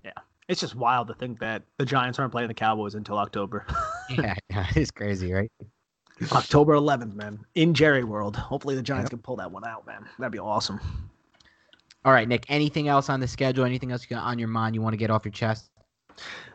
Yeah. 0.03 0.11
It's 0.47 0.61
just 0.61 0.76
wild 0.76 1.07
to 1.09 1.13
think 1.13 1.39
that 1.39 1.63
the 1.78 1.86
giants 1.86 2.17
aren't 2.17 2.32
playing 2.32 2.47
the 2.47 2.53
cowboys 2.53 2.95
until 2.95 3.17
october 3.19 3.65
yeah, 4.09 4.34
yeah, 4.49 4.65
it's 4.76 4.91
crazy, 4.91 5.32
right? 5.32 5.51
october 6.34 6.74
11th 6.74 7.15
man 7.15 7.39
in 7.55 7.74
jerry 7.74 8.03
world 8.03 8.36
hopefully 8.36 8.76
the 8.76 8.82
giants 8.84 9.09
can 9.09 9.17
pull 9.17 9.36
that 9.36 9.51
one 9.51 9.65
out 9.65 9.88
man 9.88 10.05
that'd 10.19 10.32
be 10.32 10.38
awesome 10.38 10.80
All 12.03 12.13
right, 12.13 12.28
Nick. 12.28 12.45
Anything 12.49 12.88
else 12.88 13.09
on 13.09 13.19
the 13.19 13.28
schedule? 13.28 13.63
Anything 13.63 13.91
else 13.91 14.03
you 14.03 14.15
got 14.15 14.24
on 14.24 14.39
your 14.39 14.47
mind 14.47 14.74
you 14.76 14.82
want 14.82 14.93
to 14.93 14.97
get 14.97 15.11
off 15.11 15.24
your 15.24 15.32
chest? 15.32 15.69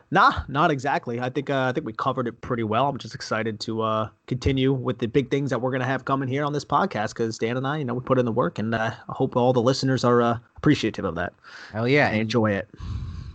Nah, 0.09 0.43
not 0.47 0.71
exactly. 0.71 1.19
I 1.19 1.29
think 1.29 1.49
uh, 1.49 1.63
I 1.63 1.73
think 1.73 1.85
we 1.85 1.91
covered 1.91 2.27
it 2.27 2.39
pretty 2.39 2.63
well. 2.63 2.87
I'm 2.87 2.97
just 2.97 3.13
excited 3.13 3.59
to 3.61 3.81
uh, 3.81 4.09
continue 4.27 4.71
with 4.71 4.99
the 4.99 5.07
big 5.07 5.29
things 5.29 5.49
that 5.49 5.59
we're 5.59 5.71
gonna 5.71 5.83
have 5.85 6.05
coming 6.05 6.29
here 6.29 6.45
on 6.45 6.53
this 6.53 6.63
podcast 6.63 7.09
because 7.09 7.37
Dan 7.37 7.57
and 7.57 7.67
I, 7.67 7.77
you 7.79 7.85
know, 7.85 7.93
we 7.93 7.99
put 8.01 8.17
in 8.17 8.23
the 8.25 8.31
work, 8.31 8.57
and 8.57 8.73
uh, 8.73 8.91
I 9.09 9.13
hope 9.13 9.35
all 9.35 9.51
the 9.51 9.61
listeners 9.61 10.05
are 10.05 10.21
uh, 10.21 10.37
appreciative 10.55 11.03
of 11.03 11.15
that 11.15 11.33
Hell 11.73 11.87
yeah! 11.89 12.07
and 12.07 12.21
enjoy 12.21 12.51
it. 12.51 12.69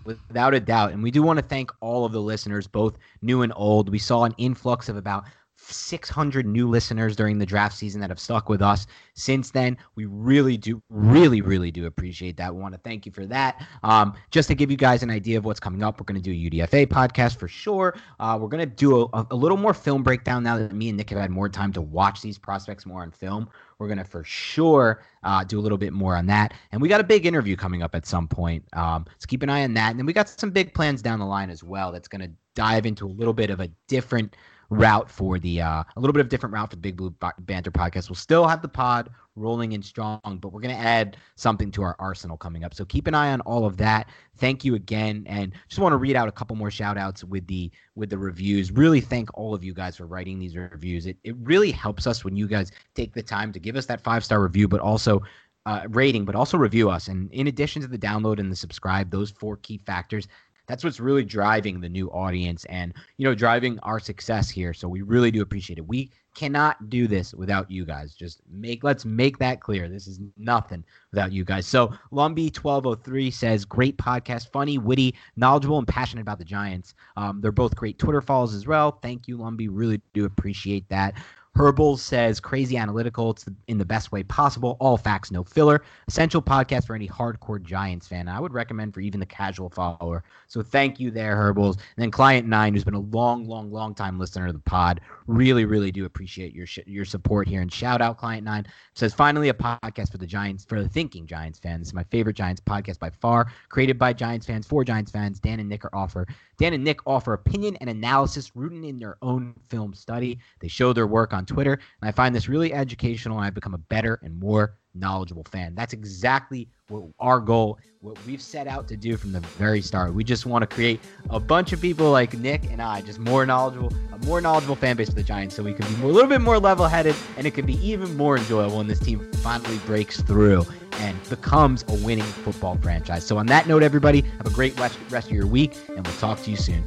without 0.06 0.54
a 0.54 0.60
doubt. 0.60 0.92
And 0.92 1.02
we 1.02 1.10
do 1.10 1.22
want 1.22 1.38
to 1.38 1.44
thank 1.44 1.70
all 1.80 2.04
of 2.06 2.12
the 2.12 2.22
listeners, 2.22 2.66
both 2.66 2.96
new 3.20 3.42
and 3.42 3.52
old. 3.54 3.90
We 3.90 3.98
saw 3.98 4.24
an 4.24 4.34
influx 4.38 4.88
of 4.88 4.96
about 4.96 5.24
600 5.72 6.46
new 6.46 6.68
listeners 6.68 7.16
during 7.16 7.38
the 7.38 7.46
draft 7.46 7.76
season 7.76 8.00
that 8.00 8.10
have 8.10 8.20
stuck 8.20 8.48
with 8.48 8.62
us 8.62 8.86
since 9.14 9.50
then. 9.50 9.76
We 9.94 10.06
really 10.06 10.56
do, 10.56 10.82
really, 10.88 11.40
really 11.40 11.70
do 11.70 11.86
appreciate 11.86 12.36
that. 12.36 12.54
We 12.54 12.60
want 12.60 12.74
to 12.74 12.80
thank 12.80 13.06
you 13.06 13.12
for 13.12 13.26
that. 13.26 13.66
Um, 13.82 14.14
just 14.30 14.48
to 14.48 14.54
give 14.54 14.70
you 14.70 14.76
guys 14.76 15.02
an 15.02 15.10
idea 15.10 15.38
of 15.38 15.44
what's 15.44 15.60
coming 15.60 15.82
up, 15.82 16.00
we're 16.00 16.04
going 16.04 16.20
to 16.20 16.22
do 16.22 16.32
a 16.32 16.50
UDFA 16.50 16.86
podcast 16.86 17.36
for 17.36 17.48
sure. 17.48 17.96
Uh, 18.20 18.38
we're 18.40 18.48
going 18.48 18.68
to 18.68 18.74
do 18.74 19.08
a, 19.12 19.26
a 19.30 19.36
little 19.36 19.56
more 19.56 19.74
film 19.74 20.02
breakdown 20.02 20.42
now 20.42 20.58
that 20.58 20.72
me 20.72 20.88
and 20.88 20.96
Nick 20.96 21.10
have 21.10 21.18
had 21.18 21.30
more 21.30 21.48
time 21.48 21.72
to 21.72 21.82
watch 21.82 22.22
these 22.22 22.38
prospects 22.38 22.86
more 22.86 23.02
on 23.02 23.10
film. 23.10 23.48
We're 23.78 23.88
going 23.88 23.98
to 23.98 24.04
for 24.04 24.22
sure 24.22 25.02
uh, 25.24 25.44
do 25.44 25.58
a 25.58 25.62
little 25.62 25.78
bit 25.78 25.92
more 25.92 26.16
on 26.16 26.26
that. 26.26 26.54
And 26.70 26.80
we 26.80 26.88
got 26.88 27.00
a 27.00 27.04
big 27.04 27.26
interview 27.26 27.56
coming 27.56 27.82
up 27.82 27.94
at 27.94 28.06
some 28.06 28.28
point. 28.28 28.64
Um, 28.74 29.06
so 29.18 29.26
keep 29.26 29.42
an 29.42 29.50
eye 29.50 29.64
on 29.64 29.74
that. 29.74 29.90
And 29.90 29.98
then 29.98 30.06
we 30.06 30.12
got 30.12 30.28
some 30.28 30.50
big 30.50 30.72
plans 30.72 31.02
down 31.02 31.18
the 31.18 31.26
line 31.26 31.50
as 31.50 31.64
well 31.64 31.92
that's 31.92 32.08
going 32.08 32.22
to 32.22 32.30
dive 32.54 32.86
into 32.86 33.06
a 33.06 33.08
little 33.08 33.32
bit 33.32 33.50
of 33.50 33.60
a 33.60 33.68
different 33.88 34.36
route 34.72 35.10
for 35.10 35.38
the 35.38 35.60
uh, 35.60 35.84
a 35.96 36.00
little 36.00 36.12
bit 36.12 36.20
of 36.20 36.28
different 36.28 36.54
route 36.54 36.70
for 36.70 36.76
the 36.76 36.82
Big 36.82 36.96
Blue 36.96 37.14
Banter 37.40 37.70
podcast. 37.70 38.08
We'll 38.08 38.16
still 38.16 38.46
have 38.48 38.62
the 38.62 38.68
pod 38.68 39.10
rolling 39.36 39.72
in 39.72 39.82
strong, 39.82 40.20
but 40.40 40.52
we're 40.52 40.60
going 40.60 40.74
to 40.74 40.80
add 40.80 41.16
something 41.36 41.70
to 41.72 41.82
our 41.82 41.96
arsenal 41.98 42.36
coming 42.36 42.64
up. 42.64 42.74
So 42.74 42.84
keep 42.84 43.06
an 43.06 43.14
eye 43.14 43.32
on 43.32 43.40
all 43.42 43.64
of 43.64 43.76
that. 43.78 44.08
Thank 44.36 44.64
you 44.64 44.74
again, 44.74 45.24
and 45.26 45.52
just 45.68 45.80
want 45.80 45.92
to 45.92 45.98
read 45.98 46.16
out 46.16 46.28
a 46.28 46.32
couple 46.32 46.56
more 46.56 46.70
shout 46.70 46.96
outs 46.96 47.22
with 47.22 47.46
the 47.46 47.70
with 47.94 48.10
the 48.10 48.18
reviews. 48.18 48.72
Really 48.72 49.00
thank 49.00 49.28
all 49.36 49.54
of 49.54 49.62
you 49.62 49.74
guys 49.74 49.96
for 49.96 50.06
writing 50.06 50.38
these 50.38 50.56
reviews. 50.56 51.06
It 51.06 51.18
it 51.22 51.36
really 51.42 51.70
helps 51.70 52.06
us 52.06 52.24
when 52.24 52.36
you 52.36 52.48
guys 52.48 52.72
take 52.94 53.14
the 53.14 53.22
time 53.22 53.52
to 53.52 53.60
give 53.60 53.76
us 53.76 53.86
that 53.86 54.00
five 54.00 54.24
star 54.24 54.42
review, 54.42 54.68
but 54.68 54.80
also 54.80 55.22
uh, 55.66 55.82
rating, 55.90 56.24
but 56.24 56.34
also 56.34 56.56
review 56.56 56.90
us. 56.90 57.08
And 57.08 57.30
in 57.32 57.46
addition 57.46 57.82
to 57.82 57.88
the 57.88 57.98
download 57.98 58.40
and 58.40 58.50
the 58.50 58.56
subscribe, 58.56 59.10
those 59.10 59.30
four 59.30 59.58
key 59.58 59.78
factors 59.78 60.26
that's 60.66 60.84
what's 60.84 61.00
really 61.00 61.24
driving 61.24 61.80
the 61.80 61.88
new 61.88 62.10
audience 62.10 62.64
and 62.66 62.94
you 63.16 63.26
know 63.26 63.34
driving 63.34 63.78
our 63.80 64.00
success 64.00 64.48
here. 64.48 64.72
So 64.72 64.88
we 64.88 65.02
really 65.02 65.30
do 65.30 65.42
appreciate 65.42 65.78
it. 65.78 65.86
We 65.86 66.10
cannot 66.34 66.88
do 66.88 67.06
this 67.06 67.34
without 67.34 67.70
you 67.70 67.84
guys. 67.84 68.14
Just 68.14 68.40
make 68.50 68.82
let's 68.82 69.04
make 69.04 69.38
that 69.38 69.60
clear. 69.60 69.88
This 69.88 70.06
is 70.06 70.20
nothing 70.36 70.84
without 71.10 71.32
you 71.32 71.44
guys. 71.44 71.66
So 71.66 71.88
lumby 72.12 72.56
1203 72.56 73.30
says 73.30 73.64
great 73.64 73.96
podcast 73.98 74.50
funny 74.50 74.78
witty 74.78 75.14
knowledgeable 75.36 75.78
and 75.78 75.88
passionate 75.88 76.22
about 76.22 76.38
the 76.38 76.44
giants. 76.44 76.94
Um, 77.16 77.40
they're 77.40 77.52
both 77.52 77.76
great 77.76 77.98
twitter 77.98 78.22
follows 78.22 78.54
as 78.54 78.66
well. 78.66 78.98
Thank 79.02 79.28
you 79.28 79.38
lumby 79.38 79.68
really 79.70 80.00
do 80.14 80.24
appreciate 80.24 80.88
that 80.88 81.14
Herbal 81.54 81.98
says 81.98 82.40
crazy 82.40 82.78
analytical. 82.78 83.30
It's 83.30 83.44
in 83.68 83.76
the 83.76 83.84
best 83.84 84.10
way 84.10 84.22
possible. 84.22 84.78
All 84.80 84.96
facts, 84.96 85.30
no 85.30 85.44
filler. 85.44 85.82
Essential 86.08 86.40
podcast 86.40 86.86
for 86.86 86.94
any 86.94 87.06
hardcore 87.06 87.62
Giants 87.62 88.08
fan. 88.08 88.26
I 88.26 88.40
would 88.40 88.54
recommend 88.54 88.94
for 88.94 89.00
even 89.00 89.20
the 89.20 89.26
casual 89.26 89.68
follower. 89.68 90.24
So 90.48 90.62
thank 90.62 90.98
you 90.98 91.10
there, 91.10 91.36
Herbals. 91.36 91.76
And 91.76 92.02
then 92.02 92.10
Client 92.10 92.48
Nine, 92.48 92.72
who's 92.72 92.84
been 92.84 92.94
a 92.94 93.00
long, 93.00 93.46
long, 93.46 93.70
long 93.70 93.94
time 93.94 94.18
listener 94.18 94.46
to 94.46 94.52
the 94.52 94.60
pod. 94.60 95.02
Really, 95.26 95.66
really 95.66 95.92
do 95.92 96.06
appreciate 96.06 96.54
your 96.54 96.66
sh- 96.66 96.78
your 96.86 97.04
support 97.04 97.46
here. 97.46 97.60
And 97.60 97.70
shout 97.70 98.00
out 98.00 98.16
Client 98.16 98.44
Nine 98.44 98.66
says 98.94 99.12
finally 99.12 99.50
a 99.50 99.54
podcast 99.54 100.10
for 100.10 100.18
the 100.18 100.26
Giants 100.26 100.64
for 100.64 100.82
the 100.82 100.88
thinking 100.88 101.26
Giants 101.26 101.58
fans. 101.58 101.80
This 101.80 101.88
is 101.88 101.94
my 101.94 102.04
favorite 102.04 102.36
Giants 102.36 102.62
podcast 102.62 102.98
by 102.98 103.10
far. 103.10 103.52
Created 103.68 103.98
by 103.98 104.14
Giants 104.14 104.46
fans 104.46 104.66
for 104.66 104.84
Giants 104.84 105.10
fans. 105.10 105.38
Dan 105.38 105.60
and 105.60 105.68
Nick 105.68 105.84
are 105.84 105.94
offer 105.94 106.26
Dan 106.62 106.74
and 106.74 106.84
Nick 106.84 107.00
offer 107.06 107.32
opinion 107.32 107.76
and 107.80 107.90
analysis 107.90 108.54
rooted 108.54 108.84
in 108.84 108.96
their 108.96 109.16
own 109.20 109.52
film 109.68 109.92
study. 109.94 110.38
They 110.60 110.68
show 110.68 110.92
their 110.92 111.08
work 111.08 111.32
on 111.32 111.41
Twitter, 111.46 111.72
and 111.72 112.08
I 112.08 112.12
find 112.12 112.34
this 112.34 112.48
really 112.48 112.72
educational, 112.72 113.38
and 113.38 113.46
I've 113.46 113.54
become 113.54 113.74
a 113.74 113.78
better 113.78 114.18
and 114.22 114.38
more 114.38 114.74
knowledgeable 114.94 115.44
fan. 115.44 115.74
That's 115.74 115.94
exactly 115.94 116.68
what 116.88 117.04
our 117.18 117.40
goal, 117.40 117.78
what 118.00 118.18
we've 118.26 118.42
set 118.42 118.66
out 118.66 118.86
to 118.88 118.96
do 118.96 119.16
from 119.16 119.32
the 119.32 119.40
very 119.40 119.80
start. 119.80 120.12
We 120.12 120.22
just 120.22 120.44
want 120.44 120.68
to 120.68 120.74
create 120.74 121.00
a 121.30 121.40
bunch 121.40 121.72
of 121.72 121.80
people 121.80 122.10
like 122.10 122.36
Nick 122.38 122.64
and 122.64 122.82
I, 122.82 123.00
just 123.00 123.18
more 123.18 123.46
knowledgeable, 123.46 123.92
a 124.12 124.18
more 124.26 124.40
knowledgeable 124.40 124.76
fan 124.76 124.96
base 124.96 125.08
for 125.08 125.14
the 125.14 125.22
Giants, 125.22 125.54
so 125.54 125.62
we 125.62 125.72
can 125.72 125.86
be 125.94 126.02
a 126.02 126.06
little 126.06 126.28
bit 126.28 126.42
more 126.42 126.58
level-headed, 126.58 127.14
and 127.38 127.46
it 127.46 127.54
can 127.54 127.64
be 127.64 127.74
even 127.86 128.16
more 128.16 128.36
enjoyable 128.36 128.76
when 128.78 128.86
this 128.86 129.00
team 129.00 129.30
finally 129.36 129.78
breaks 129.86 130.20
through 130.20 130.66
and 130.98 131.28
becomes 131.30 131.84
a 131.88 131.94
winning 132.04 132.24
football 132.24 132.76
franchise. 132.76 133.24
So 133.24 133.38
on 133.38 133.46
that 133.46 133.66
note, 133.66 133.82
everybody, 133.82 134.20
have 134.20 134.46
a 134.46 134.50
great 134.50 134.78
rest 134.78 134.98
of 135.10 135.30
your 135.30 135.46
week, 135.46 135.74
and 135.96 136.06
we'll 136.06 136.16
talk 136.16 136.42
to 136.42 136.50
you 136.50 136.56
soon. 136.56 136.86